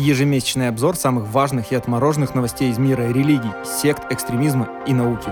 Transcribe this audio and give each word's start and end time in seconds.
Ежемесячный 0.00 0.68
обзор 0.68 0.96
самых 0.96 1.28
важных 1.28 1.72
и 1.72 1.74
отмороженных 1.74 2.34
новостей 2.34 2.70
из 2.70 2.78
мира 2.78 3.02
религий, 3.02 3.52
сект, 3.66 4.10
экстремизма 4.10 4.66
и 4.86 4.94
науки. 4.94 5.30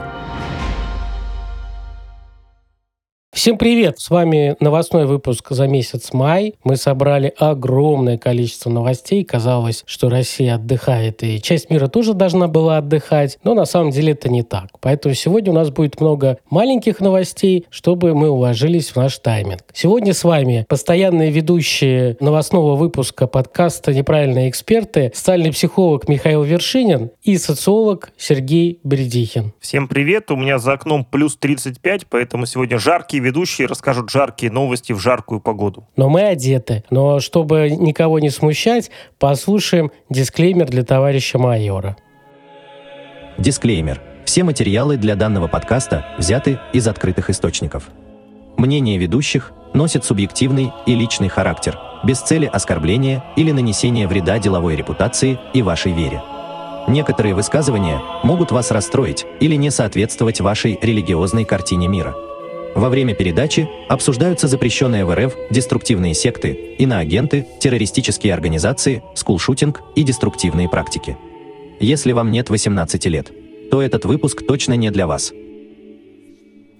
Всем 3.38 3.56
привет! 3.56 4.00
С 4.00 4.10
вами 4.10 4.56
новостной 4.58 5.06
выпуск 5.06 5.50
за 5.50 5.68
месяц 5.68 6.12
май. 6.12 6.56
Мы 6.64 6.74
собрали 6.74 7.32
огромное 7.38 8.18
количество 8.18 8.68
новостей. 8.68 9.22
Казалось, 9.22 9.84
что 9.86 10.08
Россия 10.08 10.56
отдыхает, 10.56 11.22
и 11.22 11.40
часть 11.40 11.70
мира 11.70 11.86
тоже 11.86 12.14
должна 12.14 12.48
была 12.48 12.78
отдыхать. 12.78 13.38
Но 13.44 13.54
на 13.54 13.64
самом 13.64 13.92
деле 13.92 14.14
это 14.14 14.28
не 14.28 14.42
так. 14.42 14.70
Поэтому 14.80 15.14
сегодня 15.14 15.52
у 15.52 15.54
нас 15.54 15.70
будет 15.70 16.00
много 16.00 16.38
маленьких 16.50 16.98
новостей, 16.98 17.64
чтобы 17.70 18.12
мы 18.12 18.28
уложились 18.28 18.90
в 18.90 18.96
наш 18.96 19.16
тайминг. 19.20 19.62
Сегодня 19.72 20.14
с 20.14 20.24
вами 20.24 20.66
постоянные 20.68 21.30
ведущие 21.30 22.16
новостного 22.18 22.74
выпуска 22.74 23.28
подкаста 23.28 23.94
«Неправильные 23.94 24.50
эксперты», 24.50 25.12
социальный 25.14 25.52
психолог 25.52 26.08
Михаил 26.08 26.42
Вершинин 26.42 27.12
и 27.22 27.38
социолог 27.38 28.10
Сергей 28.16 28.80
Бредихин. 28.82 29.52
Всем 29.60 29.86
привет! 29.86 30.32
У 30.32 30.36
меня 30.36 30.58
за 30.58 30.72
окном 30.72 31.04
плюс 31.04 31.36
35, 31.36 32.06
поэтому 32.08 32.44
сегодня 32.44 32.80
жаркий 32.80 33.27
ведущие 33.28 33.66
расскажут 33.66 34.10
жаркие 34.10 34.50
новости 34.50 34.92
в 34.92 34.98
жаркую 34.98 35.40
погоду. 35.40 35.86
Но 35.96 36.08
мы 36.08 36.22
одеты. 36.22 36.82
Но 36.90 37.20
чтобы 37.20 37.70
никого 37.70 38.18
не 38.18 38.30
смущать, 38.30 38.90
послушаем 39.18 39.90
дисклеймер 40.08 40.66
для 40.68 40.82
товарища 40.82 41.38
майора. 41.38 41.96
Дисклеймер. 43.36 44.00
Все 44.24 44.44
материалы 44.44 44.96
для 44.96 45.14
данного 45.14 45.46
подкаста 45.46 46.06
взяты 46.18 46.58
из 46.72 46.88
открытых 46.88 47.30
источников. 47.30 47.88
Мнение 48.56 48.98
ведущих 48.98 49.52
носит 49.74 50.04
субъективный 50.04 50.72
и 50.86 50.94
личный 50.94 51.28
характер, 51.28 51.78
без 52.04 52.20
цели 52.20 52.46
оскорбления 52.46 53.22
или 53.36 53.52
нанесения 53.52 54.08
вреда 54.08 54.38
деловой 54.38 54.74
репутации 54.74 55.38
и 55.54 55.62
вашей 55.62 55.92
вере. 55.92 56.22
Некоторые 56.88 57.34
высказывания 57.34 58.00
могут 58.22 58.50
вас 58.50 58.70
расстроить 58.70 59.26
или 59.40 59.54
не 59.54 59.70
соответствовать 59.70 60.40
вашей 60.40 60.78
религиозной 60.80 61.44
картине 61.44 61.88
мира– 61.88 62.14
во 62.74 62.88
время 62.88 63.14
передачи 63.14 63.68
обсуждаются 63.88 64.48
запрещенные 64.48 65.04
в 65.04 65.14
РФ 65.14 65.34
деструктивные 65.50 66.14
секты, 66.14 66.52
иноагенты, 66.78 67.46
террористические 67.60 68.34
организации, 68.34 69.02
скулшутинг 69.14 69.80
и 69.96 70.02
деструктивные 70.02 70.68
практики. 70.68 71.16
Если 71.80 72.12
вам 72.12 72.30
нет 72.30 72.50
18 72.50 73.06
лет, 73.06 73.30
то 73.70 73.82
этот 73.82 74.04
выпуск 74.04 74.46
точно 74.46 74.74
не 74.74 74.90
для 74.90 75.06
вас. 75.06 75.32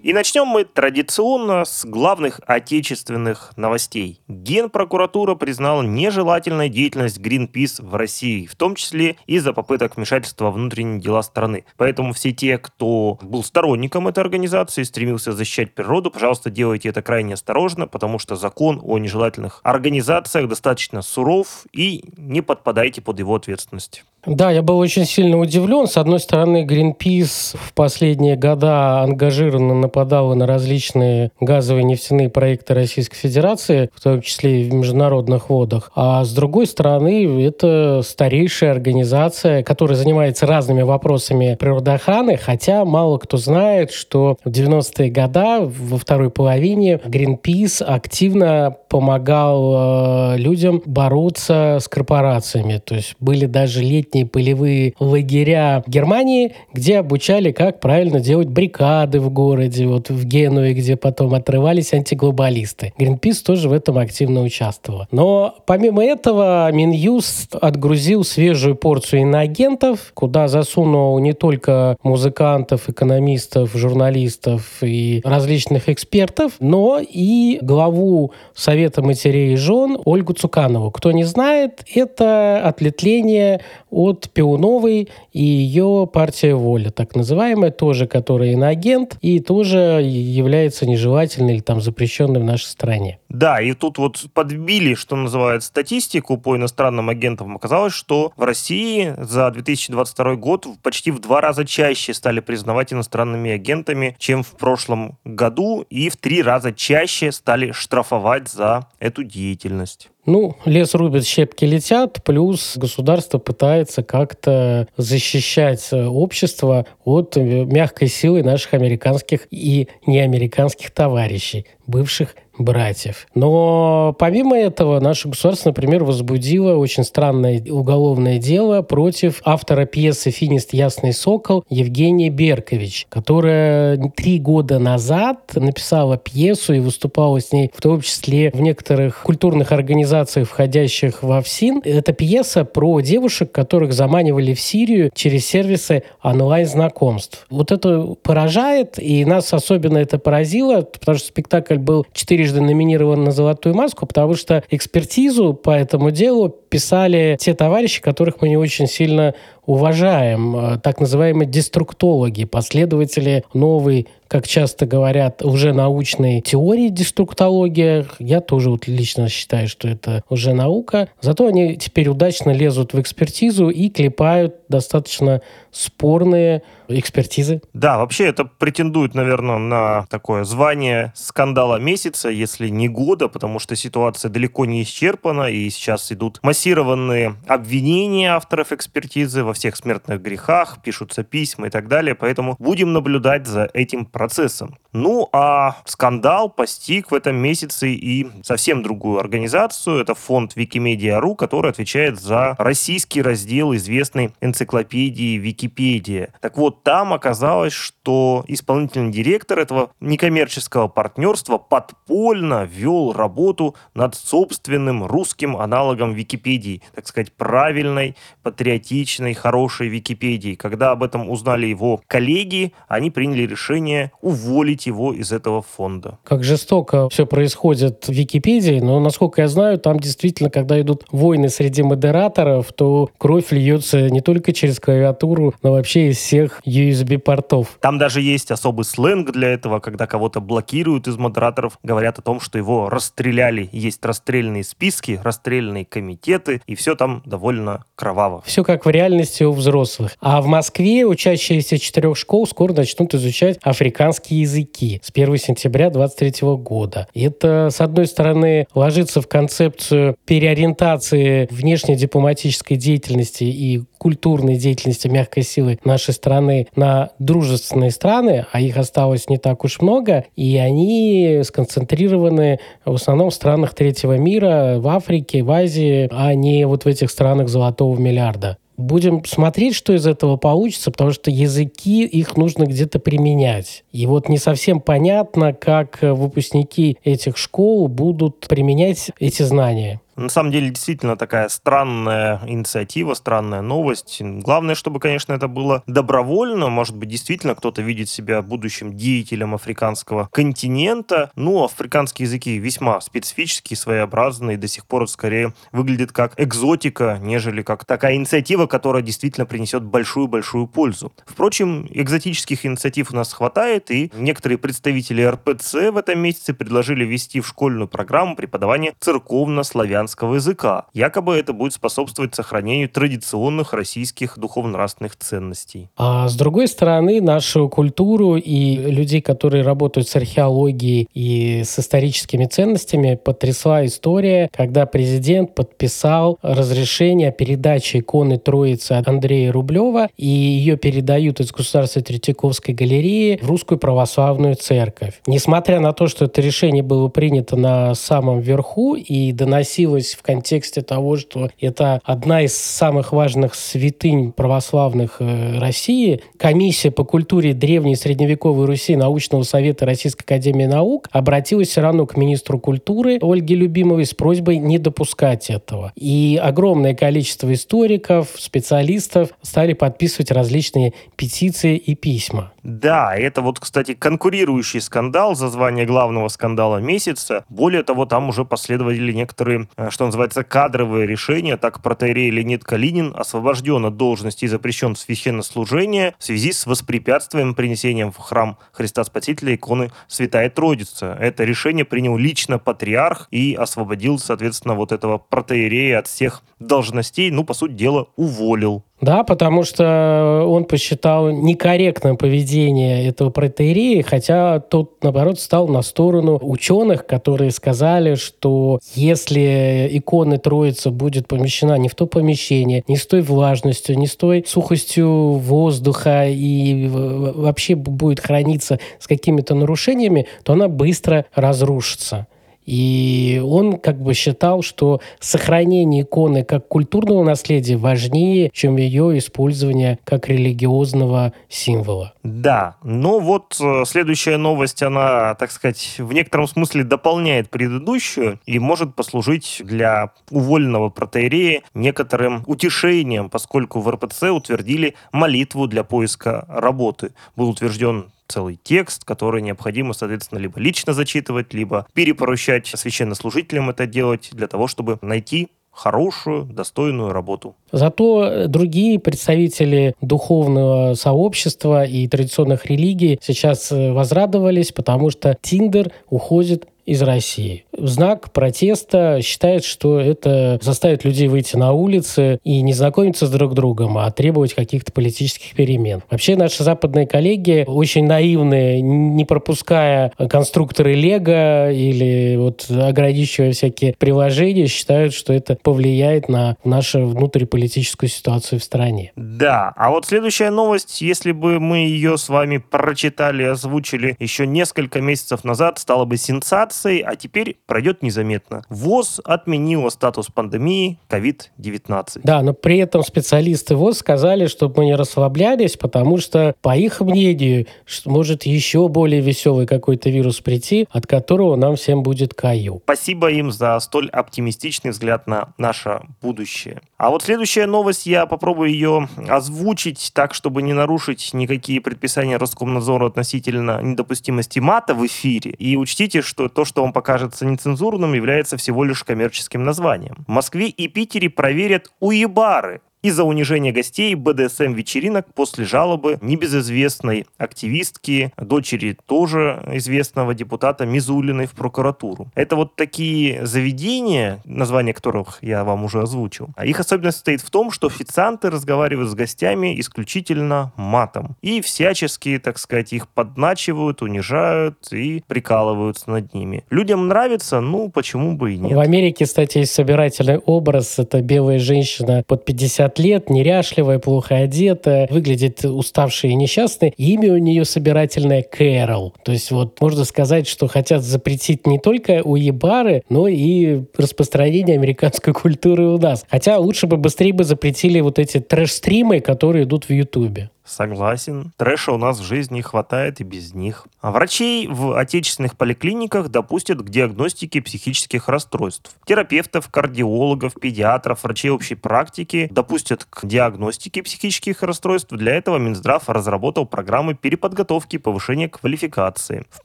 И 0.00 0.12
начнем 0.12 0.46
мы 0.46 0.64
традиционно 0.64 1.64
с 1.64 1.84
главных 1.84 2.40
отечественных 2.46 3.52
новостей. 3.56 4.20
Генпрокуратура 4.28 5.34
признала 5.34 5.82
нежелательной 5.82 6.68
деятельность 6.68 7.18
Greenpeace 7.18 7.84
в 7.84 7.96
России, 7.96 8.46
в 8.46 8.54
том 8.54 8.76
числе 8.76 9.16
из-за 9.26 9.52
попыток 9.52 9.96
вмешательства 9.96 10.46
во 10.46 10.50
внутренние 10.52 11.00
дела 11.00 11.22
страны. 11.22 11.64
Поэтому 11.76 12.12
все 12.12 12.32
те, 12.32 12.58
кто 12.58 13.18
был 13.22 13.42
сторонником 13.42 14.06
этой 14.06 14.20
организации, 14.20 14.84
стремился 14.84 15.32
защищать 15.32 15.74
природу, 15.74 16.12
пожалуйста, 16.12 16.48
делайте 16.48 16.90
это 16.90 17.02
крайне 17.02 17.34
осторожно, 17.34 17.88
потому 17.88 18.20
что 18.20 18.36
закон 18.36 18.80
о 18.84 18.98
нежелательных 18.98 19.60
организациях 19.64 20.48
достаточно 20.48 21.02
суров 21.02 21.66
и 21.72 22.04
не 22.16 22.40
подпадайте 22.40 23.02
под 23.02 23.18
его 23.18 23.34
ответственность. 23.34 24.04
Да, 24.28 24.50
я 24.50 24.62
был 24.62 24.78
очень 24.78 25.06
сильно 25.06 25.38
удивлен. 25.38 25.86
С 25.86 25.96
одной 25.96 26.20
стороны, 26.20 26.64
Greenpeace 26.64 27.56
в 27.56 27.72
последние 27.72 28.36
года 28.36 29.00
ангажированно 29.00 29.74
нападала 29.74 30.34
на 30.34 30.46
различные 30.46 31.30
газовые 31.40 31.84
нефтяные 31.84 32.28
проекты 32.28 32.74
Российской 32.74 33.16
Федерации, 33.16 33.90
в 33.94 34.02
том 34.02 34.20
числе 34.20 34.62
и 34.62 34.70
в 34.70 34.74
международных 34.74 35.48
водах. 35.48 35.90
А 35.94 36.24
с 36.24 36.32
другой 36.32 36.66
стороны, 36.66 37.42
это 37.42 38.02
старейшая 38.04 38.72
организация, 38.72 39.62
которая 39.62 39.96
занимается 39.96 40.46
разными 40.46 40.82
вопросами 40.82 41.56
природоохраны, 41.58 42.36
хотя 42.36 42.84
мало 42.84 43.18
кто 43.18 43.38
знает, 43.38 43.92
что 43.92 44.36
в 44.44 44.50
90-е 44.50 45.10
годы, 45.10 45.38
во 45.60 45.96
второй 45.98 46.30
половине, 46.30 46.96
Greenpeace 46.96 47.82
активно 47.82 48.76
помогал 48.88 50.34
э, 50.34 50.38
людям 50.38 50.82
бороться 50.84 51.78
с 51.80 51.88
корпорациями. 51.88 52.80
То 52.84 52.94
есть 52.94 53.14
были 53.20 53.46
даже 53.46 53.82
летние 53.82 54.17
летние 54.18 54.26
полевые 54.26 54.94
лагеря 54.98 55.82
Германии, 55.86 56.54
где 56.72 56.98
обучали, 56.98 57.52
как 57.52 57.80
правильно 57.80 58.20
делать 58.20 58.48
бригады 58.48 59.20
в 59.20 59.30
городе, 59.30 59.86
вот 59.86 60.10
в 60.10 60.24
Генуе, 60.24 60.74
где 60.74 60.96
потом 60.96 61.34
отрывались 61.34 61.92
антиглобалисты. 61.92 62.92
Гринпис 62.98 63.42
тоже 63.42 63.68
в 63.68 63.72
этом 63.72 63.98
активно 63.98 64.42
участвовал. 64.42 65.06
Но 65.10 65.54
помимо 65.66 66.04
этого 66.04 66.70
Минюст 66.72 67.54
отгрузил 67.54 68.24
свежую 68.24 68.76
порцию 68.76 69.22
иноагентов, 69.22 70.12
куда 70.14 70.48
засунул 70.48 71.18
не 71.18 71.32
только 71.32 71.96
музыкантов, 72.02 72.88
экономистов, 72.88 73.74
журналистов 73.74 74.78
и 74.82 75.20
различных 75.24 75.88
экспертов, 75.88 76.52
но 76.60 77.00
и 77.00 77.58
главу 77.62 78.32
Совета 78.54 79.02
матерей 79.02 79.54
и 79.54 79.56
жен 79.56 79.98
Ольгу 80.04 80.32
Цуканову. 80.32 80.90
Кто 80.90 81.12
не 81.12 81.24
знает, 81.24 81.84
это 81.94 82.60
отлетление 82.64 83.60
от 83.98 84.30
Пионовой 84.30 85.08
и 85.32 85.42
ее 85.42 86.08
партия 86.12 86.54
«Воля», 86.54 86.90
так 86.90 87.16
называемая, 87.16 87.72
тоже, 87.72 88.06
которая 88.06 88.52
иноагент 88.52 89.18
и 89.22 89.40
тоже 89.40 90.00
является 90.04 90.86
нежелательной 90.86 91.54
или 91.54 91.60
там 91.60 91.80
запрещенной 91.80 92.40
в 92.40 92.44
нашей 92.44 92.66
стране. 92.66 93.18
Да, 93.28 93.60
и 93.60 93.72
тут 93.72 93.98
вот 93.98 94.24
подбили, 94.32 94.94
что 94.94 95.16
называют, 95.16 95.64
статистику 95.64 96.38
по 96.38 96.56
иностранным 96.56 97.08
агентам. 97.08 97.56
Оказалось, 97.56 97.92
что 97.92 98.32
в 98.36 98.44
России 98.44 99.14
за 99.18 99.50
2022 99.50 100.36
год 100.36 100.68
почти 100.84 101.10
в 101.10 101.18
два 101.18 101.40
раза 101.40 101.66
чаще 101.66 102.14
стали 102.14 102.38
признавать 102.38 102.92
иностранными 102.92 103.50
агентами, 103.50 104.14
чем 104.20 104.44
в 104.44 104.52
прошлом 104.52 105.18
году, 105.24 105.84
и 105.90 106.08
в 106.08 106.16
три 106.16 106.40
раза 106.40 106.72
чаще 106.72 107.32
стали 107.32 107.72
штрафовать 107.72 108.48
за 108.48 108.86
эту 109.00 109.24
деятельность. 109.24 110.10
Ну, 110.28 110.56
лес 110.66 110.94
рубят, 110.94 111.24
щепки 111.24 111.64
летят, 111.64 112.22
плюс 112.22 112.76
государство 112.76 113.38
пытается 113.38 114.02
как-то 114.02 114.86
защищать 114.98 115.88
общество 115.90 116.84
от 117.02 117.36
мягкой 117.36 118.08
силы 118.08 118.42
наших 118.42 118.74
американских 118.74 119.46
и 119.50 119.88
неамериканских 120.04 120.90
товарищей, 120.90 121.64
бывших 121.86 122.34
братьев. 122.58 123.26
Но 123.34 124.14
помимо 124.18 124.56
этого, 124.56 125.00
наше 125.00 125.28
государство, 125.28 125.70
например, 125.70 126.04
возбудило 126.04 126.76
очень 126.76 127.04
странное 127.04 127.62
уголовное 127.70 128.38
дело 128.38 128.82
против 128.82 129.40
автора 129.44 129.86
пьесы 129.86 130.30
«Финист. 130.30 130.74
Ясный 130.74 131.12
сокол» 131.12 131.64
Евгения 131.70 132.30
Беркович, 132.30 133.06
которая 133.08 133.96
три 134.16 134.38
года 134.38 134.78
назад 134.78 135.52
написала 135.54 136.16
пьесу 136.16 136.74
и 136.74 136.80
выступала 136.80 137.40
с 137.40 137.52
ней 137.52 137.70
в 137.72 137.80
том 137.80 138.00
числе 138.00 138.50
в 138.52 138.60
некоторых 138.60 139.22
культурных 139.22 139.72
организациях, 139.72 140.48
входящих 140.48 141.22
в 141.22 141.40
ФСИН. 141.42 141.82
Это 141.84 142.12
пьеса 142.12 142.64
про 142.64 143.00
девушек, 143.00 143.52
которых 143.52 143.92
заманивали 143.92 144.54
в 144.54 144.60
Сирию 144.60 145.10
через 145.14 145.46
сервисы 145.46 146.02
онлайн-знакомств. 146.22 147.46
Вот 147.50 147.72
это 147.72 148.14
поражает, 148.22 148.98
и 148.98 149.24
нас 149.24 149.52
особенно 149.52 149.98
это 149.98 150.18
поразило, 150.18 150.82
потому 150.82 151.18
что 151.18 151.28
спектакль 151.28 151.76
был 151.76 152.06
четыре 152.12 152.44
трижды 152.48 152.60
номинирован 152.60 153.24
на 153.24 153.30
«Золотую 153.30 153.74
маску», 153.74 154.06
потому 154.06 154.34
что 154.34 154.64
экспертизу 154.70 155.54
по 155.54 155.70
этому 155.70 156.10
делу 156.10 156.48
писали 156.68 157.36
те 157.40 157.54
товарищи, 157.54 158.00
которых 158.00 158.40
мы 158.40 158.48
не 158.48 158.56
очень 158.56 158.86
сильно 158.86 159.34
уважаем, 159.68 160.56
э, 160.56 160.78
так 160.78 160.98
называемые 160.98 161.46
деструктологи, 161.46 162.44
последователи 162.44 163.44
новой, 163.52 164.08
как 164.26 164.48
часто 164.48 164.86
говорят, 164.86 165.42
уже 165.42 165.74
научной 165.74 166.40
теории 166.40 166.88
деструктологии. 166.88 168.06
Я 168.18 168.40
тоже 168.40 168.70
вот 168.70 168.86
лично 168.86 169.28
считаю, 169.28 169.68
что 169.68 169.86
это 169.86 170.22
уже 170.30 170.54
наука. 170.54 171.08
Зато 171.20 171.46
они 171.46 171.76
теперь 171.76 172.08
удачно 172.08 172.50
лезут 172.50 172.94
в 172.94 173.00
экспертизу 173.00 173.68
и 173.68 173.90
клепают 173.90 174.56
достаточно 174.70 175.42
спорные 175.70 176.62
экспертизы. 176.88 177.60
Да, 177.74 177.98
вообще 177.98 178.26
это 178.26 178.44
претендует, 178.46 179.14
наверное, 179.14 179.58
на 179.58 180.06
такое 180.08 180.44
звание 180.44 181.12
скандала 181.14 181.76
месяца, 181.76 182.30
если 182.30 182.68
не 182.68 182.88
года, 182.88 183.28
потому 183.28 183.58
что 183.58 183.76
ситуация 183.76 184.30
далеко 184.30 184.64
не 184.64 184.82
исчерпана, 184.82 185.50
и 185.50 185.68
сейчас 185.68 186.10
идут 186.10 186.38
массивные 186.42 186.57
массированные 186.58 187.36
обвинения 187.46 188.34
авторов 188.34 188.72
экспертизы 188.72 189.44
во 189.44 189.52
всех 189.52 189.76
смертных 189.76 190.20
грехах, 190.20 190.82
пишутся 190.82 191.22
письма 191.22 191.68
и 191.68 191.70
так 191.70 191.86
далее, 191.86 192.16
поэтому 192.16 192.56
будем 192.58 192.92
наблюдать 192.92 193.46
за 193.46 193.70
этим 193.74 194.04
процессом. 194.04 194.76
Ну, 194.94 195.28
а 195.32 195.76
скандал 195.84 196.48
постиг 196.48 197.10
в 197.10 197.14
этом 197.14 197.36
месяце 197.36 197.90
и 197.90 198.26
совсем 198.42 198.82
другую 198.82 199.20
организацию. 199.20 200.00
Это 200.00 200.14
фонд 200.14 200.56
Wikimedia.ru, 200.56 201.36
который 201.36 201.70
отвечает 201.70 202.18
за 202.18 202.56
российский 202.58 203.20
раздел 203.20 203.74
известной 203.74 204.32
энциклопедии 204.40 205.36
Википедия. 205.36 206.32
Так 206.40 206.56
вот, 206.56 206.84
там 206.84 207.12
оказалось, 207.12 207.74
что 207.74 208.44
исполнительный 208.48 209.12
директор 209.12 209.58
этого 209.58 209.90
некоммерческого 210.00 210.88
партнерства 210.88 211.58
подпольно 211.58 212.64
вел 212.64 213.12
работу 213.12 213.76
над 213.92 214.14
собственным 214.14 215.04
русским 215.04 215.58
аналогом 215.58 216.14
Википедии, 216.14 216.82
так 216.94 217.06
сказать, 217.06 217.32
правильной, 217.34 218.16
патриотичной, 218.42 219.34
хорошей 219.34 219.88
Википедии. 219.88 220.54
Когда 220.54 220.92
об 220.92 221.02
этом 221.02 221.28
узнали 221.28 221.66
его 221.66 222.00
коллеги, 222.06 222.72
они 222.88 223.10
приняли 223.10 223.42
решение 223.42 224.12
уволить 224.22 224.77
его 224.86 225.12
из 225.12 225.32
этого 225.32 225.62
фонда. 225.62 226.18
Как 226.24 226.44
жестоко 226.44 227.08
все 227.10 227.26
происходит 227.26 228.06
в 228.06 228.12
Википедии, 228.12 228.80
но, 228.80 229.00
насколько 229.00 229.42
я 229.42 229.48
знаю, 229.48 229.78
там 229.78 229.98
действительно, 229.98 230.50
когда 230.50 230.80
идут 230.80 231.04
войны 231.10 231.48
среди 231.48 231.82
модераторов, 231.82 232.72
то 232.72 233.10
кровь 233.18 233.50
льется 233.50 234.10
не 234.10 234.20
только 234.20 234.52
через 234.52 234.80
клавиатуру, 234.80 235.54
но 235.62 235.72
вообще 235.72 236.08
из 236.08 236.18
всех 236.18 236.60
USB-портов. 236.64 237.78
Там 237.80 237.98
даже 237.98 238.20
есть 238.20 238.50
особый 238.50 238.84
сленг 238.84 239.32
для 239.32 239.48
этого, 239.48 239.80
когда 239.80 240.06
кого-то 240.06 240.40
блокируют 240.40 241.08
из 241.08 241.16
модераторов, 241.16 241.78
говорят 241.82 242.18
о 242.18 242.22
том, 242.22 242.40
что 242.40 242.58
его 242.58 242.88
расстреляли. 242.88 243.68
Есть 243.72 244.04
расстрельные 244.04 244.64
списки, 244.64 245.20
расстрельные 245.22 245.84
комитеты, 245.84 246.62
и 246.66 246.74
все 246.74 246.94
там 246.94 247.22
довольно 247.24 247.84
кроваво. 247.94 248.42
Все 248.44 248.64
как 248.64 248.86
в 248.86 248.90
реальности 248.90 249.44
у 249.44 249.52
взрослых. 249.52 250.16
А 250.20 250.40
в 250.40 250.46
Москве 250.46 251.04
учащиеся 251.04 251.78
четырех 251.78 252.16
школ 252.16 252.46
скоро 252.46 252.72
начнут 252.72 253.14
изучать 253.14 253.58
африканские 253.62 254.42
языки 254.68 255.00
с 255.02 255.10
1 255.10 255.36
сентября 255.38 255.90
2023 255.90 256.56
года. 256.56 257.08
И 257.14 257.24
это, 257.24 257.68
с 257.70 257.80
одной 257.80 258.06
стороны, 258.06 258.66
ложится 258.74 259.20
в 259.20 259.28
концепцию 259.28 260.16
переориентации 260.24 261.48
внешней 261.50 261.96
дипломатической 261.96 262.76
деятельности 262.76 263.44
и 263.44 263.82
культурной 263.98 264.56
деятельности 264.56 265.08
мягкой 265.08 265.42
силы 265.42 265.78
нашей 265.84 266.14
страны 266.14 266.68
на 266.76 267.10
дружественные 267.18 267.90
страны, 267.90 268.46
а 268.52 268.60
их 268.60 268.76
осталось 268.76 269.28
не 269.28 269.38
так 269.38 269.64
уж 269.64 269.80
много, 269.80 270.24
и 270.36 270.56
они 270.56 271.40
сконцентрированы 271.42 272.60
в 272.84 272.94
основном 272.94 273.30
в 273.30 273.34
странах 273.34 273.74
третьего 273.74 274.16
мира, 274.16 274.76
в 274.78 274.88
Африке, 274.88 275.42
в 275.42 275.50
Азии, 275.50 276.08
а 276.12 276.34
не 276.34 276.66
вот 276.66 276.84
в 276.84 276.88
этих 276.88 277.10
странах 277.10 277.48
золотого 277.48 277.98
миллиарда. 277.98 278.58
Будем 278.78 279.24
смотреть, 279.24 279.74
что 279.74 279.92
из 279.92 280.06
этого 280.06 280.36
получится, 280.36 280.92
потому 280.92 281.10
что 281.10 281.32
языки, 281.32 282.04
их 282.04 282.36
нужно 282.36 282.64
где-то 282.64 283.00
применять. 283.00 283.82
И 283.90 284.06
вот 284.06 284.28
не 284.28 284.38
совсем 284.38 284.80
понятно, 284.80 285.52
как 285.52 285.98
выпускники 286.00 286.96
этих 287.02 287.36
школ 287.36 287.88
будут 287.88 288.46
применять 288.46 289.10
эти 289.18 289.42
знания. 289.42 290.00
На 290.18 290.28
самом 290.28 290.50
деле, 290.50 290.70
действительно 290.70 291.16
такая 291.16 291.48
странная 291.48 292.40
инициатива, 292.44 293.14
странная 293.14 293.62
новость. 293.62 294.20
Главное, 294.20 294.74
чтобы, 294.74 294.98
конечно, 294.98 295.32
это 295.32 295.46
было 295.46 295.84
добровольно. 295.86 296.68
Может 296.68 296.96
быть, 296.96 297.08
действительно 297.08 297.54
кто-то 297.54 297.82
видит 297.82 298.08
себя 298.08 298.42
будущим 298.42 298.96
деятелем 298.96 299.54
африканского 299.54 300.28
континента. 300.32 301.30
Ну, 301.36 301.62
африканские 301.62 302.26
языки 302.26 302.58
весьма 302.58 303.00
специфические, 303.00 303.76
своеобразные. 303.76 304.56
До 304.56 304.66
сих 304.66 304.86
пор 304.86 305.08
скорее 305.08 305.54
выглядит 305.70 306.10
как 306.10 306.32
экзотика, 306.36 307.20
нежели 307.22 307.62
как 307.62 307.84
такая 307.84 308.16
инициатива, 308.16 308.66
которая 308.66 309.02
действительно 309.02 309.46
принесет 309.46 309.84
большую-большую 309.84 310.66
пользу. 310.66 311.12
Впрочем, 311.26 311.86
экзотических 311.90 312.66
инициатив 312.66 313.12
у 313.12 313.16
нас 313.16 313.32
хватает, 313.32 313.92
и 313.92 314.10
некоторые 314.16 314.58
представители 314.58 315.22
РПЦ 315.22 315.92
в 315.92 315.96
этом 315.96 316.18
месяце 316.18 316.54
предложили 316.54 317.04
ввести 317.04 317.40
в 317.40 317.46
школьную 317.46 317.86
программу 317.86 318.34
преподавание 318.34 318.94
церковно-славянского 318.98 320.07
славянского 320.08 320.34
языка. 320.36 320.86
Якобы 320.94 321.36
это 321.36 321.52
будет 321.52 321.72
способствовать 321.72 322.34
сохранению 322.34 322.88
традиционных 322.88 323.72
российских 323.72 324.38
духовно-нравственных 324.38 325.16
ценностей. 325.16 325.88
А 325.96 326.28
с 326.28 326.34
другой 326.34 326.68
стороны, 326.68 327.20
нашу 327.20 327.68
культуру 327.68 328.36
и 328.36 328.76
людей, 328.76 329.20
которые 329.20 329.62
работают 329.62 330.08
с 330.08 330.16
археологией 330.16 331.08
и 331.14 331.62
с 331.64 331.78
историческими 331.78 332.46
ценностями, 332.46 333.18
потрясла 333.22 333.84
история, 333.84 334.50
когда 334.52 334.86
президент 334.86 335.54
подписал 335.54 336.38
разрешение 336.42 337.32
передачи 337.32 337.98
иконы 337.98 338.38
Троицы 338.38 339.02
Андрея 339.06 339.52
Рублева, 339.52 340.08
и 340.16 340.26
ее 340.26 340.76
передают 340.76 341.40
из 341.40 341.52
Государственной 341.52 342.04
Третьяковской 342.04 342.72
галереи 342.72 343.38
в 343.42 343.46
Русскую 343.48 343.78
Православную 343.78 344.54
Церковь. 344.54 345.20
Несмотря 345.26 345.80
на 345.80 345.92
то, 345.92 346.06
что 346.06 346.24
это 346.24 346.40
решение 346.40 346.82
было 346.82 347.08
принято 347.08 347.56
на 347.56 347.94
самом 347.94 348.40
верху 348.40 348.94
и 348.94 349.32
доносилось 349.32 349.97
появилась 349.98 350.14
в 350.14 350.22
контексте 350.22 350.82
того, 350.82 351.16
что 351.16 351.50
это 351.60 352.00
одна 352.04 352.42
из 352.42 352.56
самых 352.56 353.12
важных 353.12 353.54
святынь 353.54 354.32
православных 354.32 355.16
э, 355.20 355.58
России. 355.58 356.22
Комиссия 356.38 356.90
по 356.90 357.04
культуре 357.04 357.52
древней 357.52 357.92
и 357.92 357.96
средневековой 357.96 358.66
Руси 358.66 358.96
научного 358.96 359.42
совета 359.42 359.86
Российской 359.86 360.22
академии 360.22 360.66
наук 360.66 361.08
обратилась 361.10 361.68
все 361.68 361.80
равно 361.80 362.06
к 362.06 362.16
министру 362.16 362.58
культуры 362.58 363.18
Ольге 363.20 363.56
Любимовой 363.56 364.04
с 364.04 364.14
просьбой 364.14 364.58
не 364.58 364.78
допускать 364.78 365.50
этого. 365.50 365.92
И 365.96 366.40
огромное 366.40 366.94
количество 366.94 367.52
историков, 367.52 368.28
специалистов 368.36 369.30
стали 369.42 369.72
подписывать 369.72 370.30
различные 370.30 370.92
петиции 371.16 371.76
и 371.76 371.94
письма. 371.94 372.52
Да, 372.68 373.14
это 373.16 373.40
вот, 373.40 373.60
кстати, 373.60 373.94
конкурирующий 373.94 374.80
скандал 374.80 375.34
за 375.34 375.48
звание 375.48 375.86
главного 375.86 376.28
скандала 376.28 376.78
месяца. 376.78 377.44
Более 377.48 377.82
того, 377.82 378.04
там 378.04 378.28
уже 378.28 378.44
последовали 378.44 379.12
некоторые, 379.12 379.68
э, 379.76 379.87
что 379.90 380.06
называется, 380.06 380.44
кадровые 380.44 381.06
решения. 381.06 381.56
Так, 381.56 381.82
протеерей 381.82 382.30
Леонид 382.30 382.64
Калинин 382.64 383.14
освобожден 383.16 383.84
от 383.84 383.96
должности 383.96 384.44
и 384.44 384.48
запрещен 384.48 384.94
в 384.94 384.98
священнослужение 384.98 386.14
в 386.18 386.24
связи 386.24 386.52
с 386.52 386.66
воспрепятствием 386.66 387.54
принесением 387.54 388.12
в 388.12 388.18
храм 388.18 388.58
Христа 388.72 389.04
Спасителя 389.04 389.54
иконы 389.54 389.90
Святая 390.08 390.50
Троица. 390.50 391.16
Это 391.20 391.44
решение 391.44 391.84
принял 391.84 392.16
лично 392.16 392.58
патриарх 392.58 393.28
и 393.30 393.54
освободил, 393.54 394.18
соответственно, 394.18 394.74
вот 394.74 394.92
этого 394.92 395.18
протеерея 395.18 395.98
от 395.98 396.06
всех 396.06 396.42
должностей, 396.58 397.30
ну, 397.30 397.44
по 397.44 397.54
сути 397.54 397.72
дела, 397.72 398.08
уволил. 398.16 398.84
Да, 399.00 399.22
потому 399.22 399.62
что 399.62 400.44
он 400.48 400.64
посчитал 400.64 401.30
некорректным 401.30 402.16
поведение 402.16 403.06
этого 403.06 403.30
протеерея, 403.30 404.02
хотя 404.02 404.58
тот, 404.58 405.02
наоборот, 405.04 405.38
стал 405.38 405.68
на 405.68 405.82
сторону 405.82 406.38
ученых, 406.42 407.06
которые 407.06 407.52
сказали, 407.52 408.16
что 408.16 408.80
если 408.94 409.88
икона 409.92 410.38
Троицы 410.38 410.90
будет 410.90 411.28
помещена 411.28 411.78
не 411.78 411.88
в 411.88 411.94
то 411.94 412.06
помещение, 412.06 412.82
не 412.88 412.96
с 412.96 413.06
той 413.06 413.22
влажностью, 413.22 413.96
не 413.96 414.08
с 414.08 414.16
той 414.16 414.44
сухостью 414.46 415.34
воздуха 415.34 416.26
и 416.26 416.88
вообще 416.88 417.76
будет 417.76 418.18
храниться 418.18 418.80
с 418.98 419.06
какими-то 419.06 419.54
нарушениями, 419.54 420.26
то 420.42 420.54
она 420.54 420.66
быстро 420.66 421.24
разрушится. 421.34 422.26
И 422.68 423.40
он 423.42 423.78
как 423.78 423.98
бы 423.98 424.12
считал, 424.12 424.60
что 424.60 425.00
сохранение 425.20 426.02
иконы 426.02 426.44
как 426.44 426.68
культурного 426.68 427.24
наследия 427.24 427.78
важнее, 427.78 428.50
чем 428.52 428.76
ее 428.76 429.16
использование 429.16 429.98
как 430.04 430.28
религиозного 430.28 431.32
символа. 431.48 432.12
Да, 432.22 432.76
но 432.82 433.20
вот 433.20 433.56
э, 433.58 433.84
следующая 433.86 434.36
новость, 434.36 434.82
она, 434.82 435.34
так 435.36 435.50
сказать, 435.50 435.94
в 435.96 436.12
некотором 436.12 436.46
смысле 436.46 436.84
дополняет 436.84 437.48
предыдущую 437.48 438.38
и 438.44 438.58
может 438.58 438.94
послужить 438.94 439.62
для 439.64 440.12
уволенного 440.30 440.90
протеерея 440.90 441.62
некоторым 441.72 442.42
утешением, 442.46 443.30
поскольку 443.30 443.80
в 443.80 443.88
РПЦ 443.88 444.24
утвердили 444.24 444.94
молитву 445.10 445.68
для 445.68 445.84
поиска 445.84 446.44
работы. 446.50 447.12
Был 447.34 447.48
утвержден 447.48 448.10
целый 448.28 448.58
текст, 448.62 449.04
который 449.04 449.42
необходимо, 449.42 449.94
соответственно, 449.94 450.38
либо 450.38 450.60
лично 450.60 450.92
зачитывать, 450.92 451.54
либо 451.54 451.86
перепоручать 451.94 452.66
священнослужителям 452.66 453.70
это 453.70 453.86
делать 453.86 454.28
для 454.32 454.46
того, 454.46 454.68
чтобы 454.68 454.98
найти 455.02 455.48
хорошую, 455.78 456.44
достойную 456.44 457.12
работу. 457.12 457.54
Зато 457.70 458.48
другие 458.48 458.98
представители 458.98 459.94
духовного 460.00 460.94
сообщества 460.94 461.84
и 461.84 462.08
традиционных 462.08 462.66
религий 462.66 463.18
сейчас 463.22 463.70
э, 463.70 463.92
возрадовались, 463.92 464.72
потому 464.72 465.10
что 465.10 465.36
Тиндер 465.40 465.92
уходит 466.10 466.66
из 466.88 467.02
России. 467.02 467.66
В 467.76 467.86
знак 467.86 468.32
протеста 468.32 469.20
считает, 469.22 469.62
что 469.62 470.00
это 470.00 470.58
заставит 470.62 471.04
людей 471.04 471.28
выйти 471.28 471.54
на 471.54 471.72
улицы 471.72 472.40
и 472.44 472.62
не 472.62 472.72
знакомиться 472.72 473.26
с 473.26 473.30
друг 473.30 473.52
другом, 473.52 473.98
а 473.98 474.10
требовать 474.10 474.54
каких-то 474.54 474.90
политических 474.90 475.54
перемен. 475.54 476.02
Вообще 476.10 476.34
наши 476.34 476.64
западные 476.64 477.06
коллеги 477.06 477.64
очень 477.66 478.06
наивные, 478.06 478.80
не 478.80 479.26
пропуская 479.26 480.12
конструкторы 480.30 480.94
Лего 480.94 481.70
или 481.70 482.36
вот 482.36 482.66
ограничивая 482.70 483.52
всякие 483.52 483.94
приложения, 483.98 484.66
считают, 484.66 485.12
что 485.12 485.34
это 485.34 485.58
повлияет 485.62 486.30
на 486.30 486.56
нашу 486.64 487.04
внутриполитическую 487.04 488.08
ситуацию 488.08 488.60
в 488.60 488.64
стране. 488.64 489.12
Да, 489.14 489.74
а 489.76 489.90
вот 489.90 490.06
следующая 490.06 490.48
новость, 490.48 491.02
если 491.02 491.32
бы 491.32 491.60
мы 491.60 491.78
ее 491.80 492.16
с 492.16 492.30
вами 492.30 492.56
прочитали, 492.56 493.42
озвучили 493.42 494.16
еще 494.18 494.46
несколько 494.46 495.02
месяцев 495.02 495.44
назад, 495.44 495.78
стала 495.78 496.06
бы 496.06 496.16
сенсацией, 496.16 496.77
а 496.86 497.16
теперь 497.16 497.58
пройдет 497.66 498.02
незаметно. 498.02 498.64
ВОЗ 498.68 499.20
отменила 499.24 499.90
статус 499.90 500.28
пандемии 500.28 500.98
COVID-19. 501.08 502.20
Да, 502.22 502.42
но 502.42 502.52
при 502.52 502.78
этом 502.78 503.02
специалисты 503.02 503.76
ВОЗ 503.76 503.98
сказали, 503.98 504.46
чтобы 504.46 504.74
мы 504.78 504.84
не 504.86 504.94
расслаблялись, 504.94 505.76
потому 505.76 506.18
что, 506.18 506.54
по 506.62 506.76
их 506.76 507.00
мнению, 507.00 507.66
может 508.04 508.44
еще 508.44 508.88
более 508.88 509.20
веселый 509.20 509.66
какой-то 509.66 510.10
вирус 510.10 510.40
прийти, 510.40 510.86
от 510.90 511.06
которого 511.06 511.56
нам 511.56 511.76
всем 511.76 512.02
будет 512.02 512.34
каю. 512.34 512.80
Спасибо 512.84 513.30
им 513.30 513.50
за 513.50 513.78
столь 513.80 514.08
оптимистичный 514.10 514.90
взгляд 514.92 515.26
на 515.26 515.54
наше 515.58 516.00
будущее. 516.22 516.80
А 516.96 517.10
вот 517.10 517.22
следующая 517.22 517.66
новость, 517.66 518.06
я 518.06 518.26
попробую 518.26 518.70
ее 518.70 519.08
озвучить 519.28 520.10
так, 520.14 520.34
чтобы 520.34 520.62
не 520.62 520.72
нарушить 520.72 521.30
никакие 521.32 521.80
предписания 521.80 522.36
Роскомнадзора 522.36 523.06
относительно 523.06 523.80
недопустимости 523.82 524.58
мата 524.58 524.94
в 524.94 525.06
эфире. 525.06 525.52
И 525.52 525.76
учтите, 525.76 526.22
что 526.22 526.48
то, 526.48 526.64
что 526.68 526.82
вам 526.82 526.92
покажется 526.92 527.44
нецензурным, 527.44 528.14
является 528.14 528.56
всего 528.56 528.84
лишь 528.84 529.02
коммерческим 529.02 529.64
названием. 529.64 530.24
В 530.26 530.30
Москве 530.30 530.68
и 530.68 530.86
Питере 530.86 531.28
проверят 531.28 531.90
уебары, 531.98 532.80
из-за 533.08 533.24
унижения 533.24 533.72
гостей 533.72 534.14
БДСМ-вечеринок 534.14 535.26
после 535.34 535.64
жалобы 535.64 536.18
небезызвестной 536.20 537.26
активистки, 537.38 538.32
дочери 538.36 538.96
тоже 539.06 539.62
известного 539.72 540.34
депутата 540.34 540.86
Мизулиной 540.86 541.46
в 541.46 541.52
прокуратуру. 541.52 542.28
Это 542.34 542.56
вот 542.56 542.76
такие 542.76 543.44
заведения, 543.46 544.40
название 544.44 544.94
которых 544.94 545.38
я 545.42 545.64
вам 545.64 545.84
уже 545.84 546.02
озвучил. 546.02 546.50
Их 546.62 546.78
особенность 546.80 547.18
состоит 547.18 547.40
в 547.40 547.50
том, 547.50 547.70
что 547.70 547.86
официанты 547.86 548.50
разговаривают 548.50 549.10
с 549.10 549.14
гостями 549.14 549.78
исключительно 549.80 550.72
матом. 550.76 551.36
И 551.42 551.60
всячески, 551.60 552.38
так 552.38 552.58
сказать, 552.58 552.92
их 552.92 553.08
подначивают, 553.08 554.02
унижают 554.02 554.92
и 554.92 555.22
прикалываются 555.26 556.10
над 556.10 556.34
ними. 556.34 556.64
Людям 556.70 557.08
нравится, 557.08 557.60
ну, 557.60 557.90
почему 557.90 558.36
бы 558.36 558.54
и 558.54 558.58
нет. 558.58 558.72
В 558.72 558.80
Америке, 558.80 559.24
кстати, 559.24 559.58
есть 559.58 559.72
собирательный 559.72 560.38
образ. 560.38 560.98
Это 560.98 561.22
белая 561.22 561.58
женщина 561.58 562.22
под 562.26 562.44
50 562.44 562.97
50 562.98 563.04
лет, 563.04 563.30
неряшливая, 563.30 563.98
плохо 563.98 564.36
одетая, 564.36 565.08
выглядит 565.10 565.64
уставшей 565.64 566.30
и 566.30 566.34
несчастной. 566.34 566.92
имя 566.96 567.32
у 567.32 567.38
нее 567.38 567.64
собирательное 567.64 568.42
Кэрол. 568.42 569.14
То 569.22 569.32
есть 569.32 569.50
вот 569.50 569.80
можно 569.80 570.04
сказать, 570.04 570.46
что 570.46 570.66
хотят 570.68 571.02
запретить 571.02 571.66
не 571.66 571.78
только 571.78 572.22
уебары, 572.22 573.02
но 573.08 573.28
и 573.28 573.82
распространение 573.96 574.76
американской 574.76 575.32
культуры 575.32 575.86
у 575.86 575.98
нас. 575.98 576.24
Хотя 576.28 576.58
лучше 576.58 576.86
бы 576.86 576.96
быстрее 576.96 577.32
бы 577.32 577.44
запретили 577.44 578.00
вот 578.00 578.18
эти 578.18 578.38
трэш-стримы, 578.38 579.20
которые 579.20 579.64
идут 579.64 579.84
в 579.84 579.90
Ютубе. 579.90 580.50
Согласен. 580.68 581.52
Трэша 581.56 581.92
у 581.92 581.98
нас 581.98 582.20
в 582.20 582.24
жизни 582.24 582.60
хватает 582.60 583.20
и 583.20 583.24
без 583.24 583.54
них. 583.54 583.86
А 584.02 584.10
врачей 584.10 584.68
в 584.68 584.96
отечественных 584.98 585.56
поликлиниках 585.56 586.28
допустят 586.28 586.82
к 586.82 586.90
диагностике 586.90 587.62
психических 587.62 588.28
расстройств. 588.28 588.94
Терапевтов, 589.06 589.68
кардиологов, 589.70 590.54
педиатров, 590.60 591.24
врачей 591.24 591.50
общей 591.50 591.74
практики 591.74 592.48
допустят 592.52 593.06
к 593.08 593.24
диагностике 593.26 594.02
психических 594.02 594.62
расстройств. 594.62 595.10
Для 595.12 595.34
этого 595.34 595.56
Минздрав 595.56 596.06
разработал 596.08 596.66
программы 596.66 597.14
переподготовки 597.14 597.96
и 597.96 597.98
повышения 597.98 598.48
квалификации. 598.48 599.46
В 599.50 599.64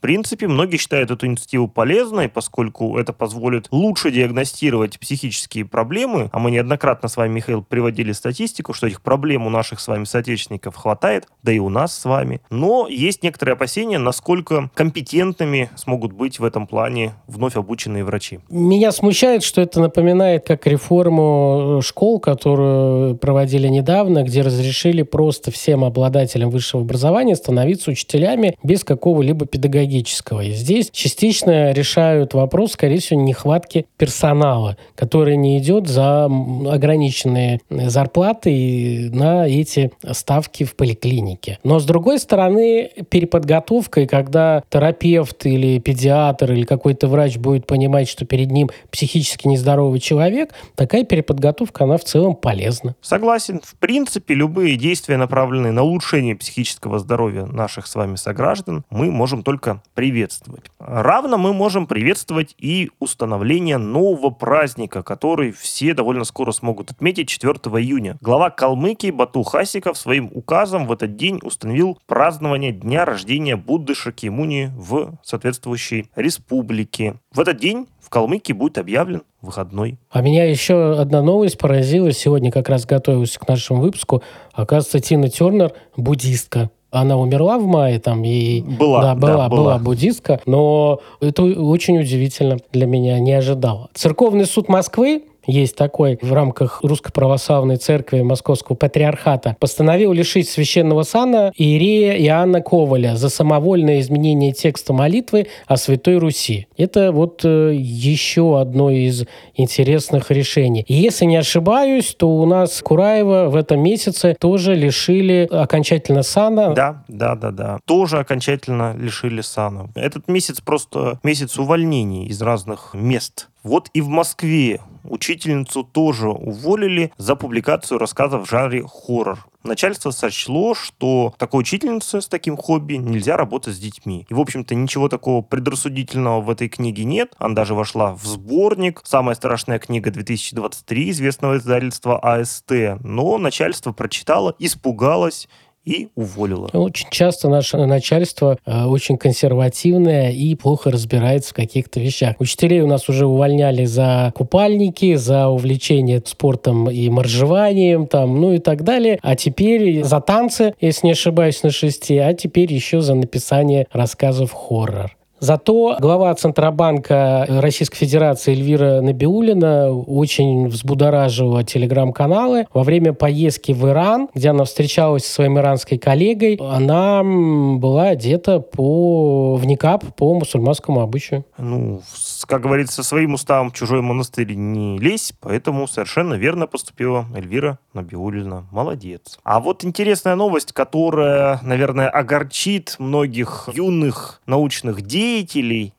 принципе, 0.00 0.48
многие 0.48 0.78
считают 0.78 1.10
эту 1.10 1.26
инициативу 1.26 1.68
полезной, 1.68 2.30
поскольку 2.30 2.98
это 2.98 3.12
позволит 3.12 3.68
лучше 3.70 4.10
диагностировать 4.10 4.98
психические 4.98 5.66
проблемы. 5.66 6.30
А 6.32 6.38
мы 6.38 6.50
неоднократно 6.50 7.08
с 7.08 7.16
вами, 7.18 7.34
Михаил, 7.34 7.62
приводили 7.62 8.12
статистику, 8.12 8.72
что 8.72 8.86
этих 8.86 9.02
проблем 9.02 9.46
у 9.46 9.50
наших 9.50 9.80
с 9.80 9.88
вами 9.88 10.04
соотечественников 10.04 10.76
хватает 10.76 10.93
хватает, 10.94 11.26
да 11.42 11.52
и 11.52 11.58
у 11.58 11.68
нас 11.68 11.96
с 11.96 12.04
вами. 12.04 12.40
Но 12.50 12.86
есть 12.88 13.22
некоторые 13.22 13.54
опасения, 13.54 13.98
насколько 13.98 14.70
компетентными 14.74 15.68
смогут 15.76 16.12
быть 16.12 16.38
в 16.38 16.44
этом 16.44 16.66
плане 16.66 17.14
вновь 17.26 17.56
обученные 17.56 18.04
врачи. 18.04 18.38
Меня 18.48 18.92
смущает, 18.92 19.42
что 19.42 19.60
это 19.60 19.80
напоминает 19.80 20.46
как 20.46 20.66
реформу 20.66 21.80
школ, 21.82 22.20
которую 22.20 23.16
проводили 23.16 23.66
недавно, 23.68 24.22
где 24.22 24.42
разрешили 24.42 25.02
просто 25.02 25.50
всем 25.50 25.84
обладателям 25.84 26.50
высшего 26.50 26.82
образования 26.82 27.34
становиться 27.34 27.90
учителями 27.90 28.56
без 28.62 28.84
какого-либо 28.84 29.46
педагогического. 29.46 30.42
И 30.42 30.52
здесь 30.52 30.90
частично 30.90 31.72
решают 31.72 32.34
вопрос, 32.34 32.72
скорее 32.72 33.00
всего, 33.00 33.20
нехватки 33.20 33.86
персонала, 33.96 34.76
который 34.94 35.36
не 35.36 35.58
идет 35.58 35.88
за 35.88 36.26
ограниченные 36.26 37.60
зарплаты 37.68 39.10
на 39.12 39.46
эти 39.48 39.90
ставки 40.12 40.64
в 40.64 40.76
поликлинике. 40.84 41.58
Но, 41.64 41.78
с 41.78 41.86
другой 41.86 42.18
стороны, 42.18 42.90
переподготовкой, 43.08 44.06
когда 44.06 44.62
терапевт 44.68 45.46
или 45.46 45.78
педиатр 45.78 46.52
или 46.52 46.64
какой-то 46.64 47.08
врач 47.08 47.38
будет 47.38 47.66
понимать, 47.66 48.06
что 48.06 48.26
перед 48.26 48.50
ним 48.50 48.68
психически 48.90 49.48
нездоровый 49.48 49.98
человек, 49.98 50.52
такая 50.74 51.04
переподготовка, 51.04 51.84
она 51.84 51.96
в 51.96 52.04
целом 52.04 52.36
полезна. 52.36 52.96
Согласен. 53.00 53.62
В 53.64 53.76
принципе, 53.76 54.34
любые 54.34 54.76
действия, 54.76 55.16
направленные 55.16 55.72
на 55.72 55.82
улучшение 55.82 56.36
психического 56.36 56.98
здоровья 56.98 57.46
наших 57.46 57.86
с 57.86 57.94
вами 57.94 58.16
сограждан, 58.16 58.84
мы 58.90 59.10
можем 59.10 59.42
только 59.42 59.80
приветствовать. 59.94 60.64
Равно 60.78 61.38
мы 61.38 61.54
можем 61.54 61.86
приветствовать 61.86 62.54
и 62.58 62.90
установление 62.98 63.78
нового 63.78 64.28
праздника, 64.28 65.02
который 65.02 65.52
все 65.52 65.94
довольно 65.94 66.24
скоро 66.24 66.52
смогут 66.52 66.90
отметить 66.90 67.28
4 67.28 67.54
июня. 67.54 68.18
Глава 68.20 68.50
Калмыкии 68.50 69.10
Бату 69.10 69.42
Хасиков 69.44 69.96
своим 69.96 70.30
указом 70.34 70.63
указом 70.64 70.86
в 70.86 70.92
этот 70.92 71.16
день 71.16 71.40
установил 71.42 71.98
празднование 72.06 72.72
дня 72.72 73.04
рождения 73.04 73.54
Будды 73.54 73.94
Шакимуни 73.94 74.70
в 74.74 75.18
соответствующей 75.22 76.06
республике. 76.16 77.16
В 77.32 77.40
этот 77.40 77.58
день 77.58 77.86
в 78.00 78.08
Калмыкии 78.08 78.54
будет 78.54 78.78
объявлен 78.78 79.22
выходной. 79.42 79.98
А 80.10 80.22
меня 80.22 80.44
еще 80.44 80.98
одна 80.98 81.20
новость 81.20 81.58
поразила. 81.58 82.12
Сегодня 82.12 82.50
как 82.50 82.70
раз 82.70 82.86
готовился 82.86 83.38
к 83.38 83.46
нашему 83.46 83.82
выпуску. 83.82 84.22
Оказывается, 84.54 85.00
Тина 85.00 85.28
Тернер 85.28 85.72
буддистка 85.98 86.70
она 86.90 87.18
умерла 87.18 87.58
в 87.58 87.66
мае 87.66 87.98
там 87.98 88.22
и 88.24 88.60
была, 88.60 89.02
да, 89.02 89.14
была, 89.16 89.32
да, 89.32 89.48
была. 89.48 89.48
была 89.48 89.78
буддистка, 89.78 90.40
но 90.46 91.00
это 91.20 91.42
очень 91.42 91.98
удивительно 91.98 92.58
для 92.72 92.86
меня, 92.86 93.18
не 93.18 93.32
ожидала. 93.32 93.90
Церковный 93.94 94.46
суд 94.46 94.68
Москвы 94.68 95.24
есть 95.46 95.76
такой 95.76 96.18
в 96.20 96.32
рамках 96.32 96.80
Русской 96.82 97.12
Православной 97.12 97.76
Церкви 97.76 98.22
Московского 98.22 98.76
Патриархата, 98.76 99.56
постановил 99.60 100.12
лишить 100.12 100.48
священного 100.48 101.02
сана 101.02 101.52
Иерея 101.56 102.16
Иоанна 102.18 102.60
Коваля 102.60 103.16
за 103.16 103.28
самовольное 103.28 104.00
изменение 104.00 104.52
текста 104.52 104.92
молитвы 104.92 105.46
о 105.66 105.76
Святой 105.76 106.18
Руси. 106.18 106.66
Это 106.76 107.12
вот 107.12 107.44
э, 107.44 107.72
еще 107.74 108.60
одно 108.60 108.90
из 108.90 109.24
интересных 109.54 110.30
решений. 110.30 110.84
И 110.88 110.94
если 110.94 111.24
не 111.24 111.36
ошибаюсь, 111.36 112.14
то 112.14 112.28
у 112.28 112.46
нас 112.46 112.80
Кураева 112.82 113.48
в 113.48 113.56
этом 113.56 113.80
месяце 113.80 114.36
тоже 114.38 114.74
лишили 114.74 115.48
окончательно 115.50 116.22
сана. 116.22 116.74
Да, 116.74 117.04
да, 117.08 117.34
да, 117.34 117.50
да. 117.50 117.78
Тоже 117.84 118.18
окончательно 118.18 118.94
лишили 118.96 119.40
сана. 119.40 119.90
Этот 119.94 120.28
месяц 120.28 120.60
просто 120.60 121.18
месяц 121.22 121.58
увольнений 121.58 122.26
из 122.26 122.40
разных 122.42 122.90
мест. 122.94 123.48
Вот 123.62 123.88
и 123.94 124.00
в 124.00 124.08
Москве 124.08 124.80
учительницу 125.04 125.84
тоже 125.84 126.28
уволили 126.28 127.12
за 127.18 127.36
публикацию 127.36 127.98
рассказов 127.98 128.46
в 128.46 128.50
жанре 128.50 128.84
хоррор. 128.86 129.46
Начальство 129.64 130.10
сочло, 130.10 130.74
что 130.74 131.32
такой 131.38 131.62
учительнице 131.62 132.20
с 132.20 132.28
таким 132.28 132.58
хобби 132.58 132.94
нельзя 132.94 133.38
работать 133.38 133.74
с 133.74 133.78
детьми. 133.78 134.26
И, 134.28 134.34
в 134.34 134.40
общем-то, 134.40 134.74
ничего 134.74 135.08
такого 135.08 135.40
предрассудительного 135.40 136.42
в 136.42 136.50
этой 136.50 136.68
книге 136.68 137.04
нет. 137.04 137.32
Она 137.38 137.54
даже 137.54 137.74
вошла 137.74 138.14
в 138.14 138.24
сборник 138.24 139.00
«Самая 139.04 139.34
страшная 139.34 139.78
книга 139.78 140.10
2023» 140.10 141.10
известного 141.10 141.56
издательства 141.56 142.18
АСТ. 142.18 143.00
Но 143.00 143.38
начальство 143.38 143.92
прочитало, 143.92 144.54
испугалось 144.58 145.48
и 145.84 146.08
уволила. 146.14 146.68
Очень 146.72 147.08
часто 147.10 147.48
наше 147.48 147.76
начальство 147.76 148.58
э, 148.64 148.84
очень 148.84 149.18
консервативное 149.18 150.30
и 150.30 150.54
плохо 150.54 150.90
разбирается 150.90 151.50
в 151.50 151.54
каких-то 151.54 152.00
вещах. 152.00 152.36
Учителей 152.38 152.80
у 152.80 152.86
нас 152.86 153.08
уже 153.08 153.26
увольняли 153.26 153.84
за 153.84 154.32
купальники, 154.34 155.14
за 155.14 155.48
увлечение 155.48 156.22
спортом 156.24 156.90
и 156.90 157.08
моржеванием, 157.08 158.06
там, 158.06 158.40
ну 158.40 158.52
и 158.52 158.58
так 158.58 158.82
далее. 158.82 159.18
А 159.22 159.36
теперь 159.36 160.02
за 160.04 160.20
танцы, 160.20 160.74
если 160.80 161.08
не 161.08 161.12
ошибаюсь, 161.12 161.62
на 161.62 161.70
шести, 161.70 162.16
а 162.18 162.32
теперь 162.34 162.72
еще 162.72 163.00
за 163.00 163.14
написание 163.14 163.86
рассказов 163.92 164.52
хоррор. 164.52 165.16
Зато 165.44 165.98
глава 166.00 166.34
Центробанка 166.34 167.44
Российской 167.46 167.98
Федерации 167.98 168.52
Эльвира 168.52 169.02
Набиулина 169.02 169.92
очень 169.92 170.68
взбудоражила 170.68 171.62
телеграм-каналы. 171.62 172.66
Во 172.72 172.82
время 172.82 173.12
поездки 173.12 173.72
в 173.72 173.86
Иран, 173.86 174.30
где 174.34 174.48
она 174.48 174.64
встречалась 174.64 175.26
со 175.26 175.34
своим 175.34 175.58
иранской 175.58 175.98
коллегой, 175.98 176.58
она 176.58 177.22
была 177.22 178.08
одета 178.08 178.60
по, 178.60 179.56
в 179.56 179.66
никап 179.66 180.16
по 180.16 180.32
мусульманскому 180.32 181.02
обычаю. 181.02 181.44
Ну, 181.58 182.00
как 182.46 182.62
говорится, 182.62 183.02
своим 183.02 183.34
уставом 183.34 183.70
чужой 183.70 184.00
монастырь 184.00 184.54
не 184.54 184.96
лезь, 184.98 185.34
поэтому 185.40 185.86
совершенно 185.86 186.34
верно 186.34 186.66
поступила 186.66 187.26
Эльвира 187.36 187.78
Набиулина. 187.92 188.64
Молодец. 188.72 189.38
А 189.44 189.60
вот 189.60 189.84
интересная 189.84 190.36
новость, 190.36 190.72
которая, 190.72 191.60
наверное, 191.62 192.08
огорчит 192.08 192.96
многих 192.98 193.68
юных 193.74 194.40
научных 194.46 195.02
деятелей, 195.02 195.33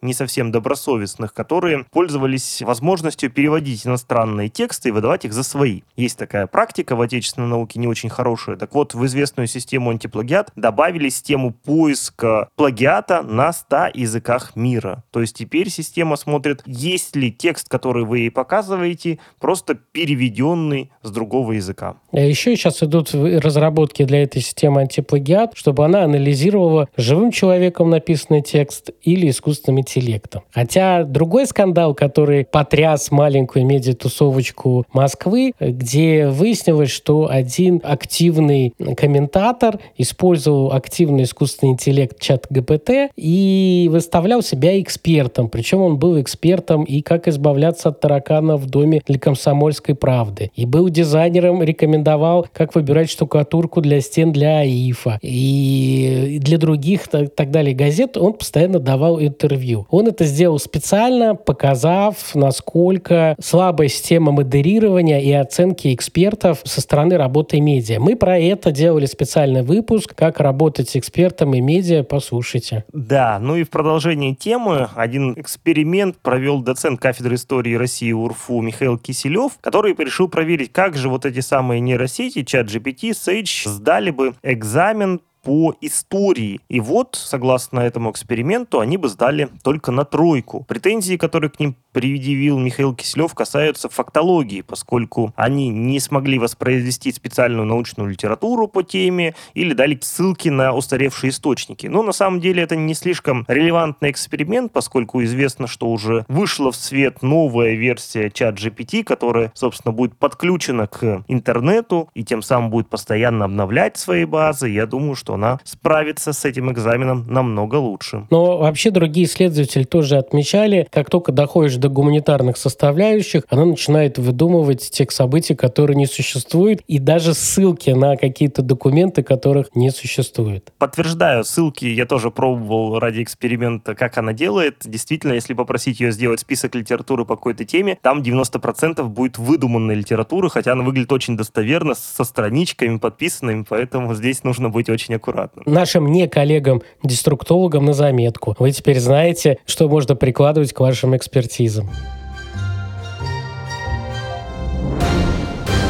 не 0.01 0.13
совсем 0.13 0.51
добросовестных, 0.51 1.33
которые 1.33 1.85
пользовались 1.91 2.61
возможностью 2.61 3.29
переводить 3.29 3.85
иностранные 3.85 4.49
тексты 4.49 4.89
и 4.89 4.91
выдавать 4.91 5.25
их 5.25 5.33
за 5.33 5.43
свои. 5.43 5.81
Есть 5.95 6.17
такая 6.17 6.47
практика 6.47 6.95
в 6.95 7.01
отечественной 7.01 7.47
науке 7.47 7.79
не 7.79 7.87
очень 7.87 8.09
хорошая. 8.09 8.55
Так 8.55 8.73
вот, 8.73 8.93
в 8.93 9.05
известную 9.05 9.47
систему 9.47 9.89
антиплагиат 9.89 10.51
добавили 10.55 11.09
систему 11.09 11.51
поиска 11.51 12.49
плагиата 12.55 13.21
на 13.21 13.51
100 13.51 13.91
языках 13.93 14.55
мира. 14.55 15.03
То 15.11 15.21
есть 15.21 15.35
теперь 15.35 15.69
система 15.69 16.15
смотрит, 16.15 16.61
есть 16.65 17.15
ли 17.15 17.31
текст, 17.31 17.67
который 17.69 18.05
вы 18.05 18.19
ей 18.19 18.31
показываете, 18.31 19.19
просто 19.39 19.75
переведенный 19.75 20.91
с 21.01 21.11
другого 21.11 21.53
языка. 21.53 21.97
А 22.11 22.19
еще 22.19 22.55
сейчас 22.55 22.83
идут 22.83 23.13
разработки 23.13 24.03
для 24.03 24.23
этой 24.23 24.41
системы 24.41 24.81
антиплагиат, 24.81 25.51
чтобы 25.55 25.85
она 25.85 26.03
анализировала 26.03 26.87
живым 26.97 27.31
человеком 27.31 27.89
написанный 27.89 28.41
текст 28.41 28.91
или 29.15 29.29
искусственным 29.29 29.79
интеллектом. 29.79 30.43
Хотя 30.53 31.03
другой 31.03 31.47
скандал, 31.47 31.93
который 31.95 32.45
потряс 32.45 33.11
маленькую 33.11 33.65
медиатусовочку 33.65 34.85
Москвы, 34.93 35.53
где 35.59 36.27
выяснилось, 36.27 36.91
что 36.91 37.27
один 37.29 37.81
активный 37.83 38.73
комментатор 38.95 39.79
использовал 39.97 40.71
активный 40.71 41.23
искусственный 41.23 41.73
интеллект 41.73 42.19
чат 42.19 42.45
ГПТ 42.49 43.11
и 43.15 43.89
выставлял 43.91 44.41
себя 44.41 44.79
экспертом. 44.81 45.49
Причем 45.49 45.81
он 45.81 45.97
был 45.97 46.19
экспертом 46.19 46.83
и 46.83 47.01
как 47.01 47.27
избавляться 47.27 47.89
от 47.89 47.99
таракана 47.99 48.57
в 48.57 48.67
доме 48.67 49.01
для 49.05 49.19
комсомольской 49.19 49.95
правды. 49.95 50.51
И 50.55 50.65
был 50.65 50.89
дизайнером, 50.89 51.63
рекомендовал, 51.63 52.47
как 52.53 52.75
выбирать 52.75 53.09
штукатурку 53.09 53.81
для 53.81 54.01
стен 54.01 54.31
для 54.31 54.59
АИФа. 54.59 55.19
И 55.21 56.39
для 56.41 56.57
других 56.57 57.07
так, 57.07 57.33
так 57.35 57.51
далее 57.51 57.75
газет 57.75 58.17
он 58.17 58.33
постоянно 58.33 58.79
давал 58.79 59.04
интервью. 59.21 59.85
Он 59.89 60.07
это 60.07 60.25
сделал 60.25 60.59
специально, 60.59 61.35
показав, 61.35 62.35
насколько 62.35 63.35
слабая 63.39 63.87
система 63.87 64.31
модерирования 64.31 65.19
и 65.19 65.31
оценки 65.31 65.93
экспертов 65.93 66.61
со 66.63 66.81
стороны 66.81 67.17
работы 67.17 67.61
медиа. 67.61 67.99
Мы 67.99 68.15
про 68.15 68.37
это 68.37 68.71
делали 68.71 69.05
специальный 69.05 69.61
выпуск, 69.63 70.13
как 70.15 70.39
работать 70.39 70.89
с 70.89 70.95
экспертом 70.95 71.53
и 71.53 71.61
медиа, 71.61 72.03
послушайте. 72.03 72.85
Да, 72.93 73.39
ну 73.39 73.55
и 73.55 73.63
в 73.63 73.69
продолжении 73.69 74.33
темы 74.33 74.89
один 74.95 75.33
эксперимент 75.33 76.17
провел 76.17 76.61
доцент 76.61 76.99
кафедры 76.99 77.35
истории 77.35 77.75
России 77.75 78.11
УРФУ 78.11 78.61
Михаил 78.61 78.97
Киселев, 78.97 79.53
который 79.61 79.95
решил 79.97 80.27
проверить, 80.27 80.71
как 80.71 80.95
же 80.95 81.09
вот 81.09 81.25
эти 81.25 81.39
самые 81.39 81.79
нейросети, 81.79 82.43
чат 82.43 82.67
GPT, 82.67 83.11
Sage, 83.11 83.69
сдали 83.69 84.11
бы 84.11 84.33
экзамен 84.43 85.21
по 85.45 85.75
истории. 85.79 86.59
И 86.67 86.79
вот, 86.79 87.15
согласно 87.15 87.79
этому 87.79 88.11
эксперименту, 88.11 88.79
они 88.79 88.97
бы 88.97 89.07
сдали 89.07 89.47
только 89.63 89.91
на 89.91 90.03
тройку. 90.03 90.65
Претензии, 90.67 91.17
которые 91.17 91.51
к 91.51 91.59
ним 91.59 91.77
предъявил 91.95 92.59
Михаил 92.59 92.93
Киселев, 92.93 93.33
касаются 93.33 93.87
фактологии, 93.87 94.59
поскольку 94.59 95.31
они 95.37 95.69
не 95.69 96.01
смогли 96.01 96.37
воспроизвести 96.37 97.13
специальную 97.13 97.65
научную 97.65 98.09
литературу 98.09 98.67
по 98.67 98.83
теме 98.83 99.33
или 99.53 99.73
дали 99.73 99.97
ссылки 100.01 100.49
на 100.49 100.73
устаревшие 100.73 101.31
источники. 101.31 101.87
Но 101.87 102.03
на 102.03 102.11
самом 102.11 102.41
деле 102.41 102.63
это 102.63 102.75
не 102.75 102.93
слишком 102.95 103.45
релевантный 103.47 104.11
эксперимент, 104.11 104.73
поскольку 104.73 105.23
известно, 105.23 105.67
что 105.67 105.87
уже 105.87 106.25
вышла 106.27 106.73
в 106.73 106.75
свет 106.75 107.21
новая 107.21 107.75
версия 107.75 108.29
чат 108.29 108.55
GPT, 108.55 109.05
которая, 109.05 109.53
собственно, 109.55 109.93
будет 109.93 110.17
подключена 110.17 110.87
к 110.87 111.23
интернету 111.29 112.09
и 112.13 112.25
тем 112.25 112.41
самым 112.41 112.71
будет 112.71 112.89
постоянно 112.89 113.45
обновлять 113.45 113.95
свои 113.95 114.25
базы. 114.25 114.67
Я 114.67 114.85
думаю, 114.85 115.15
что 115.15 115.35
она 115.35 115.61
справится 115.63 116.33
с 116.33 116.43
этим 116.43 116.69
экзаменом 116.73 117.25
намного 117.29 117.75
лучше. 117.75 118.27
Но 118.31 118.57
вообще 118.57 118.91
другие 118.91 119.27
исследователи 119.27 119.85
тоже 119.85 120.17
отмечали, 120.17 120.89
как 120.91 121.09
только 121.09 121.31
доходишь 121.31 121.77
до 121.84 121.84
гуманитарных 121.89 122.57
составляющих, 122.57 123.43
она 123.49 123.65
начинает 123.65 124.17
выдумывать 124.17 124.89
тех 124.91 125.11
событий, 125.11 125.55
которые 125.55 125.95
не 125.95 126.05
существуют, 126.05 126.81
и 126.87 126.99
даже 126.99 127.33
ссылки 127.33 127.89
на 127.91 128.17
какие-то 128.17 128.61
документы, 128.61 129.23
которых 129.23 129.75
не 129.75 129.89
существует. 129.89 130.71
Подтверждаю, 130.77 131.43
ссылки 131.43 131.85
я 131.85 132.05
тоже 132.05 132.31
пробовал 132.31 132.99
ради 132.99 133.23
эксперимента, 133.23 133.95
как 133.95 134.17
она 134.17 134.33
делает. 134.33 134.77
Действительно, 134.83 135.33
если 135.33 135.53
попросить 135.53 135.99
ее 135.99 136.11
сделать 136.11 136.39
список 136.39 136.75
литературы 136.75 137.25
по 137.25 137.35
какой-то 137.35 137.65
теме, 137.65 137.97
там 138.01 138.21
90% 138.21 139.03
будет 139.03 139.37
выдуманной 139.37 139.95
литературы, 139.95 140.49
хотя 140.49 140.73
она 140.73 140.83
выглядит 140.83 141.11
очень 141.11 141.37
достоверно, 141.37 141.95
со 141.95 142.23
страничками 142.23 142.97
подписанными, 142.97 143.65
поэтому 143.67 144.13
здесь 144.15 144.43
нужно 144.43 144.69
быть 144.69 144.89
очень 144.89 145.15
аккуратным. 145.15 145.63
Нашим 145.67 146.07
не 146.11 146.27
коллегам-деструктологам 146.27 147.85
на 147.85 147.93
заметку. 147.93 148.55
Вы 148.59 148.71
теперь 148.71 148.99
знаете, 148.99 149.57
что 149.65 149.89
можно 149.89 150.15
прикладывать 150.15 150.73
к 150.73 150.79
вашим 150.79 151.15
экспертизам. 151.15 151.74
Herkese. 151.75 152.24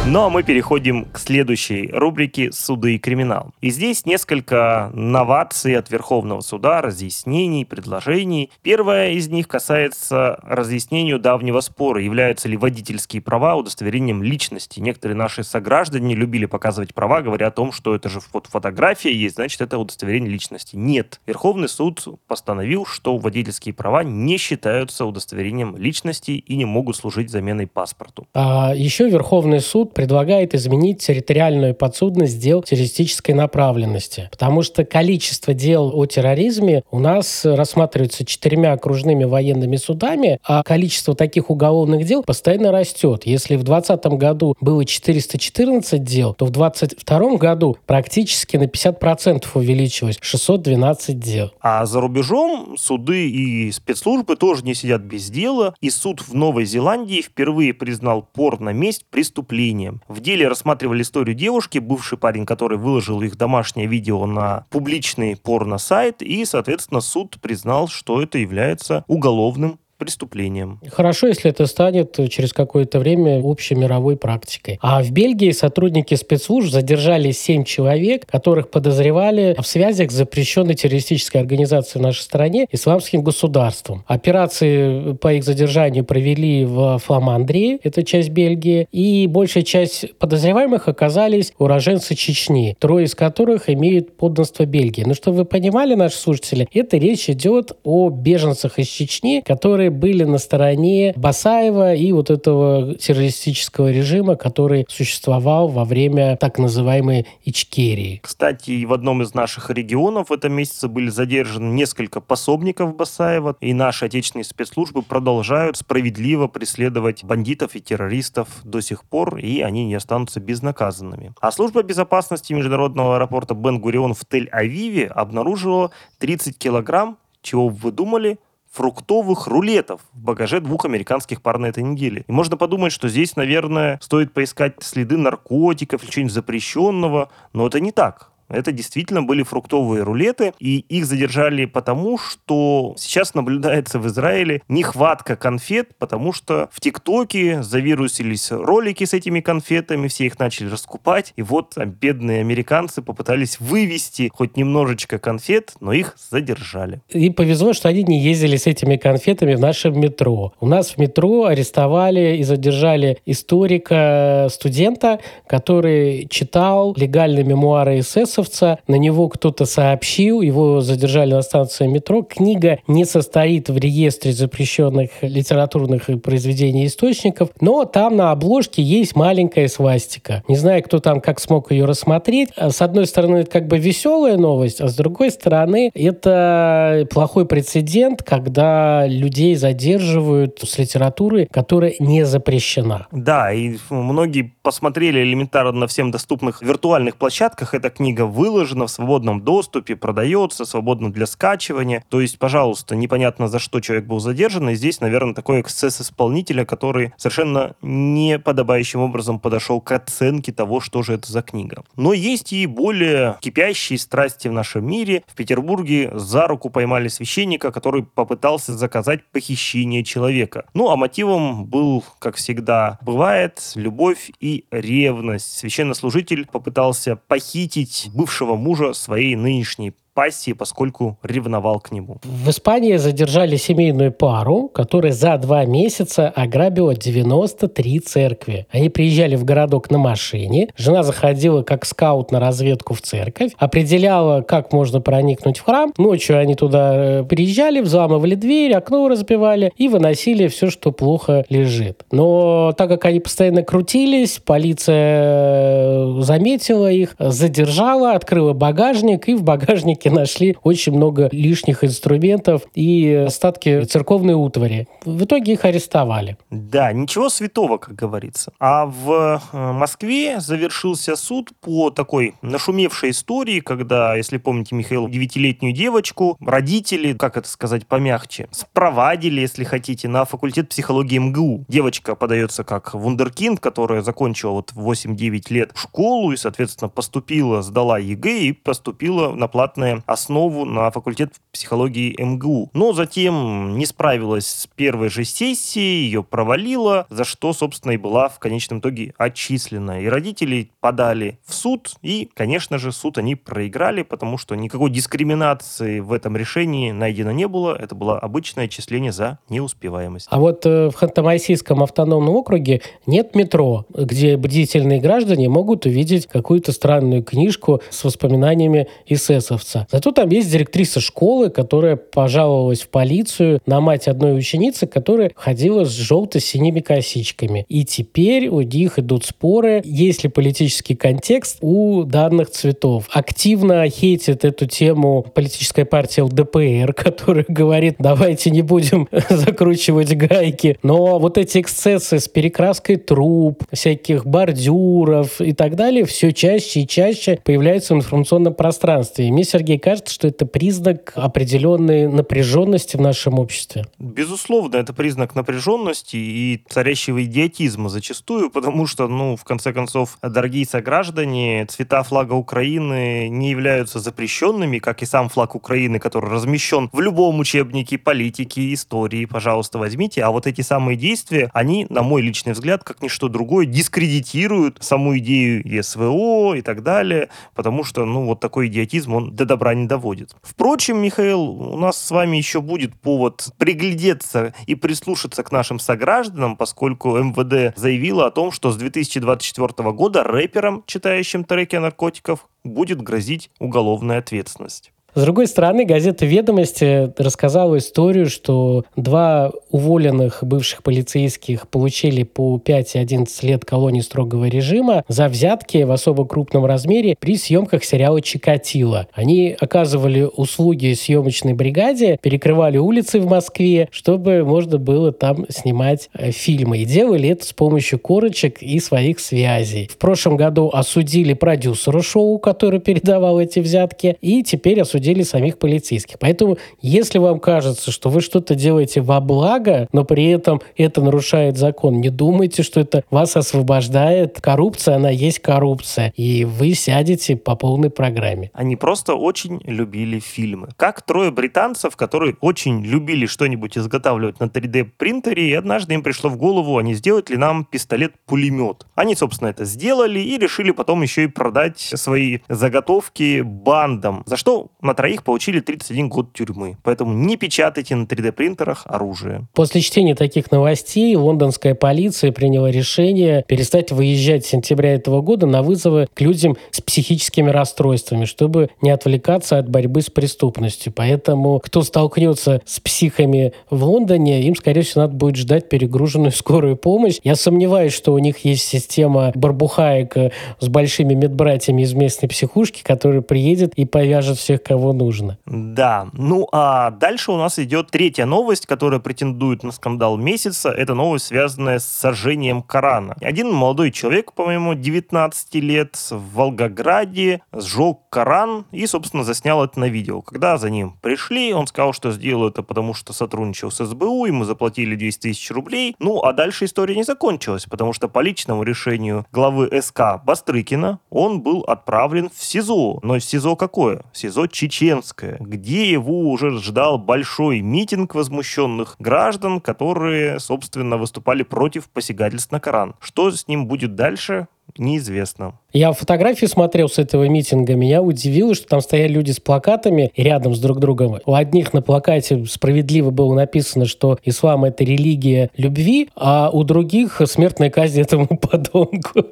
Ну 0.07 0.21
а 0.21 0.29
мы 0.29 0.43
переходим 0.43 1.05
к 1.05 1.17
следующей 1.17 1.89
рубрике 1.91 2.51
«Суды 2.51 2.93
и 2.93 2.99
криминал». 2.99 3.53
И 3.59 3.71
здесь 3.71 4.05
несколько 4.05 4.91
новаций 4.93 5.75
от 5.75 5.89
Верховного 5.89 6.41
суда, 6.41 6.83
разъяснений, 6.83 7.65
предложений. 7.65 8.51
Первое 8.61 9.13
из 9.13 9.29
них 9.29 9.47
касается 9.47 10.39
разъяснению 10.43 11.17
давнего 11.17 11.59
спора, 11.59 12.03
являются 12.03 12.47
ли 12.47 12.55
водительские 12.55 13.23
права 13.23 13.55
удостоверением 13.55 14.21
личности. 14.21 14.79
Некоторые 14.79 15.17
наши 15.17 15.43
сограждане 15.43 16.13
любили 16.13 16.45
показывать 16.45 16.93
права, 16.93 17.21
говоря 17.23 17.47
о 17.47 17.51
том, 17.51 17.71
что 17.71 17.95
это 17.95 18.07
же 18.07 18.19
вот 18.31 18.45
фотография 18.45 19.11
есть, 19.11 19.35
значит, 19.35 19.59
это 19.61 19.79
удостоверение 19.79 20.29
личности. 20.29 20.75
Нет. 20.75 21.19
Верховный 21.25 21.67
суд 21.67 22.05
постановил, 22.27 22.85
что 22.85 23.17
водительские 23.17 23.73
права 23.73 24.03
не 24.03 24.37
считаются 24.37 25.05
удостоверением 25.05 25.75
личности 25.75 26.31
и 26.31 26.55
не 26.57 26.65
могут 26.65 26.95
служить 26.95 27.31
заменой 27.31 27.65
паспорту. 27.65 28.27
А 28.35 28.71
еще 28.75 29.09
Верховный 29.09 29.61
суд 29.61 29.94
предлагает 29.95 30.53
изменить 30.53 31.03
территориальную 31.03 31.73
подсудность 31.73 32.37
дел 32.37 32.61
террористической 32.61 33.33
направленности, 33.33 34.27
потому 34.29 34.61
что 34.61 34.83
количество 34.83 35.53
дел 35.53 35.91
о 35.95 36.05
терроризме 36.05 36.83
у 36.91 36.99
нас 36.99 37.45
рассматривается 37.45 38.25
четырьмя 38.25 38.73
окружными 38.73 39.23
военными 39.23 39.77
судами, 39.77 40.39
а 40.43 40.61
количество 40.63 41.15
таких 41.15 41.49
уголовных 41.49 42.05
дел 42.05 42.23
постоянно 42.23 42.71
растет. 42.71 43.25
Если 43.25 43.55
в 43.55 43.63
2020 43.63 44.05
году 44.19 44.55
было 44.59 44.83
414 44.83 46.03
дел, 46.03 46.33
то 46.33 46.45
в 46.45 46.51
2022 46.51 47.37
году 47.37 47.77
практически 47.85 48.57
на 48.57 48.63
50% 48.63 49.45
увеличилось 49.53 50.17
612 50.19 51.19
дел. 51.19 51.51
А 51.61 51.85
за 51.85 52.01
рубежом 52.01 52.75
суды 52.77 53.29
и 53.29 53.71
спецслужбы 53.71 54.35
тоже 54.35 54.63
не 54.63 54.73
сидят 54.73 55.01
без 55.01 55.29
дела, 55.29 55.73
и 55.79 55.89
суд 55.89 56.19
в 56.19 56.33
Новой 56.33 56.65
Зеландии 56.65 57.21
впервые 57.21 57.73
признал 57.73 58.27
порно-месть 58.33 59.05
преступлением 59.09 59.84
преступлением. 59.85 60.01
В 60.07 60.19
деле 60.19 60.47
рассматривали 60.47 61.01
историю 61.01 61.35
девушки, 61.35 61.79
бывший 61.79 62.17
парень, 62.17 62.45
который 62.45 62.77
выложил 62.77 63.21
их 63.21 63.37
домашнее 63.37 63.87
видео 63.87 64.25
на 64.25 64.65
публичный 64.69 65.35
порно-сайт, 65.35 66.21
и, 66.21 66.45
соответственно, 66.45 67.01
суд 67.01 67.37
признал, 67.41 67.87
что 67.87 68.21
это 68.21 68.37
является 68.37 69.03
уголовным 69.07 69.79
преступлением. 69.97 70.79
Хорошо, 70.91 71.27
если 71.27 71.49
это 71.49 71.65
станет 71.67 72.17
через 72.29 72.53
какое-то 72.53 72.99
время 72.99 73.41
общей 73.41 73.75
мировой 73.75 74.17
практикой. 74.17 74.77
А 74.81 75.01
в 75.01 75.11
Бельгии 75.11 75.51
сотрудники 75.51 76.15
спецслужб 76.15 76.71
задержали 76.71 77.31
семь 77.31 77.63
человек, 77.63 78.25
которых 78.25 78.69
подозревали 78.69 79.55
в 79.57 79.65
связях 79.65 80.11
с 80.11 80.15
запрещенной 80.15 80.75
террористической 80.75 81.41
организацией 81.41 82.01
в 82.01 82.05
нашей 82.05 82.21
стране 82.21 82.67
исламским 82.71 83.23
государством. 83.23 84.03
Операции 84.07 85.13
по 85.13 85.33
их 85.33 85.43
задержанию 85.43 86.03
провели 86.03 86.65
в 86.65 86.99
Фламандрии, 86.99 87.79
это 87.83 88.03
часть 88.03 88.29
Бельгии, 88.29 88.87
и 88.91 89.27
большая 89.27 89.63
часть 89.63 90.17
подозреваемых 90.17 90.87
оказались 90.87 91.53
уроженцы 91.57 92.15
Чечни, 92.15 92.75
трое 92.79 93.05
из 93.05 93.15
которых 93.15 93.69
имеют 93.69 94.17
подданство 94.17 94.65
Бельгии. 94.65 95.03
Но 95.05 95.13
чтобы 95.13 95.37
вы 95.37 95.45
понимали, 95.45 95.95
наши 95.95 96.17
слушатели, 96.17 96.67
это 96.73 96.97
речь 96.97 97.29
идет 97.29 97.73
о 97.83 98.09
беженцах 98.09 98.79
из 98.79 98.87
Чечни, 98.87 99.41
которые 99.45 99.84
которые 99.85 99.91
были 99.91 100.23
на 100.23 100.37
стороне 100.37 101.13
Басаева 101.15 101.93
и 101.93 102.11
вот 102.11 102.29
этого 102.29 102.95
террористического 102.95 103.91
режима, 103.91 104.35
который 104.35 104.85
существовал 104.89 105.67
во 105.67 105.85
время 105.85 106.37
так 106.37 106.57
называемой 106.57 107.27
Ичкерии. 107.43 108.19
Кстати, 108.23 108.85
в 108.85 108.93
одном 108.93 109.21
из 109.21 109.33
наших 109.33 109.69
регионов 109.69 110.29
в 110.29 110.33
этом 110.33 110.53
месяце 110.53 110.87
были 110.87 111.09
задержаны 111.09 111.73
несколько 111.73 112.21
пособников 112.21 112.95
Басаева, 112.95 113.57
и 113.61 113.73
наши 113.73 114.05
отечественные 114.05 114.45
спецслужбы 114.45 115.01
продолжают 115.01 115.77
справедливо 115.77 116.47
преследовать 116.47 117.23
бандитов 117.23 117.75
и 117.75 117.81
террористов 117.81 118.47
до 118.63 118.81
сих 118.81 119.03
пор, 119.03 119.37
и 119.37 119.61
они 119.61 119.85
не 119.85 119.95
останутся 119.95 120.39
безнаказанными. 120.39 121.33
А 121.41 121.51
служба 121.51 121.83
безопасности 121.83 122.53
международного 122.53 123.15
аэропорта 123.15 123.53
Бен-Гурион 123.53 124.13
в 124.13 124.23
Тель-Авиве 124.23 125.05
обнаружила 125.05 125.91
30 126.19 126.57
килограмм, 126.57 127.17
чего 127.41 127.69
вы 127.69 127.91
думали, 127.91 128.39
фруктовых 128.75 129.47
рулетов 129.47 130.01
в 130.11 130.19
багаже 130.19 130.59
двух 130.59 130.85
американских 130.85 131.41
пар 131.41 131.57
на 131.57 131.67
этой 131.67 131.83
неделе. 131.83 132.25
И 132.27 132.31
можно 132.31 132.57
подумать, 132.57 132.91
что 132.91 133.07
здесь, 133.07 133.35
наверное, 133.35 133.99
стоит 134.01 134.33
поискать 134.33 134.75
следы 134.81 135.17
наркотиков 135.17 136.03
или 136.03 136.11
чего-нибудь 136.11 136.33
запрещенного, 136.33 137.29
но 137.53 137.67
это 137.67 137.79
не 137.79 137.91
так. 137.91 138.31
Это 138.49 138.71
действительно 138.71 139.23
были 139.23 139.43
фруктовые 139.43 140.03
рулеты, 140.03 140.53
и 140.59 140.79
их 140.79 141.05
задержали 141.05 141.65
потому, 141.65 142.17
что 142.17 142.93
сейчас 142.97 143.33
наблюдается 143.33 143.99
в 143.99 144.07
Израиле 144.07 144.61
нехватка 144.67 145.35
конфет, 145.35 145.89
потому 145.97 146.33
что 146.33 146.69
в 146.71 146.79
ТикТоке 146.79 147.63
завирусились 147.63 148.51
ролики 148.51 149.03
с 149.03 149.13
этими 149.13 149.39
конфетами, 149.39 150.07
все 150.07 150.25
их 150.25 150.39
начали 150.39 150.69
раскупать, 150.69 151.33
и 151.35 151.41
вот 151.41 151.77
бедные 151.77 152.41
американцы 152.41 153.01
попытались 153.01 153.59
вывести 153.59 154.29
хоть 154.33 154.57
немножечко 154.57 155.17
конфет, 155.17 155.73
но 155.79 155.93
их 155.93 156.15
задержали. 156.29 157.01
И 157.09 157.29
повезло, 157.29 157.73
что 157.73 157.89
они 157.89 158.03
не 158.03 158.21
ездили 158.21 158.57
с 158.57 158.67
этими 158.67 158.97
конфетами 158.97 159.55
в 159.55 159.59
нашем 159.59 159.99
метро. 159.99 160.53
У 160.59 160.67
нас 160.67 160.91
в 160.91 160.97
метро 160.97 161.45
арестовали 161.45 162.37
и 162.37 162.43
задержали 162.43 163.17
историка, 163.25 164.47
студента, 164.51 165.19
который 165.47 166.27
читал 166.29 166.93
легальные 166.95 167.43
мемуары 167.43 168.01
СС 168.01 168.34
эсэсовца, 168.35 168.79
на 168.87 168.95
него 168.95 169.29
кто-то 169.29 169.65
сообщил, 169.65 170.41
его 170.41 170.81
задержали 170.81 171.33
на 171.33 171.41
станции 171.41 171.87
метро. 171.87 172.21
Книга 172.21 172.79
не 172.87 173.05
состоит 173.05 173.69
в 173.69 173.77
реестре 173.77 174.31
запрещенных 174.31 175.09
литературных 175.21 176.09
произведений 176.21 176.85
источников, 176.85 177.49
но 177.61 177.85
там 177.85 178.15
на 178.15 178.31
обложке 178.31 178.81
есть 178.81 179.15
маленькая 179.15 179.67
свастика. 179.67 180.43
Не 180.47 180.55
знаю, 180.55 180.83
кто 180.83 180.99
там 180.99 181.21
как 181.21 181.39
смог 181.39 181.71
ее 181.71 181.85
рассмотреть. 181.85 182.49
С 182.57 182.81
одной 182.81 183.07
стороны, 183.07 183.37
это 183.37 183.51
как 183.51 183.67
бы 183.67 183.77
веселая 183.77 184.37
новость, 184.37 184.81
а 184.81 184.87
с 184.87 184.95
другой 184.95 185.31
стороны, 185.31 185.91
это 185.93 187.07
плохой 187.11 187.45
прецедент, 187.45 188.23
когда 188.23 189.05
людей 189.07 189.55
задерживают 189.55 190.59
с 190.63 190.77
литературы, 190.77 191.47
которая 191.51 191.93
не 191.99 192.25
запрещена. 192.25 193.07
Да, 193.11 193.53
и 193.53 193.77
многие 193.89 194.53
посмотрели 194.61 195.21
элементарно 195.21 195.71
на 195.71 195.87
всем 195.87 196.11
доступных 196.11 196.61
виртуальных 196.61 197.15
площадках. 197.17 197.73
Эта 197.73 197.89
книга 197.89 198.24
выложена 198.25 198.87
в 198.87 198.91
свободном 198.91 199.41
доступе, 199.41 199.95
продается, 199.95 200.65
свободно 200.65 201.11
для 201.11 201.25
скачивания. 201.25 202.03
То 202.09 202.21
есть, 202.21 202.39
пожалуйста, 202.39 202.95
непонятно 202.95 203.47
за 203.47 203.59
что 203.59 203.79
человек 203.79 204.05
был 204.05 204.19
задержан, 204.19 204.69
и 204.69 204.75
здесь, 204.75 205.01
наверное, 205.01 205.33
такой 205.33 205.61
эксцесс 205.61 206.01
исполнителя, 206.01 206.65
который 206.65 207.13
совершенно 207.17 207.75
неподобающим 207.81 209.01
образом 209.01 209.39
подошел 209.39 209.81
к 209.81 209.91
оценке 209.91 210.51
того, 210.51 210.79
что 210.79 211.03
же 211.03 211.13
это 211.13 211.31
за 211.31 211.41
книга. 211.41 211.83
Но 211.95 212.13
есть 212.13 212.53
и 212.53 212.65
более 212.65 213.37
кипящие 213.41 213.99
страсти 213.99 214.47
в 214.47 214.53
нашем 214.53 214.85
мире. 214.85 215.23
В 215.27 215.35
Петербурге 215.35 216.11
за 216.13 216.47
руку 216.47 216.69
поймали 216.69 217.07
священника, 217.07 217.71
который 217.71 218.03
попытался 218.03 218.73
заказать 218.73 219.25
похищение 219.31 220.03
человека. 220.03 220.65
Ну, 220.73 220.89
а 220.89 220.95
мотивом 220.95 221.65
был, 221.65 222.03
как 222.19 222.35
всегда 222.35 222.97
бывает, 223.01 223.61
любовь 223.75 224.31
и 224.39 224.65
ревность. 224.71 225.57
Священнослужитель 225.57 226.45
попытался 226.45 227.15
похитить 227.15 228.09
бывшего 228.15 228.55
мужа 228.55 228.93
своей 228.93 229.35
нынешней 229.35 229.93
пассии, 230.15 230.53
поскольку 230.53 231.19
ревновал 231.21 231.79
к 231.79 231.91
нему. 231.91 232.17
В 232.23 232.49
Испании 232.49 232.95
задержали 232.95 233.57
семейную 233.57 234.11
пару, 234.11 234.69
которая 234.69 235.11
за 235.11 235.37
два 235.37 235.65
месяца 235.65 236.29
ограбила 236.29 236.95
93 236.95 237.99
церкви. 237.99 238.65
Они 238.71 238.89
приезжали 238.89 239.35
в 239.35 239.43
городок 239.43 239.91
на 239.91 239.97
машине. 239.97 240.69
Жена 240.77 241.03
заходила 241.03 241.61
как 241.61 241.85
скаут 241.85 242.31
на 242.31 242.39
разведку 242.39 242.93
в 242.93 243.01
церковь, 243.01 243.51
определяла, 243.57 244.41
как 244.41 244.71
можно 244.71 245.01
проникнуть 245.01 245.59
в 245.59 245.65
храм. 245.65 245.93
Ночью 245.97 246.39
они 246.39 246.55
туда 246.55 246.93
э, 246.95 247.23
приезжали, 247.23 247.81
взламывали 247.81 248.35
дверь, 248.35 248.73
окно 248.73 249.09
разбивали 249.09 249.73
и 249.75 249.89
выносили 249.89 250.47
все, 250.47 250.69
что 250.69 250.93
плохо 250.93 251.43
лежит. 251.49 252.05
Но 252.11 252.73
так 252.77 252.87
как 252.87 253.03
они 253.05 253.19
постоянно 253.19 253.63
крутились, 253.63 254.39
полиция 254.39 254.95
э, 254.97 256.21
заметила 256.21 256.89
их, 256.89 257.15
задержала, 257.19 258.13
открыла 258.13 258.53
багажник, 258.53 259.27
и 259.27 259.33
в 259.33 259.43
багажнике 259.43 260.04
все 260.05 260.11
нашли 260.11 260.55
очень 260.61 260.93
много 260.93 261.29
лишних 261.31 261.83
инструментов 261.83 262.61
и 262.75 263.25
остатки 263.27 263.85
церковной 263.85 264.35
утвари. 264.35 264.87
В 265.03 265.23
итоге 265.23 265.53
их 265.53 265.65
арестовали. 265.65 266.37
Да, 266.51 266.93
ничего 266.93 267.29
святого, 267.29 267.77
как 267.77 267.95
говорится. 267.95 268.53
А 268.59 268.85
в 268.85 269.41
э, 269.51 269.57
Москве 269.73 270.39
завершился 270.39 271.15
суд 271.15 271.49
по 271.59 271.89
такой 271.89 272.35
нашумевшей 272.43 273.09
истории, 273.09 273.61
когда, 273.61 274.15
если 274.15 274.37
помните, 274.37 274.75
Михаил, 274.75 275.07
девятилетнюю 275.07 275.73
девочку, 275.73 276.37
родители, 276.39 277.13
как 277.13 277.37
это 277.37 277.49
сказать 277.49 277.87
помягче, 277.87 278.47
спровадили, 278.51 279.41
если 279.41 279.63
хотите, 279.63 280.07
на 280.07 280.25
факультет 280.25 280.69
психологии 280.69 281.17
МГУ. 281.17 281.65
Девочка 281.67 282.13
подается 282.15 282.63
как 282.63 282.93
вундеркинд, 282.93 283.59
которая 283.59 284.03
закончила 284.03 284.51
вот 284.51 284.71
8-9 284.73 285.45
лет 285.49 285.71
школу 285.75 286.31
и, 286.31 286.37
соответственно, 286.37 286.89
поступила, 286.89 287.63
сдала 287.63 287.97
ЕГЭ 287.97 288.37
и 288.37 288.51
поступила 288.51 289.31
на 289.31 289.47
платную 289.47 289.94
основу 290.05 290.65
на 290.65 290.89
факультет 290.91 291.33
психологии 291.51 292.15
МГУ. 292.21 292.69
Но 292.73 292.93
затем 292.93 293.77
не 293.77 293.85
справилась 293.85 294.47
с 294.47 294.67
первой 294.67 295.09
же 295.09 295.23
сессией, 295.23 296.05
ее 296.05 296.23
провалила, 296.23 297.07
за 297.09 297.23
что, 297.23 297.53
собственно, 297.53 297.93
и 297.93 297.97
была 297.97 298.29
в 298.29 298.39
конечном 298.39 298.79
итоге 298.79 299.13
отчислена. 299.17 300.01
И 300.01 300.07
родители 300.07 300.71
подали 300.79 301.39
в 301.45 301.53
суд, 301.53 301.95
и, 302.01 302.29
конечно 302.33 302.77
же, 302.77 302.91
суд 302.91 303.17
они 303.17 303.35
проиграли, 303.35 304.03
потому 304.03 304.37
что 304.37 304.55
никакой 304.55 304.89
дискриминации 304.89 305.99
в 305.99 306.11
этом 306.13 306.37
решении 306.37 306.91
найдено 306.91 307.31
не 307.31 307.47
было. 307.47 307.75
Это 307.75 307.95
было 307.95 308.19
обычное 308.19 308.65
отчисление 308.65 309.11
за 309.11 309.39
неуспеваемость. 309.49 310.27
А 310.29 310.39
вот 310.39 310.65
э, 310.65 310.89
в 310.89 311.01
Ханты-Мансийском 311.01 311.83
автономном 311.83 312.35
округе 312.35 312.81
нет 313.05 313.35
метро, 313.35 313.85
где 313.89 314.37
бдительные 314.37 314.99
граждане 314.99 315.49
могут 315.49 315.85
увидеть 315.85 316.27
какую-то 316.27 316.71
странную 316.71 317.23
книжку 317.23 317.81
с 317.89 318.03
воспоминаниями 318.03 318.87
эсэсовца. 319.07 319.84
Зато 319.91 320.11
там 320.11 320.29
есть 320.29 320.51
директриса 320.51 320.99
школы, 320.99 321.49
которая 321.49 321.95
пожаловалась 321.95 322.81
в 322.81 322.89
полицию 322.89 323.59
на 323.65 323.81
мать 323.81 324.07
одной 324.07 324.37
ученицы, 324.37 324.87
которая 324.87 325.31
ходила 325.35 325.85
с 325.85 325.91
желто-синими 325.91 326.79
косичками. 326.79 327.65
И 327.69 327.85
теперь 327.85 328.47
у 328.47 328.61
них 328.61 328.99
идут 328.99 329.25
споры, 329.25 329.81
есть 329.83 330.23
ли 330.23 330.29
политический 330.29 330.95
контекст 330.95 331.57
у 331.61 332.03
данных 332.03 332.49
цветов. 332.49 333.07
Активно 333.11 333.87
хейтит 333.89 334.45
эту 334.45 334.65
тему 334.65 335.25
политическая 335.33 335.85
партия 335.85 336.23
ЛДПР, 336.23 336.93
которая 336.97 337.45
говорит, 337.47 337.95
давайте 337.99 338.49
не 338.51 338.61
будем 338.61 339.07
закручивать 339.29 340.15
гайки. 340.15 340.77
Но 340.83 341.19
вот 341.19 341.37
эти 341.37 341.59
эксцессы 341.61 342.19
с 342.19 342.27
перекраской 342.27 342.97
труб, 342.97 343.63
всяких 343.71 344.25
бордюров 344.25 345.41
и 345.41 345.53
так 345.53 345.75
далее 345.75 346.05
все 346.05 346.31
чаще 346.31 346.81
и 346.81 346.87
чаще 346.87 347.39
появляются 347.43 347.93
в 347.93 347.97
информационном 347.97 348.53
пространстве. 348.53 349.27
И 349.27 349.31
мне 349.31 349.43
Сергей 349.43 349.74
мне 349.75 349.79
кажется, 349.81 350.13
что 350.13 350.29
это 350.29 350.45
признак 350.45 351.11
определенной 351.15 352.07
напряженности 352.07 352.95
в 352.95 353.01
нашем 353.01 353.39
обществе. 353.39 353.85
Безусловно, 353.99 354.77
это 354.77 354.93
признак 354.93 355.35
напряженности 355.35 356.15
и 356.15 356.63
царящего 356.69 357.21
идиотизма 357.25 357.89
зачастую, 357.89 358.49
потому 358.49 358.87
что, 358.87 359.09
ну, 359.09 359.35
в 359.35 359.43
конце 359.43 359.73
концов, 359.73 360.17
дорогие 360.21 360.65
сограждане, 360.65 361.65
цвета 361.65 362.03
флага 362.03 362.35
Украины 362.35 363.27
не 363.27 363.49
являются 363.49 363.99
запрещенными, 363.99 364.79
как 364.79 365.01
и 365.01 365.05
сам 365.05 365.27
флаг 365.27 365.55
Украины, 365.55 365.99
который 365.99 366.29
размещен 366.29 366.89
в 366.93 367.01
любом 367.01 367.37
учебнике 367.39 367.97
политики, 367.97 368.73
истории, 368.73 369.25
пожалуйста, 369.25 369.77
возьмите. 369.77 370.23
А 370.23 370.31
вот 370.31 370.47
эти 370.47 370.61
самые 370.61 370.95
действия, 370.95 371.49
они, 371.53 371.85
на 371.89 372.01
мой 372.01 372.21
личный 372.21 372.53
взгляд, 372.53 372.85
как 372.85 373.01
ничто 373.01 373.27
другое, 373.27 373.65
дискредитируют 373.65 374.77
саму 374.79 375.17
идею 375.17 375.83
СВО 375.83 376.53
и 376.53 376.61
так 376.61 376.81
далее, 376.81 377.27
потому 377.53 377.83
что, 377.83 378.05
ну, 378.05 378.23
вот 378.23 378.39
такой 378.39 378.67
идиотизм, 378.67 379.13
он 379.13 379.35
до 379.35 379.43
добра 379.55 379.73
не 379.73 379.87
доводит. 379.87 380.35
Впрочем, 380.41 380.97
Михаил, 380.97 381.41
у 381.41 381.77
нас 381.77 381.97
с 381.97 382.11
вами 382.11 382.35
еще 382.35 382.59
будет 382.59 382.93
повод 382.99 383.47
приглядеться 383.57 384.53
и 384.67 384.75
прислушаться 384.75 385.43
к 385.43 385.51
нашим 385.51 385.79
согражданам, 385.79 386.57
поскольку 386.57 387.17
МВД 387.17 387.77
заявило 387.77 388.27
о 388.27 388.31
том, 388.31 388.51
что 388.51 388.71
с 388.71 388.75
2024 388.75 389.91
года 389.93 390.23
рэперам, 390.23 390.83
читающим 390.87 391.45
треки 391.45 391.77
о 391.77 391.79
наркотиках, 391.79 392.39
будет 392.65 393.01
грозить 393.01 393.49
уголовная 393.59 394.17
ответственность. 394.19 394.91
С 395.15 395.21
другой 395.21 395.47
стороны, 395.47 395.85
газета 395.85 396.25
«Ведомости» 396.25 397.09
рассказала 397.17 397.77
историю, 397.77 398.29
что 398.29 398.83
два 398.97 399.53
уволенных 399.71 400.39
бывших 400.41 400.83
полицейских 400.83 401.69
получили 401.69 402.23
по 402.23 402.59
5 402.59 402.95
и 402.95 402.99
11 402.99 403.43
лет 403.43 403.63
колонии 403.63 404.01
строгого 404.01 404.49
режима 404.49 405.05
за 405.07 405.29
взятки 405.29 405.83
в 405.83 405.91
особо 405.91 406.25
крупном 406.25 406.65
размере 406.65 407.15
при 407.17 407.37
съемках 407.37 407.85
сериала 407.85 408.21
«Чикатило». 408.21 409.07
Они 409.13 409.55
оказывали 409.57 410.23
услуги 410.35 410.93
съемочной 410.93 411.53
бригаде, 411.53 412.19
перекрывали 412.21 412.77
улицы 412.77 413.21
в 413.21 413.25
Москве, 413.25 413.87
чтобы 413.91 414.43
можно 414.43 414.79
было 414.79 415.13
там 415.13 415.45
снимать 415.47 416.09
э, 416.13 416.31
фильмы. 416.31 416.79
И 416.79 416.85
делали 416.85 417.29
это 417.29 417.45
с 417.45 417.53
помощью 417.53 417.99
корочек 417.99 418.61
и 418.61 418.81
своих 418.81 419.21
связей. 419.21 419.87
В 419.89 419.95
прошлом 419.97 420.35
году 420.35 420.69
осудили 420.73 421.31
продюсера 421.31 422.01
шоу, 422.01 422.37
который 422.37 422.81
передавал 422.81 423.39
эти 423.39 423.59
взятки, 423.59 424.17
и 424.19 424.43
теперь 424.43 424.81
осудили 424.81 425.04
самих 425.23 425.57
полицейских. 425.57 426.17
Поэтому, 426.19 426.57
если 426.81 427.17
вам 427.17 427.39
кажется, 427.39 427.91
что 427.91 428.09
вы 428.09 428.21
что-то 428.21 428.55
делаете 428.55 429.01
во 429.01 429.19
благо, 429.19 429.87
но 429.91 430.03
при 430.03 430.25
этом 430.27 430.61
это 430.75 431.01
нарушает 431.01 431.57
закон, 431.57 432.01
не 432.01 432.09
думайте, 432.09 432.63
что 432.63 432.79
это 432.79 433.03
вас 433.09 433.35
освобождает. 433.35 434.39
Коррупция, 434.41 434.95
она 434.95 435.09
есть 435.09 435.39
коррупция. 435.39 436.11
И 436.15 436.45
вы 436.45 436.73
сядете 436.73 437.35
по 437.35 437.55
полной 437.55 437.89
программе. 437.89 438.51
Они 438.53 438.75
просто 438.75 439.13
очень 439.13 439.61
любили 439.65 440.19
фильмы. 440.19 440.69
Как 440.77 441.01
трое 441.01 441.31
британцев, 441.31 441.95
которые 441.95 442.35
очень 442.41 442.83
любили 442.83 443.25
что-нибудь 443.25 443.77
изготавливать 443.77 444.39
на 444.39 444.45
3D-принтере, 444.45 445.49
и 445.49 445.53
однажды 445.53 445.93
им 445.93 446.03
пришло 446.03 446.29
в 446.29 446.37
голову, 446.37 446.77
а 446.77 446.83
не 446.83 446.93
сделать 446.93 447.29
ли 447.29 447.37
нам 447.37 447.65
пистолет-пулемет. 447.65 448.87
Они, 448.95 449.15
собственно, 449.15 449.49
это 449.49 449.65
сделали 449.65 450.19
и 450.19 450.37
решили 450.37 450.71
потом 450.71 451.01
еще 451.01 451.25
и 451.25 451.27
продать 451.27 451.79
свои 451.79 452.39
заготовки 452.49 453.41
бандам, 453.41 454.23
за 454.25 454.37
что 454.37 454.71
на 454.81 454.93
троих 454.95 455.23
получили 455.23 455.59
31 455.59 456.09
год 456.09 456.33
тюрьмы. 456.33 456.77
Поэтому 456.83 457.13
не 457.13 457.37
печатайте 457.37 457.95
на 457.95 458.05
3D-принтерах 458.05 458.83
оружие. 458.85 459.47
После 459.53 459.81
чтения 459.81 460.15
таких 460.15 460.51
новостей 460.51 461.15
лондонская 461.15 461.75
полиция 461.75 462.31
приняла 462.31 462.71
решение 462.71 463.43
перестать 463.47 463.91
выезжать 463.91 464.45
с 464.45 464.49
сентября 464.49 464.93
этого 464.93 465.21
года 465.21 465.45
на 465.45 465.61
вызовы 465.61 466.07
к 466.13 466.21
людям 466.21 466.57
с 466.71 466.81
психическими 466.81 467.49
расстройствами, 467.49 468.25
чтобы 468.25 468.69
не 468.81 468.89
отвлекаться 468.89 469.57
от 469.57 469.69
борьбы 469.69 470.01
с 470.01 470.09
преступностью. 470.09 470.93
Поэтому 470.93 471.59
кто 471.59 471.81
столкнется 471.83 472.61
с 472.65 472.79
психами 472.79 473.53
в 473.69 473.83
Лондоне, 473.83 474.41
им, 474.43 474.55
скорее 474.55 474.81
всего, 474.81 475.01
надо 475.01 475.15
будет 475.15 475.35
ждать 475.35 475.69
перегруженную 475.69 476.31
скорую 476.35 476.77
помощь. 476.77 477.19
Я 477.23 477.35
сомневаюсь, 477.35 477.93
что 477.93 478.13
у 478.13 478.17
них 478.17 478.45
есть 478.45 478.63
система 478.67 479.31
барбухаек 479.35 480.15
с 480.59 480.67
большими 480.67 481.13
медбратьями 481.13 481.81
из 481.81 481.93
местной 481.93 482.29
психушки, 482.29 482.81
который 482.83 483.21
приедет 483.21 483.73
и 483.75 483.85
повяжет 483.85 484.37
всех, 484.37 484.63
кого 484.63 484.84
нужно. 484.93 485.37
Да. 485.45 486.07
Ну, 486.13 486.47
а 486.51 486.91
дальше 486.91 487.31
у 487.31 487.37
нас 487.37 487.59
идет 487.59 487.91
третья 487.91 488.25
новость, 488.25 488.65
которая 488.65 488.99
претендует 488.99 489.63
на 489.63 489.71
скандал 489.71 490.17
месяца. 490.17 490.69
Это 490.69 490.93
новость, 490.93 491.27
связанная 491.27 491.79
с 491.79 491.85
сожжением 491.85 492.61
Корана. 492.61 493.15
Один 493.21 493.51
молодой 493.51 493.91
человек, 493.91 494.33
по-моему, 494.33 494.73
19 494.73 495.55
лет, 495.55 495.95
в 496.09 496.33
Волгограде 496.35 497.41
сжег 497.51 497.97
Коран 498.09 498.65
и, 498.71 498.85
собственно, 498.87 499.23
заснял 499.23 499.63
это 499.63 499.79
на 499.79 499.89
видео. 499.89 500.21
Когда 500.21 500.57
за 500.57 500.69
ним 500.69 500.97
пришли, 501.01 501.53
он 501.53 501.67
сказал, 501.67 501.93
что 501.93 502.11
сделал 502.11 502.47
это 502.47 502.63
потому, 502.63 502.93
что 502.93 503.13
сотрудничал 503.13 503.71
с 503.71 503.83
СБУ, 503.85 504.25
ему 504.25 504.43
заплатили 504.45 504.95
200 504.95 505.21
тысяч 505.21 505.51
рублей. 505.51 505.95
Ну, 505.99 506.21
а 506.21 506.33
дальше 506.33 506.65
история 506.65 506.95
не 506.95 507.03
закончилась, 507.03 507.65
потому 507.65 507.93
что 507.93 508.07
по 508.07 508.19
личному 508.19 508.63
решению 508.63 509.25
главы 509.31 509.69
СК 509.81 510.21
Бастрыкина 510.23 510.99
он 511.09 511.41
был 511.41 511.61
отправлен 511.61 512.29
в 512.33 512.43
СИЗО. 512.43 512.99
Но 513.03 513.19
СИЗО 513.19 513.55
какое? 513.55 514.03
СИЗО 514.13 514.47
чеченское, 514.75 515.37
где 515.39 515.89
его 515.89 516.29
уже 516.29 516.59
ждал 516.59 516.97
большой 516.97 517.61
митинг 517.61 518.13
возмущенных 518.13 518.95
граждан, 518.99 519.61
которые, 519.61 520.39
собственно, 520.39 520.97
выступали 520.97 521.43
против 521.43 521.89
посягательств 521.89 522.51
на 522.51 522.59
Коран. 522.59 522.95
Что 522.99 523.31
с 523.31 523.47
ним 523.47 523.67
будет 523.67 523.95
дальше, 523.95 524.47
неизвестно. 524.77 525.59
Я 525.75 525.91
фотографии 525.91 526.45
смотрел 526.45 526.87
с 526.87 526.99
этого 526.99 527.27
митинга, 527.27 527.75
меня 527.75 528.01
удивило, 528.01 528.55
что 528.55 528.65
там 528.65 528.79
стояли 528.79 529.11
люди 529.11 529.31
с 529.31 529.41
плакатами 529.41 530.09
рядом 530.15 530.55
с 530.55 530.59
друг 530.61 530.79
другом. 530.79 531.19
У 531.25 531.33
одних 531.33 531.73
на 531.73 531.81
плакате 531.81 532.45
справедливо 532.45 533.09
было 533.09 533.33
написано, 533.33 533.85
что 533.85 534.17
ислам— 534.23 534.63
это 534.65 534.85
религия 534.85 535.49
любви, 535.57 536.07
а 536.15 536.49
у 536.49 536.63
других 536.63 537.21
смертная 537.25 537.69
казнь 537.69 537.99
этому 537.99 538.27
подонку. 538.27 539.25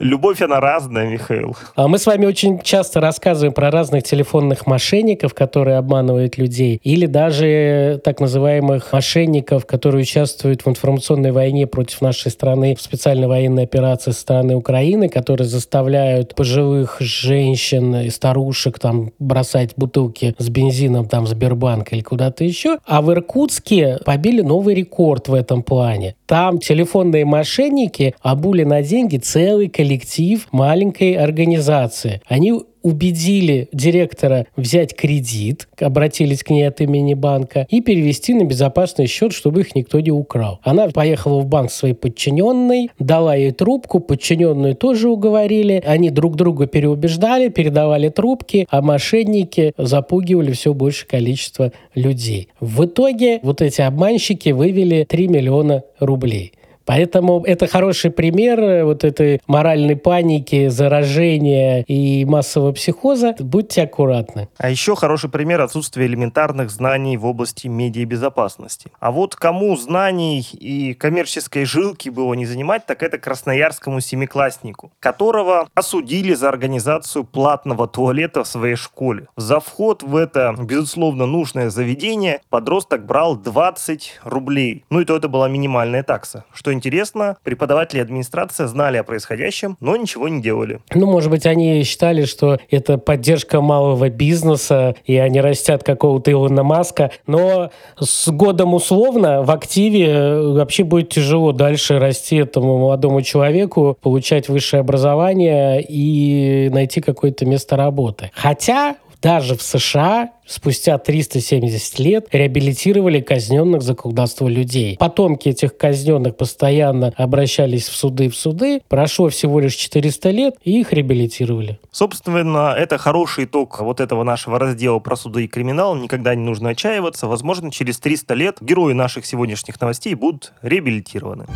Любовь, 0.00 0.40
она 0.40 0.60
разная, 0.60 1.06
Михаил. 1.06 1.54
А 1.76 1.86
мы 1.86 1.98
с 1.98 2.06
вами 2.06 2.24
очень 2.24 2.60
часто 2.62 3.00
рассказываем 3.00 3.52
про 3.52 3.70
разных 3.70 4.02
телефонных 4.02 4.66
мошенников, 4.66 5.34
которые 5.34 5.76
обманывают 5.76 6.38
людей, 6.38 6.80
или 6.82 7.04
даже 7.04 8.00
так 8.02 8.18
называемых 8.18 8.94
мошенников, 8.94 9.66
которые 9.66 10.02
участвуют 10.02 10.64
в 10.64 10.68
информационной 10.68 11.32
войне 11.32 11.66
против 11.66 12.00
нашей 12.00 12.30
страны 12.30 12.74
в 12.74 12.80
специальной 12.80 13.28
военной 13.28 13.64
операции 13.64 14.12
со 14.12 14.20
стороны 14.20 14.56
Украины, 14.56 15.10
которые 15.10 15.46
заставляют 15.60 16.34
пожилых 16.34 16.96
женщин 17.00 17.94
и 17.96 18.10
старушек 18.10 18.78
там 18.78 19.12
бросать 19.18 19.74
бутылки 19.76 20.34
с 20.38 20.48
бензином 20.48 21.06
там 21.06 21.24
в 21.24 21.28
Сбербанк 21.28 21.92
или 21.92 22.00
куда-то 22.00 22.44
еще. 22.44 22.78
А 22.86 23.02
в 23.02 23.12
Иркутске 23.12 23.98
побили 24.04 24.40
новый 24.40 24.74
рекорд 24.74 25.28
в 25.28 25.34
этом 25.34 25.62
плане. 25.62 26.16
Там 26.30 26.60
телефонные 26.60 27.24
мошенники 27.24 28.14
обули 28.20 28.62
на 28.62 28.82
деньги 28.82 29.16
целый 29.16 29.68
коллектив 29.68 30.46
маленькой 30.52 31.14
организации. 31.14 32.22
Они 32.28 32.52
убедили 32.82 33.68
директора 33.72 34.46
взять 34.56 34.94
кредит, 34.94 35.68
обратились 35.78 36.42
к 36.42 36.50
ней 36.50 36.64
от 36.64 36.80
имени 36.80 37.14
банка, 37.14 37.66
и 37.68 37.80
перевести 37.80 38.34
на 38.34 38.44
безопасный 38.44 39.06
счет, 39.06 39.32
чтобы 39.32 39.60
их 39.60 39.74
никто 39.74 40.00
не 40.00 40.10
украл. 40.10 40.60
Она 40.62 40.88
поехала 40.88 41.40
в 41.40 41.46
банк 41.46 41.70
своей 41.70 41.94
подчиненной, 41.94 42.90
дала 42.98 43.34
ей 43.34 43.52
трубку, 43.52 44.00
подчиненную 44.00 44.74
тоже 44.74 45.08
уговорили, 45.08 45.82
они 45.84 46.10
друг 46.10 46.36
друга 46.36 46.66
переубеждали, 46.66 47.48
передавали 47.48 48.08
трубки, 48.08 48.66
а 48.70 48.80
мошенники 48.82 49.72
запугивали 49.76 50.52
все 50.52 50.72
больше 50.74 51.06
количество 51.06 51.72
людей. 51.94 52.48
В 52.60 52.84
итоге 52.86 53.40
вот 53.42 53.62
эти 53.62 53.80
обманщики 53.80 54.50
вывели 54.50 55.04
3 55.08 55.28
миллиона 55.28 55.82
рублей 55.98 56.19
рублей. 56.20 56.52
Поэтому 56.84 57.42
это 57.44 57.66
хороший 57.66 58.10
пример 58.10 58.60
э, 58.60 58.84
вот 58.84 59.04
этой 59.04 59.40
моральной 59.46 59.96
паники, 59.96 60.68
заражения 60.68 61.82
и 61.82 62.24
массового 62.24 62.72
психоза. 62.72 63.34
Будьте 63.38 63.82
аккуратны. 63.82 64.48
А 64.58 64.70
еще 64.70 64.96
хороший 64.96 65.30
пример 65.30 65.60
отсутствия 65.60 66.06
элементарных 66.06 66.70
знаний 66.70 67.16
в 67.16 67.26
области 67.26 67.68
медиабезопасности. 67.68 68.90
А 68.98 69.10
вот 69.10 69.36
кому 69.36 69.76
знаний 69.76 70.40
и 70.52 70.94
коммерческой 70.94 71.64
жилки 71.64 72.08
было 72.08 72.34
не 72.34 72.46
занимать, 72.46 72.86
так 72.86 73.02
это 73.02 73.18
красноярскому 73.18 74.00
семикласснику, 74.00 74.92
которого 75.00 75.68
осудили 75.74 76.34
за 76.34 76.48
организацию 76.48 77.24
платного 77.24 77.86
туалета 77.86 78.44
в 78.44 78.48
своей 78.48 78.76
школе. 78.76 79.28
За 79.36 79.60
вход 79.60 80.02
в 80.02 80.16
это, 80.16 80.54
безусловно, 80.58 81.26
нужное 81.26 81.70
заведение 81.70 82.40
подросток 82.50 83.06
брал 83.06 83.36
20 83.36 84.20
рублей. 84.24 84.84
Ну 84.90 85.00
и 85.00 85.04
то 85.04 85.16
это 85.16 85.28
была 85.28 85.48
минимальная 85.48 86.02
такса. 86.02 86.44
Что 86.52 86.69
интересно, 86.72 87.36
преподаватели 87.42 87.98
и 87.98 88.02
администрация 88.02 88.66
знали 88.66 88.96
о 88.96 89.04
происходящем, 89.04 89.76
но 89.80 89.96
ничего 89.96 90.28
не 90.28 90.42
делали. 90.42 90.80
Ну, 90.94 91.06
может 91.06 91.30
быть, 91.30 91.46
они 91.46 91.82
считали, 91.84 92.24
что 92.24 92.58
это 92.70 92.98
поддержка 92.98 93.60
малого 93.60 94.08
бизнеса, 94.08 94.94
и 95.04 95.16
они 95.16 95.40
растят 95.40 95.82
какого-то 95.82 96.30
Илона 96.30 96.62
Маска, 96.62 97.10
но 97.26 97.70
с 97.98 98.28
годом 98.30 98.74
условно 98.74 99.42
в 99.42 99.50
активе 99.50 100.06
э, 100.08 100.52
вообще 100.52 100.84
будет 100.84 101.10
тяжело 101.10 101.52
дальше 101.52 101.98
расти 101.98 102.36
этому 102.36 102.78
молодому 102.78 103.22
человеку, 103.22 103.96
получать 104.00 104.48
высшее 104.48 104.80
образование 104.80 105.84
и 105.86 106.68
найти 106.72 107.00
какое-то 107.00 107.46
место 107.46 107.76
работы. 107.76 108.30
Хотя 108.34 108.96
даже 109.22 109.56
в 109.56 109.62
США 109.62 110.30
спустя 110.46 110.98
370 110.98 111.98
лет 111.98 112.26
реабилитировали 112.32 113.20
казненных 113.20 113.82
за 113.82 113.94
колдовство 113.94 114.48
людей. 114.48 114.96
Потомки 114.98 115.48
этих 115.48 115.76
казненных 115.76 116.36
постоянно 116.36 117.12
обращались 117.16 117.88
в 117.88 117.96
суды 117.96 118.28
в 118.28 118.36
суды. 118.36 118.80
Прошло 118.88 119.28
всего 119.28 119.60
лишь 119.60 119.74
400 119.74 120.30
лет, 120.30 120.54
и 120.64 120.80
их 120.80 120.92
реабилитировали. 120.92 121.78
Собственно, 121.90 122.74
это 122.76 122.98
хороший 122.98 123.44
итог 123.44 123.80
вот 123.80 124.00
этого 124.00 124.24
нашего 124.24 124.58
раздела 124.58 124.98
про 124.98 125.16
суды 125.16 125.44
и 125.44 125.48
криминал. 125.48 125.94
Никогда 125.94 126.34
не 126.34 126.42
нужно 126.42 126.70
отчаиваться. 126.70 127.26
Возможно, 127.26 127.70
через 127.70 127.98
300 127.98 128.34
лет 128.34 128.56
герои 128.60 128.92
наших 128.92 129.26
сегодняшних 129.26 129.80
новостей 129.80 130.14
будут 130.14 130.52
реабилитированы. 130.62 131.46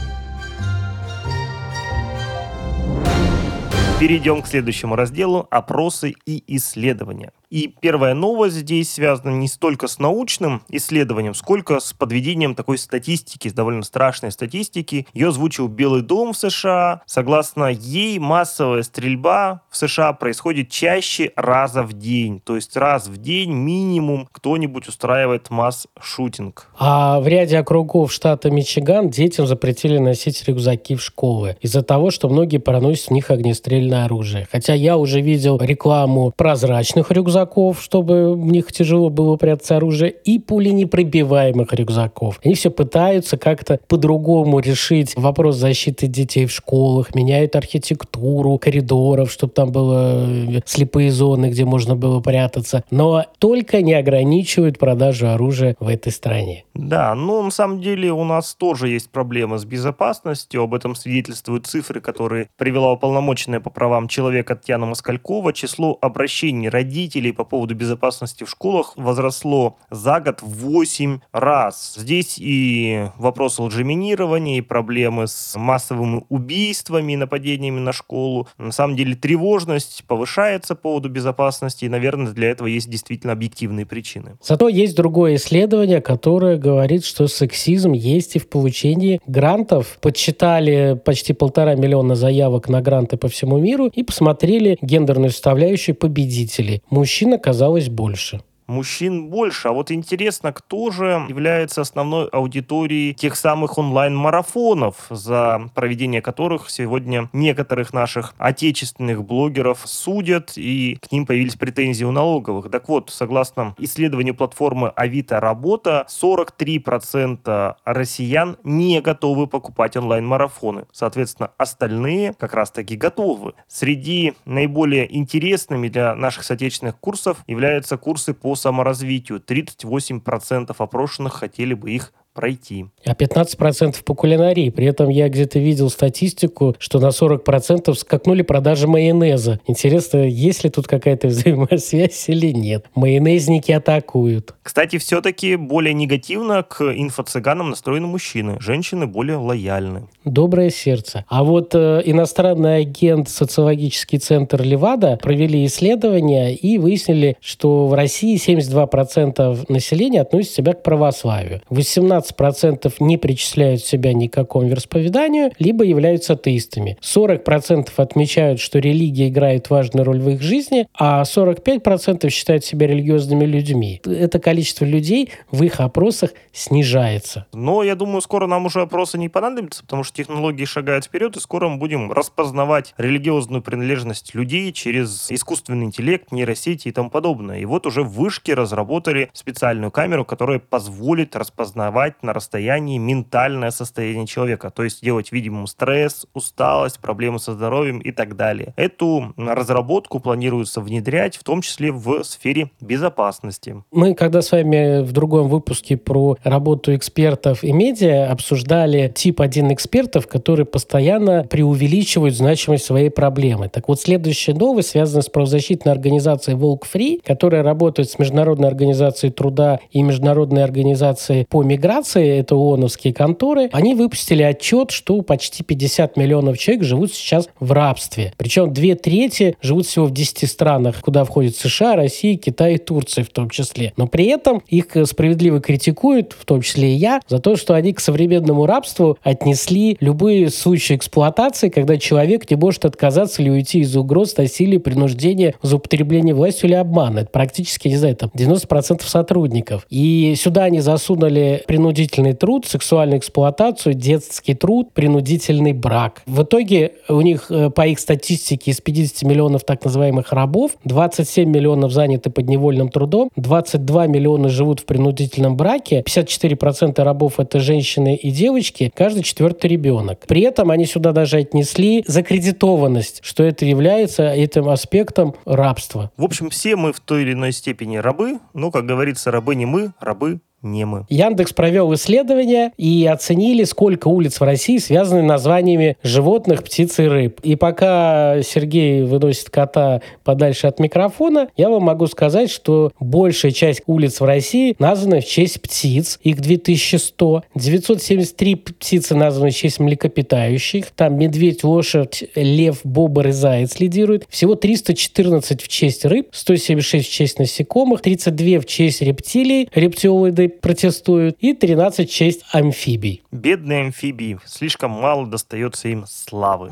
Перейдем 4.01 4.43
к 4.43 4.47
следующему 4.49 4.97
разделу– 4.97 5.47
опросы 5.51 6.15
и 6.27 6.45
исследования. 6.57 7.33
И 7.55 7.73
первая 7.81 8.15
новость 8.15 8.57
здесь 8.57 8.93
связана 8.93 9.31
не 9.31 9.47
столько 9.47 9.87
с 9.87 10.01
научным 10.01 10.63
исследованием, 10.71 11.35
сколько 11.35 11.79
с 11.79 11.93
подведением 11.93 12.57
такой 12.57 12.79
статистики, 12.79 13.47
с 13.47 13.53
довольно 13.53 13.85
страшной 13.85 14.33
статистики. 14.33 15.07
Ее 15.15 15.29
озвучил 15.29 15.69
Белый 15.69 16.03
дом 16.03 16.33
в 16.33 16.37
США. 16.37 17.03
Согласно 17.07 17.67
ей, 17.67 18.19
массовая 18.19 18.83
стрельба 18.83 19.61
в 19.71 19.77
США 19.77 20.15
происходит 20.15 20.69
чаще 20.69 21.31
раза 21.37 21.85
в 21.85 21.93
день. 21.93 22.41
То 22.41 22.57
есть 22.57 22.77
раз 22.77 23.07
в 23.07 23.19
день 23.19 23.53
минимум 23.53 24.29
кто-нибудь 24.33 24.89
устраивает 24.89 25.49
масс-шутинг. 25.51 26.67
А 26.77 27.21
в 27.21 27.29
ряде 27.29 27.59
округов 27.59 28.13
штата 28.13 28.51
Мичиган 28.51 29.11
детям 29.11 29.47
запретили 29.47 29.99
носить 29.99 30.43
рюкзаки 30.49 30.97
в 30.97 31.03
школы 31.03 31.57
из-за 31.61 31.83
того, 31.83 32.11
что 32.11 32.29
многие 32.29 32.59
проносят 32.59 33.11
в 33.11 33.11
них 33.13 33.31
огнестрельное 33.31 34.07
оружие. 34.07 34.49
Хотя 34.51 34.75
я 34.75 34.97
уже 34.97 35.21
видел 35.21 35.61
рекламу 35.61 36.33
прозрачных 36.37 37.13
рюкзаков, 37.13 37.44
чтобы 37.81 38.35
в 38.35 38.47
них 38.47 38.73
тяжело 38.73 39.11
было 39.11 39.37
прятаться 39.37 39.77
оружие, 39.77 40.11
и 40.11 40.39
пуленепробиваемых 40.39 41.73
рюкзаков. 41.73 42.41
Они 42.45 42.55
все 42.55 42.71
пытаются 42.71 43.37
как-то 43.37 43.81
по-другому 43.89 44.61
решить 44.61 45.15
вопрос 45.17 45.57
защиты 45.57 46.07
детей 46.07 46.47
в 46.47 46.53
школах, 46.53 47.15
меняют 47.15 47.57
архитектуру 47.57 48.59
коридоров, 48.59 49.31
чтобы 49.31 49.53
там 49.53 49.73
было 49.73 50.27
э, 50.27 50.61
слепые 50.65 51.11
зоны, 51.11 51.51
где 51.51 51.65
можно 51.65 51.97
было 51.97 52.21
прятаться. 52.21 52.85
Но 52.91 53.25
только 53.39 53.83
не 53.83 53.95
ограничивают 53.95 54.79
продажу 54.79 55.29
оружия 55.29 55.77
в 55.81 55.89
этой 55.89 56.13
стране. 56.13 56.65
Да, 56.75 57.15
ну 57.15 57.43
на 57.43 57.51
самом 57.51 57.81
деле 57.81 58.13
у 58.13 58.25
нас 58.25 58.55
тоже 58.55 58.89
есть 58.89 59.11
проблемы 59.11 59.59
с 59.59 59.65
безопасностью. 59.65 60.63
Об 60.63 60.75
этом 60.75 60.95
свидетельствуют 60.95 61.67
цифры, 61.67 62.01
которые 62.01 62.49
привела 62.57 62.93
уполномоченная 62.93 63.61
по 63.61 63.71
правам 63.71 64.09
человека 64.09 64.57
Татьяна 64.57 64.87
Москалькова. 64.87 65.53
Число 65.53 65.99
обращений 66.01 66.69
родителей 66.69 67.24
по 67.33 67.45
поводу 67.45 67.75
безопасности 67.75 68.45
в 68.45 68.51
школах 68.51 68.93
возросло 68.97 69.77
за 69.91 70.21
год 70.21 70.43
в 70.43 70.67
8 70.67 71.21
раз. 71.33 71.95
Здесь 71.97 72.37
и 72.39 73.09
вопрос 73.19 73.59
лжеминирования, 73.59 74.59
и 74.59 74.61
проблемы 74.61 75.27
с 75.27 75.55
массовыми 75.57 76.25
убийствами 76.29 77.13
и 77.13 77.17
нападениями 77.17 77.81
на 77.81 77.93
школу. 77.93 78.49
На 78.59 78.73
самом 78.73 78.97
деле 78.97 79.15
тревожность 79.15 80.05
повышается 80.07 80.75
по 80.75 80.95
поводу 80.95 81.09
безопасности, 81.09 81.87
и, 81.87 81.89
наверное, 81.89 82.33
для 82.33 82.51
этого 82.51 82.69
есть 82.69 82.89
действительно 82.89 83.33
объективные 83.33 83.85
причины. 83.85 84.37
Зато 84.43 84.69
есть 84.69 84.95
другое 84.95 85.37
исследование, 85.37 86.01
которое 86.01 86.57
говорит, 86.57 87.05
что 87.05 87.27
сексизм 87.27 87.93
есть 87.93 88.37
и 88.37 88.39
в 88.39 88.49
получении 88.49 89.21
грантов. 89.27 89.99
Подсчитали 90.01 91.01
почти 91.05 91.33
полтора 91.33 91.75
миллиона 91.75 92.15
заявок 92.15 92.69
на 92.69 92.81
гранты 92.81 93.17
по 93.17 93.29
всему 93.29 93.59
миру 93.59 93.87
и 93.87 94.03
посмотрели 94.03 94.79
гендерную 94.83 95.31
составляющую 95.31 95.97
победителей. 95.97 96.83
Мужчин 97.15 97.33
оказалось 97.35 97.89
больше 97.89 98.43
мужчин 98.67 99.29
больше. 99.29 99.69
А 99.69 99.73
вот 99.73 99.91
интересно, 99.91 100.53
кто 100.53 100.91
же 100.91 101.25
является 101.29 101.81
основной 101.81 102.29
аудиторией 102.29 103.15
тех 103.15 103.37
самых 103.37 103.79
онлайн-марафонов, 103.79 105.07
за 105.11 105.71
проведение 105.75 106.23
которых 106.23 106.71
сегодня 106.71 107.29
некоторых 107.33 107.93
наших 107.93 108.35
отечественных 108.39 109.25
блогеров 109.25 109.81
судят, 109.85 110.53
и 110.57 110.99
к 111.01 111.13
ним 111.13 111.27
появились 111.27 111.57
претензии 111.57 112.05
у 112.05 112.11
налоговых. 112.11 112.71
Так 112.71 112.89
вот, 112.89 113.11
согласно 113.11 113.75
исследованию 113.79 114.35
платформы 114.35 114.89
Авито 114.89 115.41
Работа, 115.41 116.07
43% 116.09 117.77
россиян 117.85 118.57
не 118.65 119.01
готовы 119.01 119.47
покупать 119.47 119.97
онлайн-марафоны. 119.97 120.87
Соответственно, 120.93 121.51
остальные 121.59 122.35
как 122.39 122.55
раз-таки 122.55 122.97
готовы. 122.97 123.55
Среди 123.69 124.35
наиболее 124.45 125.15
интересными 125.17 125.89
для 125.89 126.15
наших 126.15 126.45
соотечественных 126.45 126.99
курсов 126.99 127.39
являются 127.47 127.97
курсы 127.97 128.35
по 128.35 128.54
саморазвитию. 128.55 129.41
38% 129.41 130.75
опрошенных 130.77 131.35
хотели 131.35 131.75
бы 131.75 131.91
их 131.91 132.13
пройти. 132.35 132.87
А 133.07 133.13
15% 133.13 134.03
по 134.05 134.15
кулинарии. 134.15 134.71
При 134.71 134.87
этом 134.87 135.09
я 135.09 135.29
где-то 135.29 135.59
видел 135.59 135.89
статистику, 135.89 136.75
что 136.79 136.99
на 136.99 137.09
40% 137.09 137.95
скакнули 137.95 138.43
продажи 138.43 138.89
майонеза. 138.89 139.61
Интересно, 139.67 140.19
есть 140.27 140.65
ли 140.65 140.71
тут 140.71 140.87
какая-то 140.87 141.29
взаимосвязь 141.29 142.29
или 142.29 142.53
нет? 142.53 142.87
Майонезники 142.95 143.71
атакуют. 143.73 144.55
Кстати, 144.63 144.99
все-таки 144.99 145.57
более 145.57 145.95
негативно 145.95 146.63
к 146.63 146.83
инфо-цыганам 146.83 147.71
настроены 147.71 148.09
мужчины. 148.09 148.57
Женщины 148.61 149.07
более 149.07 149.37
лояльны. 149.37 150.09
Доброе 150.25 150.71
сердце. 150.71 151.25
А 151.29 151.45
вот 151.45 151.75
э, 151.75 152.03
иностранный 152.05 152.79
агент 152.79 153.29
социологический 153.29 154.19
центр 154.19 154.63
Левада 154.63 155.17
провели 155.23 155.65
исследование 155.67 156.55
и 156.55 156.79
выяснили, 156.79 157.37
что 157.41 157.87
в 157.87 157.95
России 157.95 158.37
72% 158.37 159.67
населения 159.69 160.23
относят 160.23 160.53
себя 160.53 160.73
к 160.73 160.83
православию. 160.83 161.63
18 161.71 162.24
15% 162.33 162.95
не 163.01 163.17
причисляют 163.17 163.83
себя 163.83 164.13
ни 164.13 164.27
к 164.27 164.35
какому 164.35 164.69
вероисповеданию, 164.69 165.53
либо 165.59 165.85
являются 165.85 166.35
атеистами. 166.35 166.99
40% 167.03 167.89
отмечают, 167.97 168.61
что 168.61 168.79
религия 168.79 169.29
играет 169.29 169.71
важную 169.71 170.05
роль 170.05 170.21
в 170.21 170.31
их 170.31 170.43
жизни, 170.43 170.87
а 170.95 171.23
45% 171.23 172.29
считают 172.31 172.65
себя 172.65 172.87
религиозными 172.87 173.45
людьми. 173.45 174.01
Это 174.05 174.39
количество 174.39 174.85
людей 174.85 175.31
в 175.51 175.63
их 175.63 175.81
опросах 175.81 176.31
снижается. 176.53 177.47
Но 177.53 177.83
я 177.83 177.95
думаю, 177.95 178.21
скоро 178.21 178.47
нам 178.47 178.67
уже 178.67 178.81
опросы 178.81 179.19
не 179.19 179.29
понадобятся, 179.29 179.83
потому 179.83 180.05
что 180.05 180.17
технологии 180.17 180.65
шагают 180.65 181.05
вперед, 181.05 181.37
и 181.37 181.41
скоро 181.41 181.69
мы 181.69 181.79
будем 181.79 182.13
распознавать 182.13 182.95
религиозную 182.99 183.63
принадлежность 183.63 184.35
людей 184.35 184.73
через 184.73 185.31
искусственный 185.31 185.87
интеллект, 185.87 186.33
нейросети 186.33 186.89
и 186.89 186.93
тому 186.93 187.11
подобное. 187.11 187.59
И 187.59 187.65
вот 187.65 187.87
уже 187.87 188.03
в 188.03 188.13
вышке 188.13 188.55
разработали 188.55 189.31
специальную 189.33 189.91
камеру, 189.91 190.25
которая 190.25 190.59
позволит 190.59 191.37
распознавать 191.37 192.14
описать 192.15 192.23
на 192.23 192.33
расстоянии 192.33 192.99
ментальное 192.99 193.71
состояние 193.71 194.27
человека, 194.27 194.71
то 194.71 194.85
есть 194.85 195.03
делать 195.03 195.33
видимым 195.33 195.67
стресс, 195.67 196.27
усталость, 196.35 197.01
проблемы 197.01 197.39
со 197.39 197.53
здоровьем 197.53 197.99
и 197.99 198.13
так 198.13 198.37
далее. 198.37 198.73
Эту 198.77 199.35
разработку 199.37 200.21
планируется 200.21 200.81
внедрять, 200.81 201.37
в 201.37 201.45
том 201.45 201.61
числе 201.61 201.93
в 201.93 202.23
сфере 202.25 202.71
безопасности. 202.81 203.83
Мы, 203.93 204.15
когда 204.15 204.43
с 204.43 204.53
вами 204.53 205.03
в 205.03 205.13
другом 205.13 205.49
выпуске 205.49 205.97
про 205.97 206.37
работу 206.45 206.95
экспертов 206.95 207.65
и 207.65 207.73
медиа 207.73 208.31
обсуждали 208.31 209.13
тип 209.15 209.41
один 209.41 209.73
экспертов, 209.73 210.27
которые 210.27 210.67
постоянно 210.67 211.45
преувеличивают 211.45 212.35
значимость 212.35 212.85
своей 212.85 213.11
проблемы. 213.11 213.69
Так 213.69 213.89
вот, 213.89 214.01
следующая 214.01 214.55
новость 214.55 214.91
связана 214.91 215.23
с 215.23 215.29
правозащитной 215.29 215.93
организацией 215.93 216.57
Волк 216.57 216.87
Фри, 216.87 217.21
которая 217.25 217.63
работает 217.63 218.11
с 218.11 218.19
Международной 218.19 218.69
организацией 218.69 219.33
труда 219.33 219.81
и 219.91 220.03
Международной 220.03 220.65
организацией 220.65 221.47
по 221.49 221.63
миграции 221.63 222.04
организации, 222.05 222.39
это 222.39 222.55
ООНовские 222.55 223.13
конторы, 223.13 223.69
они 223.73 223.95
выпустили 223.95 224.43
отчет, 224.43 224.91
что 224.91 225.23
почти 225.23 225.63
50 225.63 226.17
миллионов 226.17 226.59
человек 226.59 226.85
живут 226.85 227.13
сейчас 227.13 227.49
в 227.61 227.73
рабстве. 227.73 228.33
Причем 228.37 228.73
две 228.73 228.95
трети 228.95 229.57
живут 229.61 229.87
всего 229.87 230.07
в 230.07 230.13
10 230.13 230.49
странах, 230.49 231.01
куда 231.01 231.25
входят 231.25 231.57
США, 231.57 231.97
Россия, 231.97 232.37
Китай 232.37 232.75
и 232.75 232.79
Турция 232.79 233.25
в 233.25 233.31
том 233.31 233.51
числе. 233.51 233.93
Но 233.97 234.07
при 234.07 234.27
этом 234.27 234.63
их 234.69 234.97
справедливо 235.05 235.61
критикуют, 235.61 236.35
в 236.39 236.45
том 236.45 236.63
числе 236.63 236.95
и 236.95 236.97
я, 236.97 237.21
за 237.29 237.39
то, 237.39 237.57
что 237.57 237.75
они 237.75 237.93
к 237.93 238.01
современному 238.01 238.67
рабству 238.67 239.19
отнесли 239.23 239.97
любые 240.01 240.51
случаи 240.51 240.97
эксплуатации, 240.97 241.69
когда 241.69 241.97
человек 241.97 242.51
не 242.51 242.57
может 242.57 242.85
отказаться 242.85 243.43
или 243.43 243.51
уйти 243.51 243.81
из 243.81 243.97
угроз, 243.97 244.37
насилия, 244.37 244.79
принуждения, 244.79 245.55
за 245.63 245.77
употребление 245.77 246.35
властью 246.35 246.69
или 246.69 246.75
обмана. 246.75 247.21
Это 247.21 247.31
практически, 247.31 247.89
не 247.89 247.97
знаю, 247.97 248.17
там 248.17 248.31
90% 248.35 249.03
сотрудников. 249.05 249.87
И 249.91 250.35
сюда 250.37 250.65
они 250.65 250.81
засунули 250.81 251.63
принудительное 251.67 251.94
принудительный 251.95 252.33
труд, 252.33 252.67
сексуальную 252.67 253.21
эксплуатацию, 253.21 253.95
детский 253.95 254.55
труд, 254.55 254.93
принудительный 254.93 255.73
брак. 255.73 256.23
В 256.27 256.43
итоге 256.43 256.95
у 257.09 257.21
них, 257.21 257.47
э, 257.51 257.71
по 257.71 257.87
их 257.87 258.01
статистике, 258.01 258.73
из 258.73 258.81
50 258.81 259.23
миллионов 259.23 259.65
так 259.65 259.85
называемых 259.85 260.33
рабов, 260.33 260.73
27 260.85 261.49
миллионов 261.49 261.93
заняты 261.93 262.31
подневольным 262.31 262.89
трудом, 262.89 263.31
22 263.37 264.09
миллиона 264.09 264.49
живут 264.49 264.81
в 264.81 264.87
принудительном 264.87 265.57
браке, 265.57 266.03
54% 266.05 267.05
рабов 267.05 267.39
это 267.39 267.61
женщины 267.61 268.17
и 268.17 268.33
девочки, 268.33 268.91
каждый 268.93 269.23
четвертый 269.23 269.69
ребенок. 269.69 270.25
При 270.27 270.41
этом 270.41 270.73
они 270.73 270.87
сюда 270.87 271.13
даже 271.13 271.37
отнесли 271.37 272.03
закредитованность, 272.09 273.21
что 273.23 273.45
это 273.45 273.65
является 273.67 274.27
этим 274.27 274.69
аспектом 274.69 275.37
рабства. 275.45 276.11
В 276.17 276.25
общем, 276.25 276.51
все 276.51 276.75
мы 276.75 276.93
в 276.93 276.99
той 276.99 277.23
или 277.23 277.35
иной 277.35 277.53
степени 277.53 277.99
рабы, 277.99 278.41
но, 278.53 278.73
как 278.73 278.85
говорится, 278.85 279.31
рабы 279.31 279.55
не 279.55 279.65
мы, 279.65 279.93
рабы 280.01 280.41
не 280.65 280.85
мы. 280.85 281.07
Яндекс 281.09 281.53
провел 281.53 281.93
исследование 281.95 282.73
и 282.77 283.07
оценили, 283.07 283.65
сколько 283.65 284.09
улиц 284.09 284.41
в 284.41 284.45
России 284.45 284.79
связаны 284.79 285.23
названиями 285.23 285.97
животных, 286.03 286.65
птиц 286.65 286.99
и 286.99 287.05
рыб. 287.05 287.41
И 287.43 287.57
пока 287.57 288.43
Сергей 288.43 289.03
выносит 289.03 289.51
кота 289.51 290.01
подальше 290.25 290.67
от 290.67 290.81
микрофона, 290.81 291.49
я 291.57 291.69
вам 291.69 291.85
могу 291.85 292.07
сказать, 292.07 292.51
что 292.51 292.93
большая 292.99 293.53
часть 293.53 293.83
улиц 293.87 294.21
в 294.21 294.25
России 294.25 294.75
названы 294.79 295.21
в 295.21 295.27
честь 295.27 295.61
птиц. 295.61 296.19
Их 296.23 296.41
2100. 296.41 297.45
973 297.55 298.55
птицы 298.57 299.15
названы 299.15 299.51
в 299.51 299.55
честь 299.55 299.79
млекопитающих. 299.81 300.87
Там 300.93 301.19
медведь, 301.19 301.65
лошадь, 301.65 302.25
лев, 302.35 302.81
бобр 302.85 303.29
и 303.29 303.33
заяц 303.33 303.79
лидируют. 303.81 304.25
Всего 304.29 304.55
314 304.55 305.61
в 305.63 305.69
честь 305.69 306.05
рыб, 306.05 306.29
176 306.33 307.09
в 307.09 307.13
честь 307.13 307.39
насекомых, 307.39 308.01
32 308.01 308.61
в 308.61 308.67
честь 308.67 309.03
рептилий, 309.03 309.69
рептилоиды 309.75 310.54
протестуют, 310.61 311.37
и 311.41 311.55
13 311.55 312.09
в 312.09 312.13
честь 312.13 312.45
амфибий. 312.53 313.23
Бедные 313.31 313.87
амфибии. 313.87 314.39
Слишком 314.45 314.91
мало 314.91 315.27
достается 315.27 315.89
им 315.89 316.05
славы. 316.07 316.71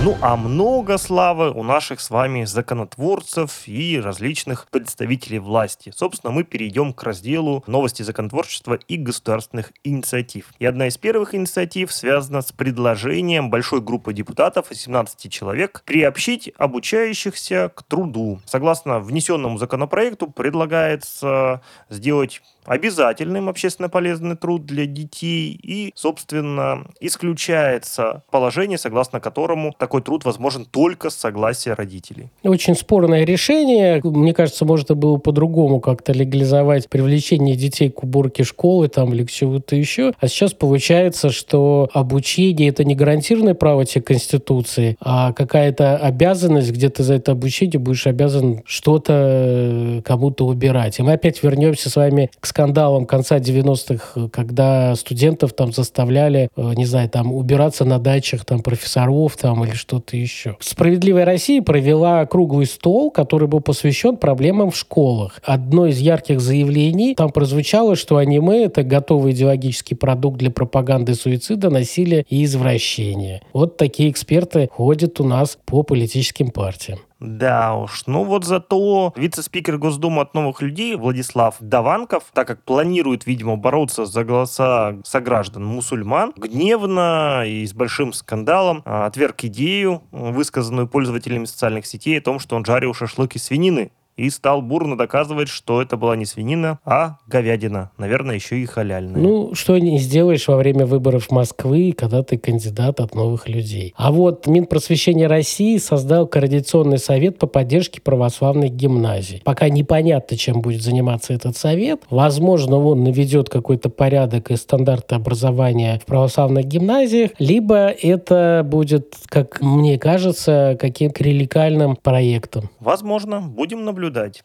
Ну 0.00 0.16
а 0.22 0.36
много 0.36 0.96
славы 0.96 1.50
у 1.50 1.64
наших 1.64 2.00
с 2.00 2.10
вами 2.10 2.44
законотворцев 2.44 3.66
и 3.66 4.00
различных 4.00 4.68
представителей 4.70 5.40
власти. 5.40 5.92
Собственно, 5.94 6.32
мы 6.32 6.44
перейдем 6.44 6.92
к 6.92 7.02
разделу 7.02 7.64
новости 7.66 8.04
законотворчества 8.04 8.74
и 8.74 8.96
государственных 8.96 9.72
инициатив. 9.82 10.52
И 10.60 10.66
одна 10.66 10.86
из 10.86 10.96
первых 10.96 11.34
инициатив 11.34 11.92
связана 11.92 12.42
с 12.42 12.52
предложением 12.52 13.50
большой 13.50 13.80
группы 13.80 14.12
депутатов, 14.12 14.66
17 14.70 15.32
человек, 15.32 15.82
приобщить 15.84 16.52
обучающихся 16.56 17.72
к 17.74 17.82
труду. 17.82 18.40
Согласно 18.44 19.00
внесенному 19.00 19.58
законопроекту 19.58 20.28
предлагается 20.28 21.60
сделать 21.90 22.40
обязательным 22.68 23.48
общественно 23.48 23.88
полезный 23.88 24.36
труд 24.36 24.64
для 24.64 24.86
детей 24.86 25.58
и, 25.62 25.92
собственно, 25.94 26.86
исключается 27.00 28.22
положение, 28.30 28.78
согласно 28.78 29.20
которому 29.20 29.74
такой 29.78 30.02
труд 30.02 30.24
возможен 30.24 30.64
только 30.64 31.10
с 31.10 31.14
согласия 31.14 31.74
родителей. 31.74 32.28
Очень 32.42 32.74
спорное 32.74 33.24
решение. 33.24 34.00
Мне 34.04 34.34
кажется, 34.34 34.64
можно 34.64 34.94
было 34.94 35.16
по-другому 35.16 35.80
как-то 35.80 36.12
легализовать 36.12 36.88
привлечение 36.88 37.56
детей 37.56 37.90
к 37.90 38.02
уборке 38.02 38.44
школы 38.44 38.88
там 38.88 39.12
или 39.12 39.24
к 39.24 39.30
чему-то 39.30 39.76
еще. 39.76 40.12
А 40.20 40.28
сейчас 40.28 40.52
получается, 40.52 41.30
что 41.30 41.88
обучение 41.92 42.68
это 42.68 42.84
не 42.84 42.94
гарантированное 42.94 43.54
право 43.54 43.84
тебе 43.84 44.02
Конституции, 44.02 44.96
а 45.00 45.32
какая-то 45.32 45.96
обязанность, 45.96 46.70
где 46.70 46.88
ты 46.88 47.02
за 47.02 47.14
это 47.14 47.32
обучение 47.32 47.78
будешь 47.78 48.06
обязан 48.06 48.62
что-то 48.66 49.12
э, 49.14 50.02
кому-то 50.04 50.46
убирать. 50.46 50.98
И 50.98 51.02
мы 51.02 51.12
опять 51.12 51.42
вернемся 51.42 51.90
с 51.90 51.96
вами 51.96 52.30
к 52.40 52.46
скандалам 52.58 53.06
конца 53.06 53.38
90-х, 53.38 54.30
когда 54.32 54.96
студентов 54.96 55.52
там 55.52 55.72
заставляли, 55.72 56.48
э, 56.56 56.72
не 56.74 56.86
знаю, 56.86 57.08
там 57.08 57.32
убираться 57.32 57.84
на 57.84 58.00
дачах 58.00 58.44
там 58.44 58.64
профессоров 58.64 59.36
там 59.36 59.64
или 59.64 59.74
что-то 59.74 60.16
еще. 60.16 60.56
«Справедливая 60.58 61.24
Россия» 61.24 61.62
провела 61.62 62.26
круглый 62.26 62.66
стол, 62.66 63.12
который 63.12 63.46
был 63.46 63.60
посвящен 63.60 64.16
проблемам 64.16 64.72
в 64.72 64.76
школах. 64.76 65.40
Одно 65.44 65.86
из 65.86 66.00
ярких 66.00 66.40
заявлений 66.40 67.14
там 67.14 67.30
прозвучало, 67.30 67.94
что 67.94 68.16
аниме— 68.16 68.64
это 68.64 68.82
готовый 68.82 69.34
идеологический 69.34 69.94
продукт 69.94 70.38
для 70.38 70.50
пропаганды 70.50 71.14
суицида, 71.14 71.70
насилия 71.70 72.24
и 72.28 72.44
извращения. 72.44 73.40
Вот 73.52 73.76
такие 73.76 74.10
эксперты 74.10 74.68
ходят 74.72 75.20
у 75.20 75.24
нас 75.24 75.58
по 75.64 75.84
политическим 75.84 76.50
партиям. 76.50 76.98
Да 77.20 77.74
уж, 77.74 78.04
ну 78.06 78.22
вот 78.22 78.44
зато 78.44 79.12
вице-спикер 79.16 79.76
Госдумы 79.76 80.22
от 80.22 80.34
новых 80.34 80.62
людей 80.62 80.94
Владислав 80.94 81.56
Даванков, 81.58 82.24
так 82.32 82.46
как 82.46 82.62
планирует, 82.62 83.26
видимо, 83.26 83.56
бороться 83.56 84.04
за 84.04 84.24
голоса 84.24 84.98
сограждан 85.04 85.64
мусульман, 85.64 86.32
гневно 86.36 87.42
и 87.44 87.66
с 87.66 87.74
большим 87.74 88.12
скандалом 88.12 88.82
а, 88.84 89.06
отверг 89.06 89.42
идею, 89.44 90.02
высказанную 90.12 90.86
пользователями 90.86 91.46
социальных 91.46 91.86
сетей 91.86 92.18
о 92.18 92.22
том, 92.22 92.38
что 92.38 92.54
он 92.54 92.64
жарил 92.64 92.94
шашлык 92.94 93.34
из 93.34 93.44
свинины 93.44 93.90
и 94.18 94.30
стал 94.30 94.60
бурно 94.60 94.98
доказывать, 94.98 95.48
что 95.48 95.80
это 95.80 95.96
была 95.96 96.16
не 96.16 96.26
свинина, 96.26 96.80
а 96.84 97.18
говядина. 97.28 97.92
Наверное, 97.96 98.34
еще 98.34 98.58
и 98.58 98.66
халяльная. 98.66 99.20
Ну, 99.20 99.54
что 99.54 99.78
не 99.78 99.98
сделаешь 99.98 100.48
во 100.48 100.56
время 100.56 100.84
выборов 100.86 101.30
Москвы, 101.30 101.94
когда 101.96 102.22
ты 102.22 102.36
кандидат 102.36 102.98
от 103.00 103.14
новых 103.14 103.48
людей. 103.48 103.94
А 103.96 104.10
вот 104.10 104.46
Минпросвещение 104.48 105.28
России 105.28 105.78
создал 105.78 106.26
Координационный 106.26 106.98
совет 106.98 107.38
по 107.38 107.46
поддержке 107.46 108.00
православных 108.00 108.72
гимназий. 108.72 109.40
Пока 109.44 109.68
непонятно, 109.68 110.36
чем 110.36 110.62
будет 110.62 110.82
заниматься 110.82 111.32
этот 111.32 111.56
совет. 111.56 112.02
Возможно, 112.10 112.76
он 112.76 113.04
наведет 113.04 113.48
какой-то 113.48 113.88
порядок 113.88 114.50
и 114.50 114.56
стандарты 114.56 115.14
образования 115.14 116.00
в 116.02 116.06
православных 116.06 116.64
гимназиях, 116.64 117.30
либо 117.38 117.86
это 117.86 118.66
будет, 118.68 119.14
как 119.26 119.60
мне 119.60 119.96
кажется, 119.96 120.76
каким-то 120.80 121.22
реликальным 121.22 121.94
проектом. 121.94 122.68
Возможно, 122.80 123.40
будем 123.40 123.84
наблюдать 123.84 124.07
наблюдать. 124.08 124.42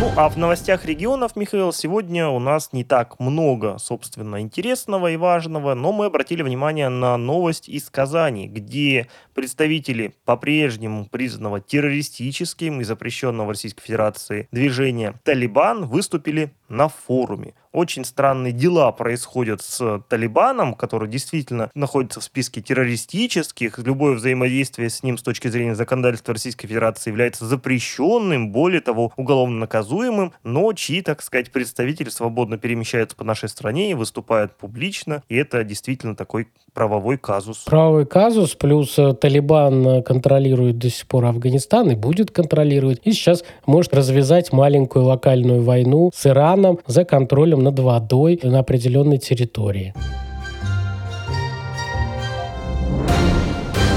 Ну, 0.00 0.10
а 0.16 0.28
в 0.28 0.36
новостях 0.36 0.84
регионов, 0.84 1.36
Михаил, 1.36 1.72
сегодня 1.72 2.28
у 2.28 2.40
нас 2.40 2.72
не 2.72 2.82
так 2.82 3.20
много, 3.20 3.78
собственно, 3.78 4.40
интересного 4.40 5.12
и 5.12 5.16
важного, 5.16 5.74
но 5.74 5.92
мы 5.92 6.06
обратили 6.06 6.42
внимание 6.42 6.88
на 6.88 7.16
новость 7.16 7.68
из 7.68 7.88
Казани, 7.88 8.48
где 8.48 9.06
представители 9.32 10.12
по-прежнему 10.24 11.06
признанного 11.06 11.60
террористическим 11.60 12.80
и 12.80 12.84
запрещенного 12.84 13.46
в 13.46 13.50
Российской 13.50 13.82
Федерации 13.82 14.48
движения 14.50 15.14
«Талибан» 15.22 15.84
выступили 15.84 16.52
на 16.68 16.88
форуме 16.88 17.54
очень 17.72 18.04
странные 18.04 18.52
дела 18.52 18.92
происходят 18.92 19.62
с 19.62 20.02
Талибаном, 20.08 20.74
который 20.74 21.08
действительно 21.08 21.70
находится 21.74 22.20
в 22.20 22.24
списке 22.24 22.60
террористических. 22.60 23.78
Любое 23.78 24.14
взаимодействие 24.14 24.90
с 24.90 25.02
ним 25.02 25.18
с 25.18 25.22
точки 25.22 25.48
зрения 25.48 25.74
законодательства 25.74 26.34
Российской 26.34 26.66
Федерации 26.68 27.10
является 27.10 27.46
запрещенным, 27.46 28.52
более 28.52 28.80
того, 28.80 29.12
уголовно 29.16 29.58
наказуемым, 29.60 30.32
но 30.44 30.72
чьи, 30.72 31.02
так 31.02 31.22
сказать, 31.22 31.50
представители 31.50 32.10
свободно 32.10 32.58
перемещаются 32.58 33.16
по 33.16 33.24
нашей 33.24 33.48
стране 33.48 33.90
и 33.90 33.94
выступают 33.94 34.56
публично, 34.56 35.22
и 35.28 35.36
это 35.36 35.64
действительно 35.64 36.14
такой 36.14 36.48
правовой 36.74 37.18
казус. 37.18 37.64
Правовой 37.64 38.06
казус, 38.06 38.54
плюс 38.54 38.98
э, 38.98 39.12
Талибан 39.14 40.02
контролирует 40.02 40.78
до 40.78 40.90
сих 40.90 41.06
пор 41.06 41.26
Афганистан 41.26 41.90
и 41.90 41.94
будет 41.94 42.30
контролировать, 42.30 43.00
и 43.04 43.12
сейчас 43.12 43.44
может 43.66 43.94
развязать 43.94 44.52
маленькую 44.52 45.04
локальную 45.04 45.62
войну 45.62 46.10
с 46.14 46.26
Ираном 46.26 46.78
за 46.86 47.04
контролем 47.04 47.61
над 47.62 47.78
водой 47.78 48.38
на 48.42 48.58
определенной 48.58 49.18
территории. 49.18 49.94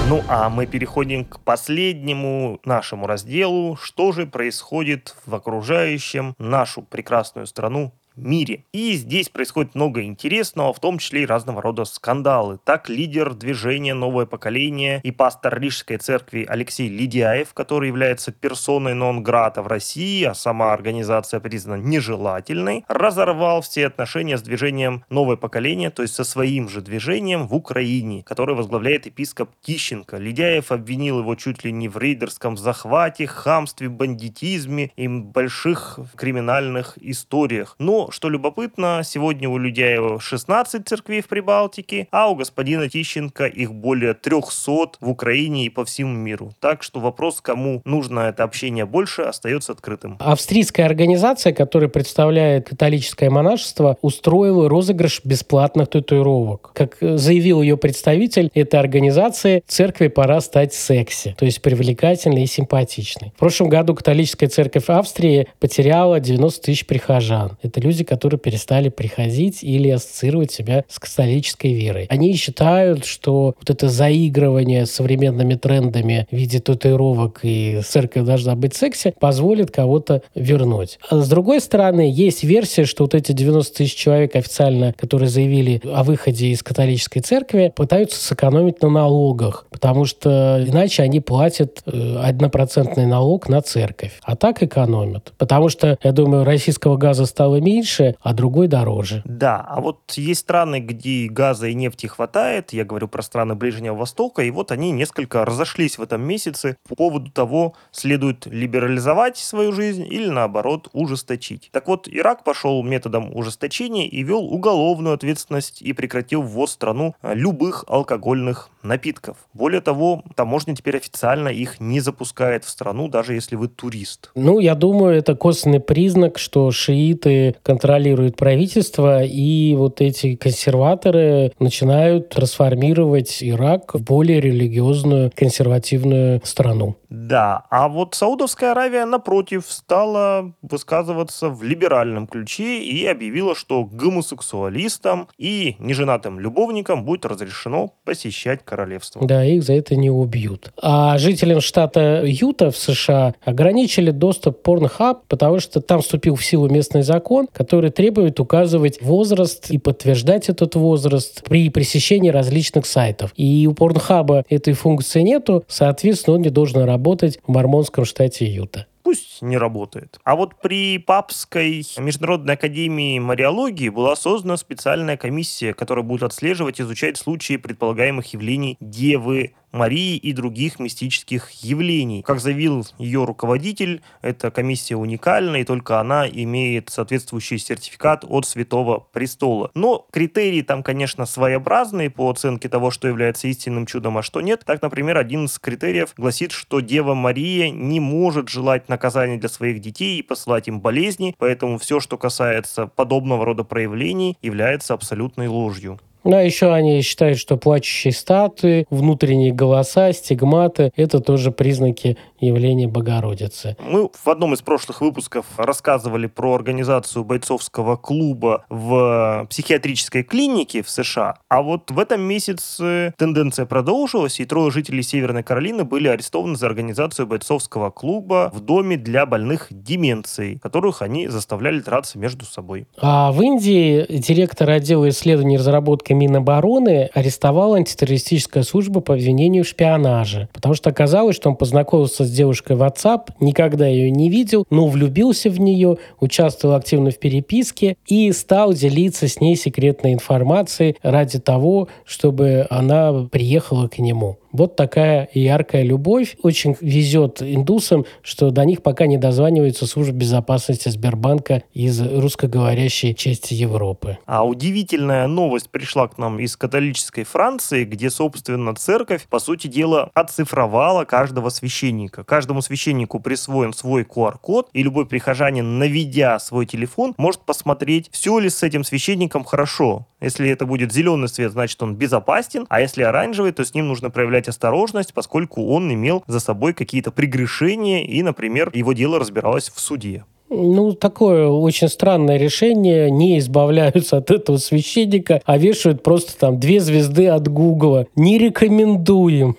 Ну 0.08 0.22
а 0.28 0.50
мы 0.50 0.68
переходим 0.68 1.26
к 1.26 1.40
последнему 1.40 2.60
нашему 2.64 3.08
разделу. 3.08 3.76
Что 3.76 4.12
же 4.12 4.28
происходит 4.28 5.16
в 5.26 5.34
окружающем 5.34 6.36
нашу 6.38 6.84
прекрасную 6.84 7.48
страну 7.48 7.92
мире. 8.16 8.64
И 8.72 8.94
здесь 8.94 9.30
происходит 9.30 9.76
много 9.76 10.04
интересного, 10.04 10.74
в 10.74 10.80
том 10.80 10.98
числе 10.98 11.24
и 11.24 11.26
разного 11.26 11.62
рода 11.62 11.86
скандалы. 11.86 12.60
Так 12.64 12.90
лидер 12.90 13.34
движения 13.34 13.94
«Новое 13.94 14.26
поколение» 14.26 15.02
и 15.04 15.12
пастор 15.12 15.60
Рижской 15.60 15.98
церкви 15.98 16.46
Алексей 16.48 16.88
Лидяев, 16.88 17.54
который 17.54 17.88
является 17.88 18.32
персоной 18.32 18.94
нон-грата 18.94 19.62
в 19.62 19.68
России, 19.68 20.24
а 20.24 20.34
сама 20.34 20.74
организация 20.74 21.40
признана 21.40 21.82
нежелательной, 21.82 22.86
разорвал 22.88 23.62
все 23.62 23.88
отношения 23.88 24.38
с 24.38 24.42
движением 24.42 25.04
«Новое 25.10 25.36
поколение», 25.36 25.90
то 25.90 26.02
есть 26.02 26.16
со 26.16 26.24
своим 26.24 26.70
же 26.70 26.82
движением 26.82 27.48
в 27.48 27.56
Украине, 27.56 28.24
которое 28.24 28.54
возглавляет 28.54 29.06
епископ 29.06 29.50
Тищенко. 29.62 30.18
Лидяев 30.18 30.72
обвинил 30.72 31.20
его 31.20 31.36
чуть 31.36 31.64
ли 31.64 31.72
не 31.72 31.88
в 31.88 31.98
рейдерском 31.98 32.58
захвате, 32.58 33.28
хамстве, 33.28 33.90
бандитизме 33.90 34.92
и 34.96 35.08
больших 35.08 36.00
криминальных 36.16 36.98
историях. 37.02 37.76
Но 37.80 38.05
что 38.12 38.30
любопытно, 38.30 39.02
сегодня 39.04 39.50
у 39.50 39.58
Людяева 39.58 40.20
16 40.20 40.88
церквей 40.88 41.22
в 41.22 41.28
Прибалтике, 41.28 42.08
а 42.12 42.30
у 42.30 42.36
господина 42.36 42.90
Тищенко 42.90 43.46
их 43.46 43.74
более 43.74 44.14
300 44.14 44.98
в 45.00 45.10
Украине 45.10 45.66
и 45.66 45.70
по 45.70 45.86
всему 45.86 46.14
миру. 46.14 46.54
Так 46.60 46.84
что 46.84 47.00
вопрос, 47.00 47.42
кому 47.42 47.82
нужно 47.86 48.22
это 48.22 48.44
общение 48.44 48.86
больше, 48.86 49.24
остается 49.24 49.72
открытым. 49.72 50.18
Австрийская 50.20 50.86
организация, 50.86 51.54
которая 51.54 51.90
представляет 51.90 52.70
католическое 52.70 53.30
монашество, 53.30 53.98
устроила 54.02 54.70
розыгрыш 54.70 55.22
бесплатных 55.24 55.90
татуировок. 55.90 56.72
Как 56.74 56.98
заявил 57.00 57.62
ее 57.62 57.78
представитель 57.78 58.50
этой 58.54 58.80
организации, 58.80 59.64
церкви 59.68 60.08
пора 60.08 60.42
стать 60.42 60.74
секси, 60.74 61.36
то 61.38 61.46
есть 61.46 61.62
привлекательной 61.62 62.44
и 62.44 62.48
симпатичной. 62.48 63.32
В 63.36 63.40
прошлом 63.40 63.70
году 63.70 63.96
католическая 63.96 64.50
церковь 64.50 64.90
Австрии 64.90 65.48
потеряла 65.60 66.20
90 66.20 66.62
тысяч 66.62 66.86
прихожан. 66.86 67.58
Это 67.62 67.80
люди, 67.80 67.95
люди, 67.96 68.04
которые 68.04 68.38
перестали 68.38 68.90
приходить 68.90 69.64
или 69.64 69.90
ассоциировать 69.90 70.52
себя 70.52 70.84
с 70.90 71.00
католической 71.00 71.72
верой. 71.74 72.08
Они 72.10 72.36
считают, 72.36 73.06
что 73.06 73.56
вот 73.58 73.70
это 73.70 73.88
заигрывание 73.88 74.86
с 74.86 74.92
современными 74.92 75.54
трендами 75.56 76.28
в 76.30 76.36
виде 76.36 76.60
татуировок 76.60 77.40
и 77.44 77.80
церковь 77.88 78.26
должна 78.26 78.56
быть 78.56 78.76
секси 78.76 79.14
позволит 79.18 79.72
кого-то 79.72 80.24
вернуть. 80.36 81.00
А 81.10 81.22
с 81.22 81.30
другой 81.30 81.62
стороны, 81.62 82.12
есть 82.14 82.44
версия, 82.44 82.84
что 82.84 83.06
вот 83.06 83.16
эти 83.16 83.32
90 83.32 83.78
тысяч 83.78 83.96
человек 83.96 84.36
официально, 84.36 84.94
которые 84.94 85.30
заявили 85.30 85.82
о 85.86 86.04
выходе 86.04 86.48
из 86.48 86.64
католической 86.64 87.22
церкви, 87.22 87.72
пытаются 87.74 88.22
сэкономить 88.22 88.82
на 88.82 88.90
налогах, 88.90 89.68
потому 89.72 90.04
что 90.04 90.62
иначе 90.68 91.04
они 91.04 91.22
платят 91.22 91.82
э, 91.86 92.18
однопроцентный 92.22 93.06
налог 93.06 93.48
на 93.48 93.62
церковь. 93.62 94.20
А 94.22 94.36
так 94.36 94.62
экономят. 94.62 95.32
Потому 95.38 95.70
что, 95.70 95.98
я 96.04 96.12
думаю, 96.12 96.44
российского 96.44 96.98
газа 96.98 97.26
стало 97.26 97.58
меньше, 97.62 97.85
а 98.22 98.34
другой 98.34 98.68
дороже. 98.68 99.22
Да, 99.26 99.66
а 99.68 99.82
вот 99.82 100.12
есть 100.16 100.42
страны, 100.42 100.80
где 100.80 101.28
газа 101.28 101.68
и 101.68 101.74
нефти 101.74 102.08
хватает, 102.08 102.74
я 102.74 102.86
говорю 102.86 103.08
про 103.08 103.22
страны 103.22 103.56
Ближнего 103.56 103.96
Востока, 103.96 104.44
и 104.44 104.52
вот 104.52 104.72
они 104.72 104.92
несколько 104.92 105.46
разошлись 105.46 105.98
в 105.98 106.02
этом 106.02 106.22
месяце 106.22 106.78
по 106.88 106.96
поводу 106.96 107.32
того, 107.32 107.74
следует 107.92 108.46
либерализовать 108.46 109.38
свою 109.38 109.72
жизнь 109.72 110.06
или 110.10 110.28
наоборот 110.28 110.90
ужесточить. 110.94 111.70
Так 111.72 111.88
вот, 111.88 112.08
Ирак 112.10 112.44
пошел 112.44 112.84
методом 112.84 113.36
ужесточения 113.36 114.08
и 114.08 114.24
вел 114.24 114.44
уголовную 114.46 115.16
ответственность 115.16 115.82
и 115.82 115.94
прекратил 115.94 116.42
ввоз 116.42 116.72
в 116.72 116.74
страну 116.74 117.16
любых 117.22 117.86
алкогольных 117.88 118.70
напитков. 118.84 119.38
Более 119.54 119.82
того, 119.82 120.24
таможня 120.36 120.76
теперь 120.76 120.98
официально 120.98 121.50
их 121.50 121.80
не 121.80 122.00
запускает 122.00 122.64
в 122.64 122.70
страну, 122.70 123.08
даже 123.08 123.34
если 123.34 123.56
вы 123.56 123.68
турист. 123.68 124.32
Ну, 124.36 124.60
я 124.60 124.76
думаю, 124.76 125.18
это 125.18 125.36
косвенный 125.36 125.80
признак, 125.80 126.38
что 126.38 126.72
шииты 126.72 127.56
контролируют 127.76 128.38
правительство, 128.38 129.22
и 129.22 129.76
вот 129.76 130.00
эти 130.00 130.36
консерваторы 130.36 131.52
начинают 131.60 132.30
трансформировать 132.30 133.40
Ирак 133.44 133.96
в 133.96 134.02
более 134.02 134.40
религиозную, 134.40 135.30
консервативную 135.36 136.40
страну. 136.46 136.96
Да, 137.10 137.64
а 137.70 137.88
вот 137.88 138.16
Саудовская 138.16 138.72
Аравия, 138.72 139.06
напротив, 139.06 139.66
стала 139.68 140.54
высказываться 140.62 141.50
в 141.50 141.64
либеральном 141.64 142.28
ключе 142.28 142.80
и 142.80 143.06
объявила, 143.06 143.56
что 143.56 143.84
гомосексуалистам 143.84 145.28
и 145.38 145.76
неженатым 145.80 146.40
любовникам 146.40 147.04
будет 147.04 147.26
разрешено 147.26 147.94
посещать 148.06 148.64
королевство. 148.64 149.26
Да, 149.26 149.46
их 149.46 149.64
за 149.64 149.74
это 149.74 149.96
не 149.96 150.10
убьют. 150.10 150.72
А 150.82 151.18
жителям 151.18 151.62
штата 151.62 152.24
Юта 152.26 152.72
в 152.72 152.78
США 152.78 153.36
ограничили 153.44 154.12
доступ 154.12 154.60
в 154.60 154.70
Pornhub, 154.70 155.20
потому 155.28 155.60
что 155.60 155.82
там 155.82 156.02
вступил 156.02 156.36
в 156.36 156.44
силу 156.44 156.70
местный 156.70 157.02
закон, 157.02 157.48
который 157.56 157.90
требует 157.90 158.40
указывать 158.40 159.02
возраст 159.02 159.70
и 159.72 159.78
подтверждать 159.78 160.50
этот 160.50 160.76
возраст 160.76 161.44
при 161.48 161.70
пресечении 161.70 162.30
различных 162.30 162.86
сайтов. 162.86 163.32
И 163.36 163.68
у 163.68 163.72
Pornhub 163.72 164.44
этой 164.50 164.74
функции 164.74 165.22
нету, 165.22 165.64
соответственно, 165.68 166.36
он 166.36 166.42
не 166.42 166.50
должен 166.50 166.84
работать 166.84 167.40
в 167.46 167.52
мормонском 167.52 168.06
штате 168.06 168.46
Юта 168.46 168.88
пусть 169.06 169.44
не 169.44 169.56
работает. 169.56 170.20
А 170.24 170.36
вот 170.36 170.56
при 170.60 170.98
Папской 170.98 171.86
международной 172.00 172.56
академии 172.56 173.20
мариологии 173.20 173.90
была 173.90 174.16
создана 174.16 174.58
специальная 174.58 175.16
комиссия, 175.16 175.76
которая 175.76 176.04
будет 176.04 176.24
отслеживать 176.24 176.80
и 176.80 176.84
изучать 176.84 177.18
случаи 177.18 177.58
предполагаемых 177.58 178.34
явлений 178.34 178.78
Девы 178.80 179.54
Марии 179.76 180.18
и 180.18 180.34
других 180.34 180.80
мистических 180.80 181.52
явлений. 181.52 182.24
Как 182.24 182.40
заявил 182.40 182.88
ее 182.98 183.26
руководитель, 183.26 184.02
эта 184.22 184.50
комиссия 184.50 184.96
уникальна, 184.96 185.58
и 185.58 185.64
только 185.64 186.00
она 186.00 186.28
имеет 186.28 186.90
соответствующий 186.90 187.60
сертификат 187.60 188.26
от 188.28 188.48
Святого 188.48 189.06
Престола. 189.12 189.70
Но 189.76 190.08
критерии 190.12 190.62
там, 190.62 190.82
конечно, 190.82 191.26
своеобразные 191.26 192.10
по 192.10 192.30
оценке 192.30 192.70
того, 192.70 192.90
что 192.90 193.08
является 193.08 193.48
истинным 193.48 193.86
чудом, 193.86 194.18
а 194.18 194.24
что 194.24 194.42
нет. 194.42 194.64
Так, 194.66 194.82
например, 194.82 195.18
один 195.18 195.46
из 195.46 195.60
критериев 195.60 196.14
гласит, 196.18 196.52
что 196.52 196.80
Дева 196.80 197.14
Мария 197.14 197.70
не 197.70 198.00
может 198.00 198.50
желать 198.50 198.90
наказания 198.90 199.38
для 199.38 199.50
своих 199.50 199.82
детей 199.82 200.18
и 200.18 200.24
посылать 200.24 200.68
им 200.68 200.80
болезни, 200.80 201.36
поэтому 201.38 201.78
все, 201.78 202.00
что 202.00 202.18
касается 202.18 202.88
подобного 202.88 203.46
рода 203.46 203.64
проявлений, 203.64 204.38
является 204.42 204.94
абсолютной 204.94 205.48
ложью. 205.48 206.00
А 206.34 206.42
еще 206.42 206.74
они 206.74 207.02
считают, 207.02 207.38
что 207.38 207.56
плачущие 207.56 208.12
статуи, 208.12 208.86
внутренние 208.90 209.54
голоса, 209.54 210.12
стигматы– 210.12 210.92
это 210.96 211.20
тоже 211.20 211.52
признаки 211.52 212.18
явления 212.40 212.88
Богородицы. 212.88 213.78
Мы 213.80 214.10
в 214.12 214.28
одном 214.30 214.54
из 214.54 214.62
прошлых 214.62 215.02
выпусков 215.02 215.46
рассказывали 215.58 216.28
про 216.28 216.56
организацию 216.56 217.24
бойцовского 217.24 217.96
клуба 217.96 218.66
в 218.70 219.48
психиатрической 219.50 220.24
клинике 220.24 220.84
в 220.84 220.90
США. 220.90 221.36
А 221.50 221.62
вот 221.62 221.92
в 221.92 222.00
этом 222.00 222.22
месяце 222.22 223.14
тенденция 223.18 223.66
продолжилась, 223.66 224.40
и 224.40 224.46
трое 224.46 224.72
жителей 224.72 225.04
Северной 225.04 225.44
Каролины 225.44 225.84
были 225.84 226.08
арестованы 226.08 226.56
за 226.56 226.68
организацию 226.68 227.28
бойцовского 227.28 227.90
клуба 227.90 228.52
в 228.54 228.60
доме 228.60 228.98
для 228.98 229.26
больных 229.26 229.68
деменцией, 229.70 230.60
которых 230.60 231.02
они 231.02 231.28
заставляли 231.28 231.80
драться 231.80 232.18
между 232.20 232.46
собой. 232.46 232.88
А 232.98 233.32
в 233.32 233.42
Индии 233.42 234.06
директор 234.10 234.70
отдела 234.70 235.10
исследований 235.10 235.56
и 235.56 235.58
разработки 235.58 236.14
Минобороны 236.14 237.10
арестовал 237.14 237.76
антитеррористическая 237.76 238.64
служба 238.64 239.02
по 239.02 239.14
обвинению 239.14 239.64
в 239.64 239.68
шпионаже, 239.68 240.50
потому 240.54 240.76
что 240.76 240.90
оказалось, 240.90 241.36
что 241.36 241.50
он 241.50 241.56
познакомился 241.56 242.25
с 242.26 242.32
девушкой 242.32 242.76
в 242.76 242.84
WhatsApp, 242.84 243.30
никогда 243.40 243.88
ее 243.88 244.12
не 244.12 244.30
видел, 244.30 244.66
но 244.70 244.88
влюбился 244.88 245.50
в 245.50 245.60
нее, 245.60 245.98
участвовал 246.20 246.76
активно 246.76 247.12
в 247.12 247.20
переписке 247.20 247.98
и 248.08 248.32
стал 248.32 248.74
делиться 248.74 249.28
с 249.28 249.40
ней 249.40 249.56
секретной 249.56 250.14
информацией 250.14 250.98
ради 251.02 251.40
того, 251.40 251.88
чтобы 252.06 252.68
она 252.70 253.28
приехала 253.32 253.88
к 253.88 254.00
нему. 254.00 254.38
Вот 254.56 254.78
такая 254.78 255.28
яркая 255.34 255.84
любовь. 255.84 256.38
Очень 256.42 256.78
везет 256.80 257.42
индусам, 257.42 258.06
что 258.22 258.52
до 258.52 258.64
них 258.64 258.82
пока 258.84 259.06
не 259.06 259.18
дозванивается 259.18 259.86
служба 259.86 260.14
безопасности 260.16 260.88
Сбербанка 260.88 261.64
из 261.74 262.02
русскоговорящей 262.02 263.14
части 263.14 263.54
Европы. 263.54 264.18
А 264.26 264.48
удивительная 264.48 265.28
новость 265.28 265.70
пришла 265.70 266.08
к 266.08 266.18
нам 266.18 266.40
из 266.40 266.56
католической 266.56 267.26
Франции, 267.26 267.84
где, 267.84 268.10
собственно, 268.10 268.74
церковь, 268.76 269.28
по 269.30 269.40
сути 269.40 269.68
дела, 269.68 270.10
оцифровала 270.14 271.04
каждого 271.04 271.50
священника. 271.50 272.24
Каждому 272.24 272.62
священнику 272.62 273.20
присвоен 273.20 273.74
свой 273.74 274.04
QR-код, 274.04 274.70
и 274.72 274.84
любой 274.84 275.06
прихожанин, 275.06 275.80
наведя 275.80 276.40
свой 276.40 276.66
телефон, 276.66 277.14
может 277.18 277.42
посмотреть, 277.42 278.08
все 278.12 278.40
ли 278.40 278.50
с 278.50 278.64
этим 278.64 278.86
священником 278.86 279.44
хорошо. 279.44 280.08
Если 280.26 280.50
это 280.50 280.66
будет 280.66 280.92
зеленый 280.92 281.30
свет, 281.30 281.52
значит 281.52 281.84
он 281.84 281.94
безопасен, 281.94 282.66
а 282.68 282.82
если 282.82 283.04
оранжевый, 283.04 283.52
то 283.52 283.64
с 283.64 283.76
ним 283.76 283.88
нужно 283.88 284.10
проявлять 284.10 284.48
осторожность, 284.48 285.14
поскольку 285.14 285.68
он 285.68 285.94
имел 285.94 286.24
за 286.26 286.40
собой 286.40 286.74
какие-то 286.74 287.12
прегрешения, 287.12 288.04
и, 288.04 288.24
например, 288.24 288.72
его 288.74 288.94
дело 288.94 289.20
разбиралось 289.20 289.70
в 289.70 289.80
суде. 289.80 290.26
Ну, 290.50 290.94
такое 290.94 291.48
очень 291.48 291.90
странное 291.90 292.38
решение. 292.38 293.12
Не 293.12 293.38
избавляются 293.38 294.18
от 294.18 294.32
этого 294.32 294.58
священника, 294.58 295.42
а 295.46 295.60
вешают 295.60 296.02
просто 296.02 296.36
там 296.38 296.60
две 296.60 296.80
звезды 296.80 297.28
от 297.28 297.48
Гугла. 297.48 298.08
Не 298.16 298.40
рекомендуем. 298.40 299.58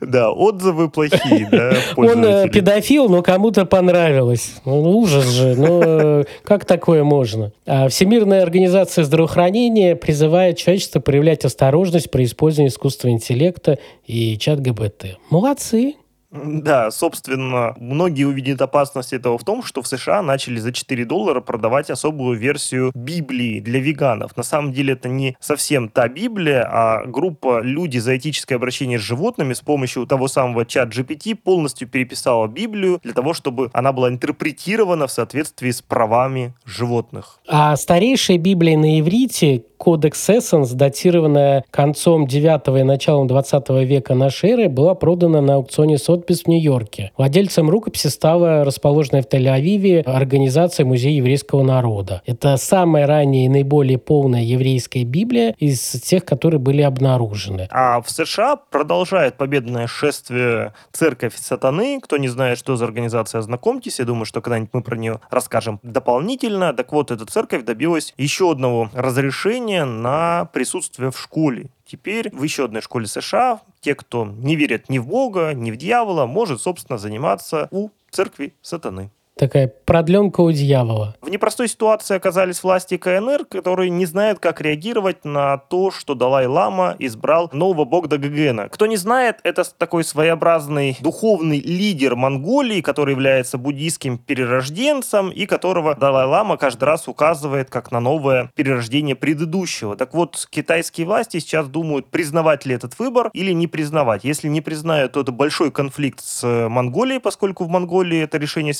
Да, 0.00 0.32
отзывы 0.32 0.90
плохие, 0.90 1.48
да, 1.50 1.72
Он 1.96 2.24
э, 2.24 2.48
педофил, 2.48 3.08
но 3.08 3.22
кому-то 3.22 3.64
понравилось. 3.64 4.54
Ну, 4.64 4.98
ужас 4.98 5.26
же. 5.26 5.54
Ну, 5.56 5.82
э, 5.84 6.24
как 6.42 6.64
такое 6.64 7.04
можно? 7.04 7.52
А 7.66 7.88
Всемирная 7.88 8.42
организация 8.42 9.04
здравоохранения 9.04 9.94
призывает 9.94 10.56
человечество 10.56 11.00
проявлять 11.00 11.44
осторожность 11.44 12.10
при 12.10 12.24
использовании 12.24 12.70
искусственного 12.70 13.16
интеллекта 13.16 13.78
и 14.06 14.36
чат 14.38 14.60
ГБТ. 14.60 15.18
Молодцы. 15.30 15.94
Да, 16.30 16.90
собственно, 16.90 17.74
многие 17.78 18.24
увидят 18.24 18.62
опасность 18.62 19.12
этого 19.12 19.36
в 19.36 19.44
том, 19.44 19.62
что 19.62 19.82
в 19.82 19.88
США 19.88 20.22
начали 20.22 20.58
за 20.58 20.72
4 20.72 21.04
доллара 21.04 21.40
продавать 21.40 21.90
особую 21.90 22.38
версию 22.38 22.92
Библии 22.94 23.60
для 23.60 23.80
веганов. 23.80 24.36
На 24.36 24.42
самом 24.42 24.72
деле 24.72 24.92
это 24.92 25.08
не 25.08 25.36
совсем 25.40 25.88
та 25.88 26.08
Библия, 26.08 26.68
а 26.70 27.04
группа 27.04 27.60
«Люди 27.62 27.98
за 27.98 28.16
этическое 28.16 28.56
обращение 28.56 28.98
с 28.98 29.02
животными» 29.02 29.54
с 29.54 29.60
помощью 29.60 30.06
того 30.06 30.28
самого 30.28 30.64
чат 30.64 30.90
GPT 30.90 31.34
полностью 31.34 31.88
переписала 31.88 32.46
Библию 32.46 33.00
для 33.02 33.12
того, 33.12 33.34
чтобы 33.34 33.70
она 33.72 33.92
была 33.92 34.08
интерпретирована 34.08 35.08
в 35.08 35.12
соответствии 35.12 35.70
с 35.70 35.82
правами 35.82 36.54
животных. 36.64 37.40
А 37.48 37.76
старейшая 37.76 38.38
Библия 38.38 38.78
на 38.78 39.00
иврите 39.00 39.64
Codex 39.80 40.12
Essence, 40.28 40.74
датированная 40.74 41.64
концом 41.70 42.26
9 42.26 42.78
и 42.78 42.82
началом 42.82 43.26
20 43.26 43.70
века 43.86 44.14
нашей 44.14 44.50
эры, 44.50 44.68
была 44.68 44.94
продана 44.94 45.40
на 45.40 45.54
аукционе 45.54 45.96
Сотбис 45.96 46.42
в 46.42 46.48
Нью-Йорке. 46.48 47.12
Владельцем 47.16 47.70
рукописи 47.70 48.08
стала 48.08 48.64
расположенная 48.64 49.22
в 49.22 49.26
Тель-Авиве 49.26 50.02
организация 50.02 50.84
Музея 50.84 51.16
еврейского 51.16 51.62
народа. 51.62 52.20
Это 52.26 52.58
самая 52.58 53.06
ранняя 53.06 53.46
и 53.46 53.48
наиболее 53.48 53.96
полная 53.96 54.42
еврейская 54.42 55.04
Библия 55.04 55.54
из 55.58 55.80
тех, 55.80 56.26
которые 56.26 56.60
были 56.60 56.82
обнаружены. 56.82 57.66
А 57.70 58.02
в 58.02 58.10
США 58.10 58.56
продолжает 58.56 59.38
победное 59.38 59.86
шествие 59.86 60.74
Церковь 60.92 61.36
Сатаны. 61.36 62.00
Кто 62.02 62.18
не 62.18 62.28
знает, 62.28 62.58
что 62.58 62.76
за 62.76 62.84
организация, 62.84 63.38
ознакомьтесь. 63.38 63.98
Я 63.98 64.04
думаю, 64.04 64.26
что 64.26 64.42
когда-нибудь 64.42 64.70
мы 64.74 64.82
про 64.82 64.96
нее 64.96 65.20
расскажем 65.30 65.80
дополнительно. 65.82 66.74
Так 66.74 66.92
вот, 66.92 67.10
эта 67.10 67.24
церковь 67.24 67.64
добилась 67.64 68.12
еще 68.18 68.50
одного 68.50 68.90
разрешения 68.92 69.69
на 69.78 70.46
присутствие 70.46 71.10
в 71.10 71.18
школе. 71.18 71.70
Теперь 71.84 72.30
в 72.34 72.42
еще 72.42 72.64
одной 72.64 72.82
школе 72.82 73.06
США 73.06 73.60
те, 73.80 73.94
кто 73.94 74.26
не 74.26 74.56
верят 74.56 74.88
ни 74.88 74.98
в 74.98 75.06
Бога, 75.06 75.52
ни 75.54 75.70
в 75.70 75.76
дьявола, 75.76 76.26
может, 76.26 76.60
собственно, 76.60 76.98
заниматься 76.98 77.68
у 77.70 77.90
церкви 78.10 78.54
сатаны 78.62 79.10
такая 79.40 79.68
продленка 79.68 80.42
у 80.42 80.52
дьявола. 80.52 81.16
В 81.22 81.30
непростой 81.30 81.66
ситуации 81.66 82.14
оказались 82.14 82.62
власти 82.62 82.98
КНР, 82.98 83.46
которые 83.46 83.88
не 83.88 84.04
знают, 84.04 84.38
как 84.38 84.60
реагировать 84.60 85.24
на 85.24 85.56
то, 85.56 85.90
что 85.90 86.14
Далай-Лама 86.14 86.96
избрал 86.98 87.48
нового 87.52 87.86
Богда 87.86 88.18
Гагена. 88.18 88.68
Кто 88.68 88.84
не 88.84 88.98
знает, 88.98 89.38
это 89.42 89.64
такой 89.64 90.04
своеобразный 90.04 90.98
духовный 91.00 91.58
лидер 91.58 92.16
Монголии, 92.16 92.82
который 92.82 93.12
является 93.12 93.56
буддийским 93.56 94.18
перерожденцем 94.18 95.30
и 95.30 95.46
которого 95.46 95.94
Далай-Лама 95.94 96.58
каждый 96.58 96.84
раз 96.84 97.08
указывает 97.08 97.70
как 97.70 97.90
на 97.90 98.00
новое 98.00 98.50
перерождение 98.54 99.16
предыдущего. 99.16 99.96
Так 99.96 100.12
вот, 100.12 100.46
китайские 100.50 101.06
власти 101.06 101.38
сейчас 101.38 101.66
думают, 101.66 102.10
признавать 102.10 102.66
ли 102.66 102.74
этот 102.74 102.98
выбор 102.98 103.30
или 103.32 103.52
не 103.52 103.66
признавать. 103.66 104.22
Если 104.24 104.48
не 104.48 104.60
признают, 104.60 105.12
то 105.12 105.22
это 105.22 105.32
большой 105.32 105.70
конфликт 105.70 106.20
с 106.20 106.68
Монголией, 106.68 107.20
поскольку 107.20 107.64
в 107.64 107.70
Монголии 107.70 108.20
это 108.20 108.36
решение 108.36 108.74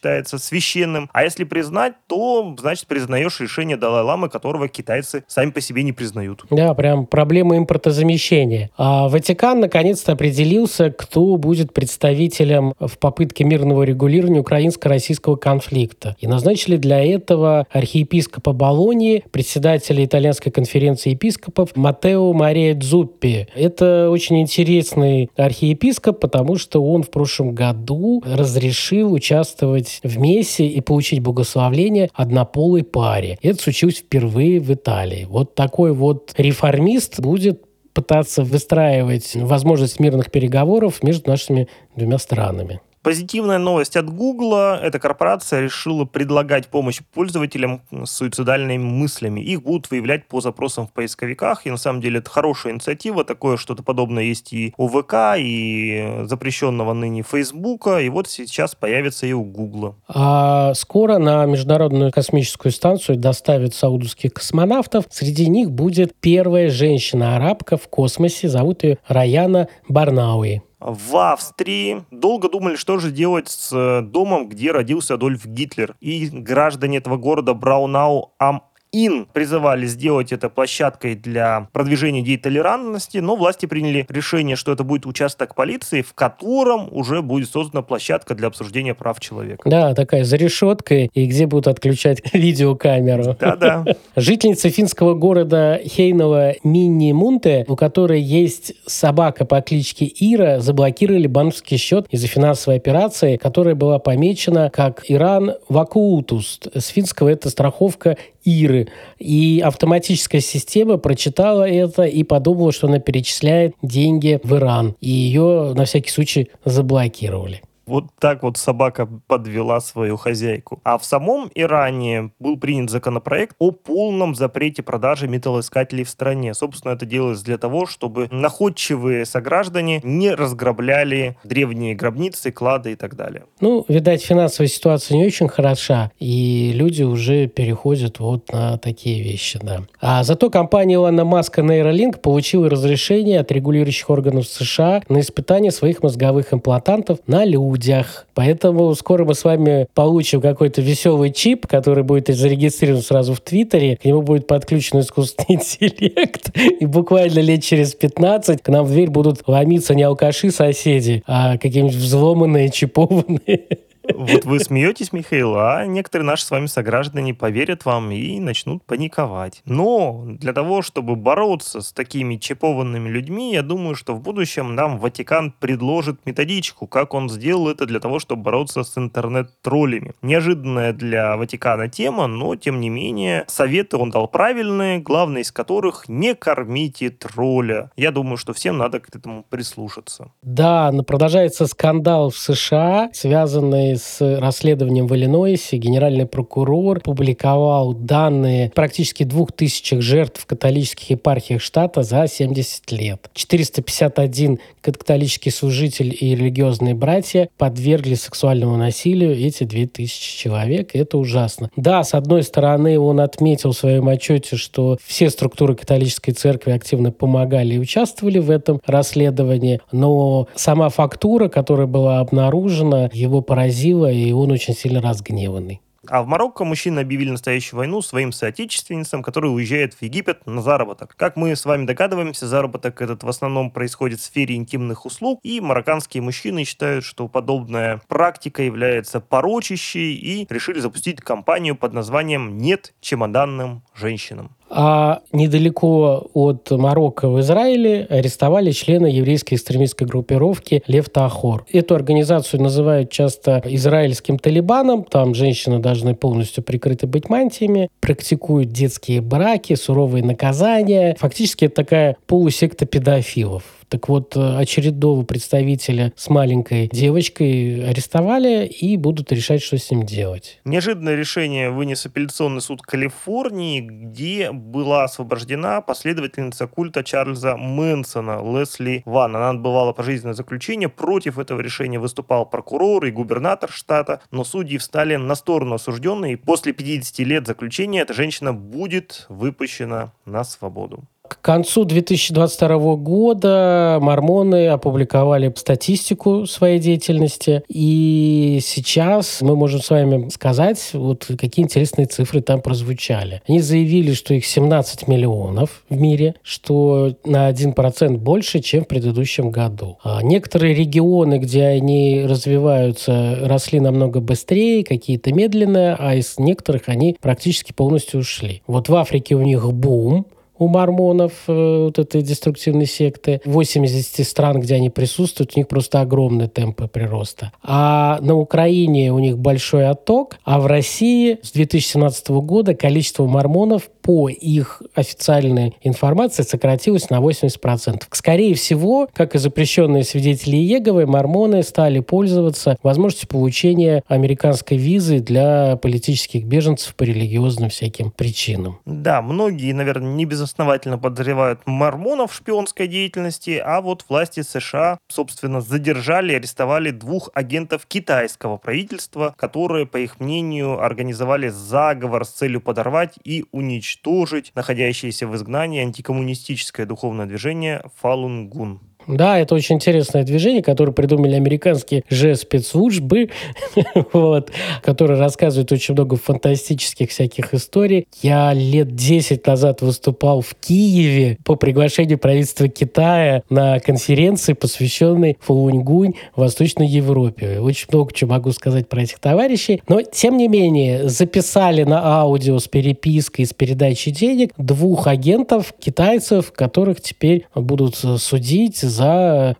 считается 0.00 0.38
священным. 0.38 1.10
А 1.12 1.24
если 1.24 1.44
признать, 1.44 1.92
то, 2.06 2.56
значит, 2.58 2.86
признаешь 2.86 3.38
решение 3.40 3.76
Далай-Ламы, 3.76 4.30
которого 4.30 4.66
китайцы 4.66 5.24
сами 5.28 5.50
по 5.50 5.60
себе 5.60 5.82
не 5.82 5.92
признают. 5.92 6.44
Да, 6.50 6.72
прям 6.72 7.06
проблема 7.06 7.58
импортозамещения. 7.58 8.70
А 8.78 9.08
Ватикан 9.08 9.60
наконец-то 9.60 10.12
определился, 10.12 10.90
кто 10.90 11.36
будет 11.36 11.74
представителем 11.74 12.72
в 12.80 12.98
попытке 12.98 13.44
мирного 13.44 13.82
регулирования 13.82 14.40
украинско-российского 14.40 15.36
конфликта. 15.36 16.16
И 16.18 16.26
назначили 16.26 16.76
для 16.76 17.04
этого 17.04 17.66
архиепископа 17.70 18.52
Болонии, 18.52 19.22
председателя 19.30 20.02
итальянской 20.04 20.50
конференции 20.50 21.10
епископов 21.10 21.76
Матео 21.76 22.32
Мария 22.32 22.74
Дзуппи. 22.74 23.48
Это 23.54 24.08
очень 24.10 24.40
интересный 24.40 25.30
архиепископ, 25.36 26.20
потому 26.20 26.56
что 26.56 26.82
он 26.82 27.02
в 27.02 27.10
прошлом 27.10 27.54
году 27.54 28.22
разрешил 28.24 29.12
участвовать 29.12 29.89
быть 29.90 30.00
вместе 30.02 30.66
и 30.66 30.80
получить 30.80 31.20
богословление 31.20 32.10
однополой 32.14 32.84
паре. 32.84 33.38
Это 33.42 33.62
случилось 33.62 33.98
впервые 33.98 34.60
в 34.60 34.72
Италии. 34.72 35.26
Вот 35.28 35.54
такой 35.54 35.92
вот 35.92 36.34
реформист 36.36 37.20
будет 37.20 37.62
пытаться 37.92 38.44
выстраивать 38.44 39.32
возможность 39.34 39.98
мирных 39.98 40.30
переговоров 40.30 41.02
между 41.02 41.30
нашими 41.30 41.68
двумя 41.96 42.18
странами. 42.18 42.80
Позитивная 43.02 43.56
новость 43.56 43.96
от 43.96 44.10
Гугла. 44.10 44.78
Эта 44.78 44.98
корпорация 44.98 45.62
решила 45.62 46.04
предлагать 46.04 46.68
помощь 46.68 47.00
пользователям 47.14 47.80
с 47.90 48.10
суицидальными 48.10 48.82
мыслями. 48.82 49.40
Их 49.40 49.62
будут 49.62 49.90
выявлять 49.90 50.28
по 50.28 50.42
запросам 50.42 50.86
в 50.86 50.92
поисковиках. 50.92 51.66
И 51.66 51.70
на 51.70 51.78
самом 51.78 52.02
деле 52.02 52.18
это 52.18 52.28
хорошая 52.28 52.74
инициатива. 52.74 53.24
Такое 53.24 53.56
что-то 53.56 53.82
подобное 53.82 54.24
есть 54.24 54.52
и 54.52 54.74
у 54.76 54.88
ВК, 54.88 55.14
и 55.38 56.24
запрещенного 56.24 56.92
ныне 56.92 57.22
Фейсбука. 57.22 58.00
И 58.00 58.10
вот 58.10 58.28
сейчас 58.28 58.74
появится 58.74 59.26
и 59.26 59.32
у 59.32 59.44
Гугла. 59.44 59.96
А 60.06 60.74
скоро 60.74 61.16
на 61.16 61.46
Международную 61.46 62.12
космическую 62.12 62.70
станцию 62.70 63.16
доставят 63.16 63.74
саудовских 63.74 64.34
космонавтов. 64.34 65.06
Среди 65.08 65.48
них 65.48 65.70
будет 65.70 66.14
первая 66.20 66.68
женщина-арабка 66.68 67.78
в 67.78 67.88
космосе. 67.88 68.50
Зовут 68.50 68.84
ее 68.84 68.98
Раяна 69.08 69.68
Барнауи 69.88 70.62
в 70.80 71.16
Австрии 71.16 72.04
долго 72.10 72.48
думали, 72.48 72.76
что 72.76 72.98
же 72.98 73.10
делать 73.10 73.48
с 73.48 73.70
э, 73.72 74.02
домом, 74.02 74.48
где 74.48 74.72
родился 74.72 75.14
Адольф 75.14 75.44
Гитлер. 75.44 75.94
И 76.00 76.28
граждане 76.28 76.98
этого 76.98 77.16
города 77.16 77.54
Браунау 77.54 78.32
ам 78.38 78.62
ин 78.92 79.26
призывали 79.32 79.86
сделать 79.86 80.32
это 80.32 80.48
площадкой 80.48 81.14
для 81.14 81.68
продвижения 81.72 82.20
идей 82.20 82.36
толерантности, 82.36 83.18
но 83.18 83.36
власти 83.36 83.66
приняли 83.66 84.06
решение, 84.08 84.56
что 84.56 84.72
это 84.72 84.84
будет 84.84 85.06
участок 85.06 85.54
полиции, 85.54 86.02
в 86.02 86.14
котором 86.14 86.88
уже 86.92 87.22
будет 87.22 87.50
создана 87.50 87.82
площадка 87.82 88.34
для 88.34 88.48
обсуждения 88.48 88.94
прав 88.94 89.20
человека. 89.20 89.68
Да, 89.68 89.94
такая 89.94 90.24
за 90.24 90.36
решеткой, 90.36 91.10
и 91.14 91.26
где 91.26 91.46
будут 91.46 91.68
отключать 91.68 92.22
видеокамеру. 92.32 93.36
Да-да. 93.38 93.84
Жительница 94.16 94.70
финского 94.70 95.14
города 95.14 95.80
Хейнова 95.84 96.54
Минни 96.64 97.12
Мунте, 97.12 97.64
у 97.68 97.76
которой 97.76 98.20
есть 98.20 98.74
собака 98.86 99.44
по 99.44 99.60
кличке 99.60 100.06
Ира, 100.06 100.60
заблокировали 100.60 101.26
банковский 101.26 101.76
счет 101.76 102.06
из-за 102.10 102.26
финансовой 102.26 102.78
операции, 102.78 103.36
которая 103.36 103.74
была 103.74 103.98
помечена 103.98 104.70
как 104.70 105.04
Иран 105.08 105.54
Вакуутус. 105.68 106.60
С 106.74 106.88
финского 106.88 107.28
это 107.28 107.50
страховка 107.50 108.16
Иры. 108.44 108.88
И 109.18 109.60
автоматическая 109.64 110.40
система 110.40 110.96
прочитала 110.96 111.68
это 111.68 112.04
и 112.04 112.22
подумала, 112.22 112.72
что 112.72 112.86
она 112.86 112.98
перечисляет 112.98 113.74
деньги 113.82 114.40
в 114.42 114.54
Иран. 114.54 114.96
И 115.00 115.10
ее 115.10 115.72
на 115.74 115.84
всякий 115.84 116.10
случай 116.10 116.50
заблокировали. 116.64 117.62
Вот 117.90 118.04
так 118.20 118.44
вот 118.44 118.56
собака 118.56 119.08
подвела 119.26 119.80
свою 119.80 120.16
хозяйку. 120.16 120.80
А 120.84 120.96
в 120.96 121.04
самом 121.04 121.50
Иране 121.56 122.30
был 122.38 122.56
принят 122.56 122.88
законопроект 122.88 123.56
о 123.58 123.72
полном 123.72 124.36
запрете 124.36 124.84
продажи 124.84 125.26
металлоискателей 125.26 126.04
в 126.04 126.08
стране. 126.08 126.54
Собственно, 126.54 126.92
это 126.92 127.04
делалось 127.04 127.42
для 127.42 127.58
того, 127.58 127.86
чтобы 127.86 128.28
находчивые 128.30 129.26
сограждане 129.26 130.00
не 130.04 130.32
разграбляли 130.32 131.36
древние 131.42 131.96
гробницы, 131.96 132.52
клады 132.52 132.92
и 132.92 132.94
так 132.94 133.16
далее. 133.16 133.42
Ну, 133.60 133.84
видать, 133.88 134.22
финансовая 134.22 134.68
ситуация 134.68 135.16
не 135.16 135.26
очень 135.26 135.48
хороша, 135.48 136.12
и 136.20 136.70
люди 136.72 137.02
уже 137.02 137.48
переходят 137.48 138.20
вот 138.20 138.52
на 138.52 138.78
такие 138.78 139.20
вещи, 139.20 139.58
да. 139.60 139.80
А 140.00 140.22
зато 140.22 140.48
компания 140.48 140.94
Илона 140.94 141.24
Маска 141.24 141.62
Neuralink 141.62 142.20
получила 142.20 142.70
разрешение 142.70 143.40
от 143.40 143.50
регулирующих 143.50 144.08
органов 144.10 144.46
США 144.46 145.02
на 145.08 145.18
испытание 145.18 145.72
своих 145.72 146.04
мозговых 146.04 146.54
имплантантов 146.54 147.18
на 147.26 147.44
людях 147.44 147.79
людях. 147.80 148.26
Поэтому 148.34 148.94
скоро 148.94 149.24
мы 149.24 149.34
с 149.34 149.44
вами 149.44 149.86
получим 149.94 150.40
какой-то 150.40 150.82
веселый 150.82 151.32
чип, 151.32 151.66
который 151.66 152.04
будет 152.04 152.28
зарегистрирован 152.28 153.02
сразу 153.02 153.34
в 153.34 153.40
Твиттере, 153.40 153.96
к 153.96 154.04
нему 154.04 154.22
будет 154.22 154.46
подключен 154.46 155.00
искусственный 155.00 155.46
интеллект, 155.60 156.50
и 156.56 156.86
буквально 156.86 157.40
лет 157.40 157.62
через 157.62 157.94
15 157.94 158.62
к 158.62 158.68
нам 158.68 158.84
в 158.84 158.90
дверь 158.90 159.10
будут 159.10 159.46
ломиться 159.46 159.94
не 159.94 160.02
алкаши-соседи, 160.02 161.22
а 161.26 161.58
какие-нибудь 161.58 161.96
взломанные, 161.96 162.70
чипованные 162.70 163.78
вот 164.14 164.44
вы 164.44 164.60
смеетесь, 164.60 165.12
Михаил, 165.12 165.56
а 165.56 165.86
некоторые 165.86 166.26
наши 166.26 166.44
с 166.44 166.50
вами 166.50 166.66
сограждане 166.66 167.34
поверят 167.34 167.84
вам 167.84 168.10
и 168.10 168.40
начнут 168.40 168.84
паниковать. 168.84 169.62
Но 169.64 170.24
для 170.26 170.52
того, 170.52 170.82
чтобы 170.82 171.16
бороться 171.16 171.80
с 171.80 171.92
такими 171.92 172.36
чипованными 172.36 173.08
людьми, 173.08 173.52
я 173.52 173.62
думаю, 173.62 173.94
что 173.94 174.14
в 174.14 174.20
будущем 174.20 174.74
нам 174.74 174.98
Ватикан 174.98 175.52
предложит 175.58 176.26
методичку, 176.26 176.86
как 176.86 177.14
он 177.14 177.28
сделал 177.28 177.68
это 177.68 177.86
для 177.86 178.00
того, 178.00 178.18
чтобы 178.18 178.42
бороться 178.42 178.82
с 178.82 178.96
интернет-троллями. 178.96 180.12
Неожиданная 180.22 180.92
для 180.92 181.36
Ватикана 181.36 181.88
тема, 181.88 182.26
но 182.26 182.56
тем 182.56 182.80
не 182.80 182.88
менее 182.88 183.44
советы 183.48 183.96
он 183.96 184.10
дал 184.10 184.28
правильные, 184.28 184.98
главный 184.98 185.42
из 185.42 185.52
которых 185.52 186.08
не 186.08 186.34
кормите 186.34 187.10
тролля. 187.10 187.90
Я 187.96 188.10
думаю, 188.10 188.36
что 188.36 188.52
всем 188.52 188.78
надо 188.78 189.00
к 189.00 189.14
этому 189.14 189.44
прислушаться. 189.48 190.32
Да, 190.42 190.92
продолжается 191.06 191.66
скандал 191.66 192.30
в 192.30 192.38
США, 192.38 193.10
связанный 193.12 193.96
с 194.00 194.38
расследованием 194.40 195.06
в 195.06 195.14
Иллинойсе 195.14 195.76
генеральный 195.76 196.26
прокурор 196.26 197.00
публиковал 197.00 197.92
данные 197.92 198.72
практически 198.74 199.24
двух 199.24 199.52
тысячах 199.52 200.02
жертв 200.02 200.40
в 200.40 200.46
католических 200.46 201.10
епархиях 201.10 201.60
штата 201.60 202.02
за 202.02 202.26
70 202.26 202.90
лет. 202.92 203.30
451 203.34 204.58
католический 204.80 205.52
служитель 205.52 206.16
и 206.18 206.34
религиозные 206.34 206.94
братья 206.94 207.48
подвергли 207.58 208.14
сексуальному 208.14 208.76
насилию 208.76 209.36
эти 209.36 209.64
2000 209.64 210.38
человек. 210.38 210.90
Это 210.94 211.18
ужасно. 211.18 211.70
Да, 211.76 212.02
с 212.02 212.14
одной 212.14 212.42
стороны, 212.42 212.98
он 212.98 213.20
отметил 213.20 213.72
в 213.72 213.76
своем 213.76 214.08
отчете, 214.08 214.56
что 214.56 214.98
все 215.04 215.30
структуры 215.30 215.74
католической 215.74 216.32
церкви 216.32 216.72
активно 216.72 217.12
помогали 217.12 217.74
и 217.74 217.78
участвовали 217.78 218.38
в 218.38 218.50
этом 218.50 218.80
расследовании, 218.86 219.80
но 219.92 220.48
сама 220.54 220.88
фактура, 220.88 221.48
которая 221.48 221.86
была 221.86 222.20
обнаружена, 222.20 223.10
его 223.12 223.42
поразила 223.42 223.89
поразило, 223.90 224.10
и 224.10 224.32
он 224.32 224.50
очень 224.50 224.74
сильно 224.74 225.00
разгневанный. 225.00 225.80
А 226.08 226.22
в 226.22 226.26
Марокко 226.26 226.64
мужчины 226.64 227.00
объявили 227.00 227.30
настоящую 227.30 227.78
войну 227.78 228.00
своим 228.00 228.32
соотечественницам, 228.32 229.22
которые 229.22 229.52
уезжают 229.52 229.92
в 229.92 230.02
Египет 230.02 230.46
на 230.46 230.62
заработок. 230.62 231.14
Как 231.14 231.36
мы 231.36 231.54
с 231.54 231.66
вами 231.66 231.84
догадываемся, 231.84 232.48
заработок 232.48 233.02
этот 233.02 233.22
в 233.22 233.28
основном 233.28 233.70
происходит 233.70 234.18
в 234.18 234.24
сфере 234.24 234.56
интимных 234.56 235.04
услуг, 235.04 235.40
и 235.42 235.60
марокканские 235.60 236.22
мужчины 236.22 236.64
считают, 236.64 237.04
что 237.04 237.28
подобная 237.28 238.00
практика 238.08 238.62
является 238.62 239.20
порочащей 239.20 240.14
и 240.14 240.46
решили 240.48 240.80
запустить 240.80 241.20
кампанию 241.20 241.76
под 241.76 241.92
названием 241.92 242.56
«Нет 242.56 242.94
чемоданным 243.02 243.82
женщинам». 243.94 244.56
А 244.70 245.22
недалеко 245.32 246.30
от 246.32 246.70
Марокко 246.70 247.28
в 247.28 247.40
Израиле 247.40 248.06
арестовали 248.08 248.70
члена 248.70 249.06
еврейской 249.06 249.54
экстремистской 249.54 250.06
группировки 250.06 250.82
Лев 250.86 251.08
Тахор. 251.08 251.66
Эту 251.72 251.96
организацию 251.96 252.62
называют 252.62 253.10
часто 253.10 253.60
израильским 253.64 254.38
талибаном. 254.38 255.02
Там 255.02 255.34
женщины 255.34 255.80
должны 255.80 256.14
полностью 256.14 256.62
прикрыты 256.62 257.08
быть 257.08 257.28
мантиями, 257.28 257.90
практикуют 257.98 258.70
детские 258.70 259.20
браки, 259.20 259.74
суровые 259.74 260.24
наказания. 260.24 261.16
Фактически 261.18 261.64
это 261.64 261.74
такая 261.74 262.16
полусекта 262.26 262.86
педофилов. 262.86 263.79
Так 263.90 264.08
вот, 264.08 264.36
э, 264.36 264.56
очередного 264.56 265.24
представителя 265.24 266.12
с 266.14 266.30
маленькой 266.30 266.88
девочкой 266.92 267.90
арестовали 267.90 268.64
и 268.66 268.96
будут 268.96 269.32
решать, 269.32 269.62
что 269.62 269.78
с 269.78 269.90
ним 269.90 270.06
делать. 270.06 270.60
Неожиданное 270.64 271.16
решение 271.16 271.70
вынес 271.70 272.06
апелляционный 272.06 272.60
суд 272.60 272.82
Калифорнии, 272.82 273.80
где 273.80 274.52
была 274.52 275.02
освобождена 275.04 275.80
последовательница 275.80 276.68
культа 276.68 277.02
Чарльза 277.02 277.56
Мэнсона 277.56 278.40
Лесли 278.56 279.02
Ван. 279.06 279.34
Она 279.34 279.50
отбывала 279.50 279.92
пожизненное 279.92 280.34
заключение. 280.34 280.88
Против 280.88 281.40
этого 281.40 281.60
решения 281.60 281.98
выступал 281.98 282.46
прокурор 282.46 283.06
и 283.06 283.10
губернатор 283.10 283.72
штата, 283.72 284.20
но 284.30 284.44
судьи 284.44 284.78
встали 284.78 285.16
на 285.16 285.34
сторону 285.34 285.74
осужденной, 285.74 286.34
и 286.34 286.36
после 286.36 286.72
50 286.72 287.18
лет 287.26 287.44
заключения 287.44 288.02
эта 288.02 288.14
женщина 288.14 288.52
будет 288.52 289.26
выпущена 289.28 290.12
на 290.26 290.44
свободу. 290.44 291.08
К 291.30 291.40
концу 291.42 291.84
2022 291.84 292.96
года 292.96 293.98
мормоны 294.02 294.66
опубликовали 294.66 295.52
статистику 295.56 296.44
своей 296.46 296.80
деятельности, 296.80 297.62
и 297.68 298.58
сейчас 298.60 299.40
мы 299.40 299.54
можем 299.54 299.80
с 299.80 299.90
вами 299.90 300.28
сказать, 300.30 300.90
вот 300.92 301.28
какие 301.38 301.64
интересные 301.64 302.08
цифры 302.08 302.40
там 302.40 302.60
прозвучали. 302.60 303.42
Они 303.46 303.60
заявили, 303.60 304.12
что 304.12 304.34
их 304.34 304.44
17 304.44 305.06
миллионов 305.06 305.84
в 305.88 305.96
мире, 305.96 306.34
что 306.42 307.14
на 307.24 307.48
1% 307.48 308.16
больше, 308.16 308.58
чем 308.58 308.84
в 308.84 308.88
предыдущем 308.88 309.52
году. 309.52 309.98
А 310.02 310.24
некоторые 310.24 310.74
регионы, 310.74 311.38
где 311.38 311.66
они 311.66 312.24
развиваются, 312.28 313.38
росли 313.42 313.78
намного 313.78 314.20
быстрее, 314.20 314.82
какие-то 314.82 315.32
медленно, 315.32 315.94
а 315.96 316.16
из 316.16 316.38
некоторых 316.38 316.88
они 316.88 317.16
практически 317.20 317.72
полностью 317.72 318.20
ушли. 318.20 318.62
Вот 318.66 318.88
в 318.88 318.96
Африке 318.96 319.36
у 319.36 319.42
них 319.42 319.72
бум, 319.72 320.26
у 320.60 320.68
мормонов, 320.68 321.32
э, 321.48 321.84
вот 321.86 321.98
этой 321.98 322.22
деструктивной 322.22 322.86
секты. 322.86 323.40
80 323.46 324.24
стран, 324.24 324.60
где 324.60 324.74
они 324.74 324.90
присутствуют, 324.90 325.52
у 325.56 325.58
них 325.58 325.66
просто 325.66 326.02
огромные 326.02 326.48
темпы 326.48 326.86
прироста. 326.86 327.50
А 327.62 328.18
на 328.20 328.36
Украине 328.36 329.12
у 329.12 329.18
них 329.18 329.38
большой 329.38 329.88
отток, 329.88 330.38
а 330.44 330.60
в 330.60 330.66
России 330.66 331.38
с 331.42 331.52
2017 331.52 332.28
года 332.28 332.74
количество 332.74 333.26
мормонов 333.26 333.88
по 334.02 334.28
их 334.28 334.82
официальной 334.94 335.74
информации 335.82 336.42
сократилось 336.42 337.08
на 337.08 337.20
80%. 337.20 338.02
Скорее 338.10 338.54
всего, 338.54 339.08
как 339.14 339.34
и 339.34 339.38
запрещенные 339.38 340.04
свидетели 340.04 340.56
Иеговы, 340.56 341.06
мормоны 341.06 341.62
стали 341.62 342.00
пользоваться 342.00 342.76
возможностью 342.82 343.28
получения 343.28 344.02
американской 344.08 344.76
визы 344.76 345.20
для 345.20 345.76
политических 345.76 346.44
беженцев 346.44 346.94
по 346.96 347.04
религиозным 347.04 347.70
всяким 347.70 348.10
причинам. 348.10 348.78
Да, 348.84 349.22
многие, 349.22 349.72
наверное, 349.72 350.12
не 350.12 350.26
без 350.26 350.40
основательно 350.50 350.98
подозревают 350.98 351.60
мормонов 351.66 352.32
в 352.32 352.34
шпионской 352.34 352.88
деятельности, 352.88 353.62
а 353.64 353.80
вот 353.80 354.04
власти 354.08 354.42
США, 354.42 354.98
собственно, 355.08 355.60
задержали 355.60 356.32
и 356.32 356.36
арестовали 356.36 356.90
двух 356.90 357.30
агентов 357.34 357.86
китайского 357.86 358.56
правительства, 358.56 359.34
которые, 359.38 359.86
по 359.86 359.96
их 359.96 360.18
мнению, 360.18 360.82
организовали 360.82 361.48
заговор 361.48 362.24
с 362.24 362.30
целью 362.30 362.60
подорвать 362.60 363.14
и 363.24 363.44
уничтожить 363.52 364.52
находящееся 364.54 365.26
в 365.26 365.36
изгнании 365.36 365.82
антикоммунистическое 365.82 366.84
духовное 366.84 367.26
движение 367.26 367.84
Фалунгун. 368.00 368.89
Да, 369.16 369.38
это 369.38 369.54
очень 369.54 369.76
интересное 369.76 370.22
движение, 370.22 370.62
которое 370.62 370.92
придумали 370.92 371.34
американские 371.34 372.04
же 372.08 372.36
спецслужбы, 372.36 373.30
вот, 374.12 374.50
которые 374.82 375.18
рассказывают 375.18 375.72
очень 375.72 375.94
много 375.94 376.16
фантастических 376.16 377.10
всяких 377.10 377.54
историй. 377.54 378.06
Я 378.22 378.52
лет 378.52 378.94
10 378.94 379.46
назад 379.46 379.82
выступал 379.82 380.40
в 380.40 380.54
Киеве 380.54 381.38
по 381.44 381.56
приглашению 381.56 382.18
правительства 382.18 382.68
Китая 382.68 383.42
на 383.50 383.80
конференции, 383.80 384.52
посвященной 384.52 385.36
Фалуньгунь 385.40 386.14
в 386.34 386.40
Восточной 386.40 386.86
Европе. 386.86 387.60
Очень 387.60 387.88
много 387.92 388.12
чего 388.14 388.30
могу 388.30 388.52
сказать 388.52 388.88
про 388.88 389.02
этих 389.02 389.18
товарищей. 389.18 389.82
Но, 389.88 390.02
тем 390.02 390.36
не 390.36 390.48
менее, 390.48 391.08
записали 391.08 391.82
на 391.82 392.20
аудио 392.20 392.58
с 392.58 392.68
перепиской, 392.68 393.46
с 393.46 393.52
передачей 393.52 394.10
денег 394.10 394.52
двух 394.56 395.06
агентов 395.06 395.74
китайцев, 395.78 396.52
которых 396.52 397.00
теперь 397.00 397.46
будут 397.54 397.96
судить 397.96 398.78
за 398.78 398.99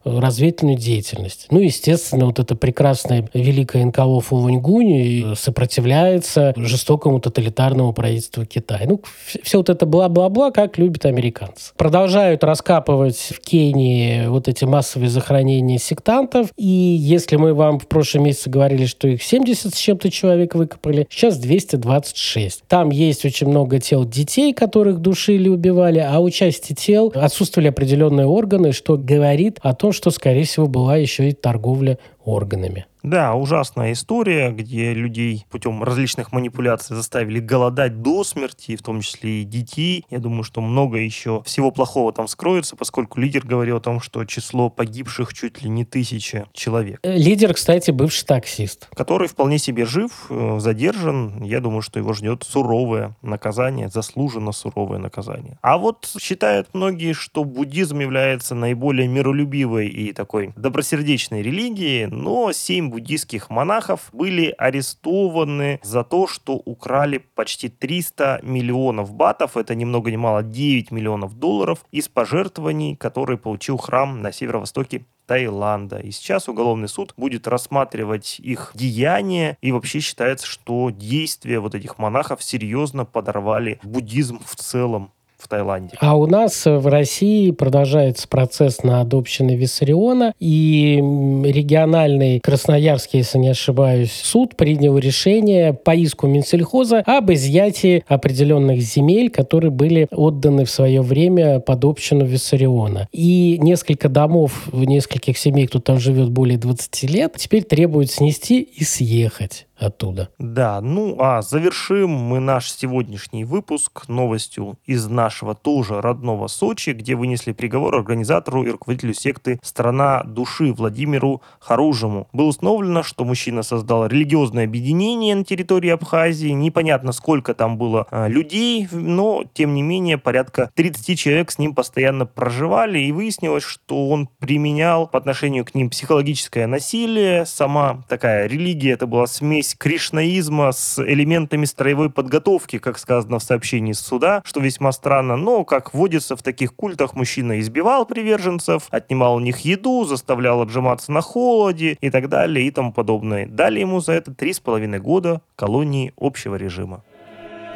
разведывательную 0.04 0.76
деятельность. 0.76 1.46
Ну, 1.50 1.60
естественно, 1.60 2.26
вот 2.26 2.38
это 2.38 2.54
прекрасное 2.54 3.28
великое 3.34 3.84
НКО 3.84 4.20
Фулуньгунь 4.20 5.34
сопротивляется 5.36 6.52
жестокому 6.56 7.20
тоталитарному 7.20 7.92
правительству 7.92 8.44
Китая. 8.44 8.86
Ну, 8.86 9.00
все 9.42 9.58
вот 9.58 9.70
это 9.70 9.86
бла-бла-бла, 9.86 10.50
как 10.50 10.78
любят 10.78 11.06
американцы. 11.06 11.72
Продолжают 11.76 12.44
раскапывать 12.44 13.16
в 13.16 13.40
Кении 13.40 14.26
вот 14.26 14.48
эти 14.48 14.64
массовые 14.64 15.10
захоронения 15.10 15.78
сектантов. 15.78 16.48
И 16.56 16.66
если 16.66 17.36
мы 17.36 17.54
вам 17.54 17.78
в 17.78 17.86
прошлом 17.86 18.24
месяце 18.24 18.50
говорили, 18.50 18.86
что 18.86 19.08
их 19.08 19.22
70 19.22 19.74
с 19.74 19.78
чем-то 19.78 20.10
человек 20.10 20.54
выкопали, 20.54 21.06
сейчас 21.10 21.38
226. 21.38 22.64
Там 22.68 22.90
есть 22.90 23.24
очень 23.24 23.48
много 23.48 23.78
тел 23.80 24.04
детей, 24.04 24.52
которых 24.52 24.98
душили, 24.98 25.48
убивали, 25.48 25.98
а 25.98 26.18
у 26.20 26.30
части 26.30 26.74
тел 26.74 27.12
отсутствовали 27.14 27.68
определенные 27.68 28.26
органы, 28.26 28.72
что 28.72 28.96
говорит 28.96 29.19
о 29.62 29.74
том, 29.74 29.92
что, 29.92 30.10
скорее 30.10 30.44
всего, 30.44 30.66
была 30.66 30.96
еще 30.96 31.28
и 31.28 31.32
торговля 31.32 31.98
органами. 32.24 32.86
Да, 33.02 33.34
ужасная 33.34 33.92
история, 33.92 34.50
где 34.50 34.92
людей 34.92 35.46
путем 35.50 35.82
различных 35.82 36.32
манипуляций 36.32 36.94
заставили 36.96 37.40
голодать 37.40 38.02
до 38.02 38.24
смерти, 38.24 38.76
в 38.76 38.82
том 38.82 39.00
числе 39.00 39.42
и 39.42 39.44
детей. 39.44 40.04
Я 40.10 40.18
думаю, 40.18 40.42
что 40.42 40.60
много 40.60 40.98
еще 40.98 41.42
всего 41.44 41.70
плохого 41.70 42.12
там 42.12 42.28
скроется, 42.28 42.76
поскольку 42.76 43.20
лидер 43.20 43.46
говорил 43.46 43.78
о 43.78 43.80
том, 43.80 44.00
что 44.00 44.24
число 44.24 44.68
погибших 44.68 45.32
чуть 45.32 45.62
ли 45.62 45.70
не 45.70 45.84
тысяча 45.84 46.46
человек. 46.52 47.00
Э, 47.02 47.16
лидер, 47.16 47.54
кстати, 47.54 47.90
бывший 47.90 48.26
таксист. 48.26 48.88
Который 48.94 49.28
вполне 49.28 49.58
себе 49.58 49.86
жив, 49.86 50.26
э, 50.28 50.58
задержан. 50.60 51.42
Я 51.42 51.60
думаю, 51.60 51.82
что 51.82 51.98
его 51.98 52.12
ждет 52.12 52.44
суровое 52.44 53.16
наказание, 53.22 53.88
заслуженно 53.88 54.52
суровое 54.52 54.98
наказание. 54.98 55.58
А 55.62 55.78
вот 55.78 56.10
считают 56.20 56.68
многие, 56.74 57.12
что 57.14 57.44
буддизм 57.44 58.00
является 58.00 58.54
наиболее 58.54 59.08
миролюбивой 59.08 59.88
и 59.88 60.12
такой 60.12 60.52
добросердечной 60.56 61.42
религией, 61.42 62.06
но 62.06 62.52
семь 62.52 62.89
буддийских 62.90 63.50
монахов 63.50 64.10
были 64.12 64.54
арестованы 64.58 65.80
за 65.82 66.04
то, 66.04 66.26
что 66.26 66.54
украли 66.54 67.18
почти 67.18 67.68
300 67.68 68.40
миллионов 68.42 69.12
батов, 69.14 69.56
это 69.56 69.74
ни 69.74 69.84
много 69.84 70.10
ни 70.10 70.16
мало 70.16 70.42
9 70.42 70.90
миллионов 70.90 71.38
долларов, 71.38 71.84
из 71.90 72.08
пожертвований, 72.08 72.96
которые 72.96 73.38
получил 73.38 73.76
храм 73.78 74.20
на 74.20 74.32
северо-востоке 74.32 75.04
Таиланда. 75.30 75.98
И 75.98 76.10
сейчас 76.10 76.48
уголовный 76.48 76.88
суд 76.88 77.14
будет 77.16 77.46
рассматривать 77.46 78.40
их 78.40 78.72
деяния, 78.74 79.56
и 79.60 79.70
вообще 79.70 80.00
считается, 80.00 80.44
что 80.44 80.90
действия 80.90 81.60
вот 81.60 81.76
этих 81.76 81.98
монахов 81.98 82.42
серьезно 82.42 83.04
подорвали 83.04 83.78
буддизм 83.84 84.40
в 84.44 84.56
целом 84.56 85.12
в 85.40 85.48
Таиланде. 85.48 85.96
А 85.98 86.16
у 86.16 86.26
нас 86.26 86.66
в 86.66 86.86
России 86.86 87.50
продолжается 87.50 88.28
процесс 88.28 88.82
на 88.82 89.00
общиной 89.00 89.56
Виссариона, 89.56 90.34
и 90.38 90.96
региональный 90.96 92.40
Красноярский, 92.40 93.20
если 93.20 93.38
не 93.38 93.48
ошибаюсь, 93.48 94.12
суд 94.12 94.56
принял 94.56 94.98
решение 94.98 95.72
по 95.72 95.94
иску 95.94 96.26
Минсельхоза 96.26 97.02
об 97.06 97.32
изъятии 97.32 98.04
определенных 98.06 98.80
земель, 98.80 99.30
которые 99.30 99.70
были 99.70 100.06
отданы 100.10 100.64
в 100.64 100.70
свое 100.70 101.02
время 101.02 101.60
под 101.60 101.84
общину 101.84 102.24
Виссариона. 102.24 103.08
И 103.12 103.58
несколько 103.60 104.08
домов, 104.08 104.68
в 104.70 104.84
нескольких 104.84 105.38
семей, 105.38 105.66
кто 105.66 105.80
там 105.80 105.98
живет 105.98 106.30
более 106.30 106.58
20 106.58 107.10
лет, 107.10 107.34
теперь 107.36 107.64
требуют 107.64 108.10
снести 108.10 108.60
и 108.60 108.84
съехать 108.84 109.66
оттуда. 109.80 110.28
Да, 110.38 110.80
ну 110.80 111.16
а 111.18 111.42
завершим 111.42 112.10
мы 112.10 112.40
наш 112.40 112.70
сегодняшний 112.70 113.44
выпуск 113.44 114.08
новостью 114.08 114.78
из 114.84 115.08
нашего 115.08 115.54
тоже 115.54 116.00
родного 116.00 116.46
Сочи, 116.48 116.90
где 116.90 117.14
вынесли 117.14 117.52
приговор 117.52 117.96
организатору 117.96 118.64
и 118.64 118.70
руководителю 118.70 119.14
секты 119.14 119.58
«Страна 119.62 120.22
души» 120.24 120.72
Владимиру 120.72 121.42
Харужему. 121.58 122.28
Было 122.32 122.48
установлено, 122.48 123.02
что 123.02 123.24
мужчина 123.24 123.62
создал 123.62 124.06
религиозное 124.06 124.64
объединение 124.64 125.34
на 125.34 125.44
территории 125.44 125.90
Абхазии. 125.90 126.48
Непонятно, 126.48 127.12
сколько 127.12 127.54
там 127.54 127.78
было 127.78 128.06
а, 128.10 128.28
людей, 128.28 128.88
но, 128.92 129.44
тем 129.54 129.74
не 129.74 129.82
менее, 129.82 130.18
порядка 130.18 130.70
30 130.74 131.18
человек 131.18 131.50
с 131.50 131.58
ним 131.58 131.74
постоянно 131.74 132.26
проживали, 132.26 132.98
и 132.98 133.12
выяснилось, 133.12 133.64
что 133.64 134.08
он 134.08 134.28
применял 134.38 135.06
по 135.06 135.18
отношению 135.18 135.64
к 135.64 135.74
ним 135.74 135.90
психологическое 135.90 136.66
насилие. 136.66 137.46
Сама 137.46 138.04
такая 138.08 138.46
религия, 138.46 138.92
это 138.92 139.06
была 139.06 139.26
смесь 139.26 139.69
кришнаизма 139.74 140.72
с 140.72 140.98
элементами 140.98 141.64
строевой 141.64 142.10
подготовки, 142.10 142.78
как 142.78 142.98
сказано 142.98 143.38
в 143.38 143.42
сообщении 143.42 143.92
суда, 143.92 144.42
что 144.44 144.60
весьма 144.60 144.92
странно. 144.92 145.36
Но, 145.36 145.64
как 145.64 145.94
водится 145.94 146.36
в 146.36 146.42
таких 146.42 146.74
культах, 146.74 147.14
мужчина 147.14 147.60
избивал 147.60 148.06
приверженцев, 148.06 148.88
отнимал 148.90 149.36
у 149.36 149.40
них 149.40 149.60
еду, 149.60 150.04
заставлял 150.04 150.62
отжиматься 150.62 151.12
на 151.12 151.20
холоде 151.20 151.96
и 152.00 152.10
так 152.10 152.28
далее 152.28 152.66
и 152.66 152.70
тому 152.70 152.92
подобное. 152.92 153.46
Дали 153.46 153.80
ему 153.80 154.00
за 154.00 154.12
это 154.12 154.34
три 154.34 154.52
с 154.52 154.60
половиной 154.60 155.00
года 155.00 155.42
колонии 155.56 156.12
общего 156.16 156.56
режима. 156.56 157.02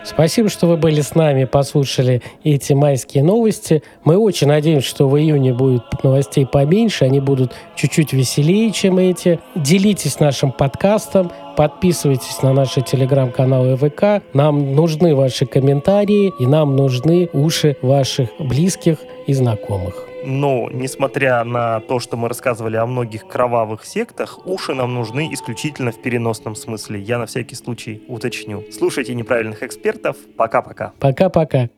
Спасибо, 0.04 0.50
что 0.50 0.66
вы 0.66 0.76
были 0.76 1.00
с 1.00 1.14
нами, 1.14 1.44
послушали 1.44 2.22
эти 2.44 2.74
майские 2.74 3.24
новости. 3.24 3.82
Мы 4.04 4.18
очень 4.18 4.48
надеемся, 4.48 4.86
что 4.86 5.08
в 5.08 5.18
июне 5.18 5.54
будет 5.54 5.82
новостей 6.02 6.46
поменьше, 6.46 7.06
они 7.06 7.20
будут 7.20 7.52
чуть-чуть 7.74 8.12
веселее, 8.12 8.70
чем 8.70 8.98
эти. 8.98 9.40
Делитесь 9.54 10.20
нашим 10.20 10.52
подкастом, 10.52 11.32
подписывайтесь 11.56 12.42
на 12.42 12.52
наши 12.52 12.82
телеграм-каналы 12.82 13.76
ВК. 13.76 14.22
Нам 14.34 14.74
нужны 14.74 15.14
ваши 15.14 15.46
комментарии, 15.46 16.32
и 16.38 16.46
нам 16.46 16.76
нужны 16.76 17.30
уши 17.32 17.78
ваших 17.80 18.28
близких 18.38 18.98
и 19.26 19.32
знакомых. 19.32 20.13
Но, 20.26 20.70
несмотря 20.72 21.44
на 21.44 21.80
то, 21.80 22.00
что 22.00 22.16
мы 22.16 22.28
рассказывали 22.28 22.76
о 22.76 22.86
многих 22.86 23.26
кровавых 23.26 23.84
сектах, 23.84 24.46
уши 24.46 24.74
нам 24.74 24.94
нужны 24.94 25.32
исключительно 25.32 25.92
в 25.92 26.00
переносном 26.00 26.54
смысле. 26.54 27.00
Я 27.00 27.18
на 27.18 27.26
всякий 27.26 27.54
случай 27.54 28.02
уточню. 28.08 28.64
Слушайте 28.72 29.14
неправильных 29.14 29.62
экспертов. 29.62 30.16
Пока-пока. 30.36 30.92
Пока-пока. 30.98 31.68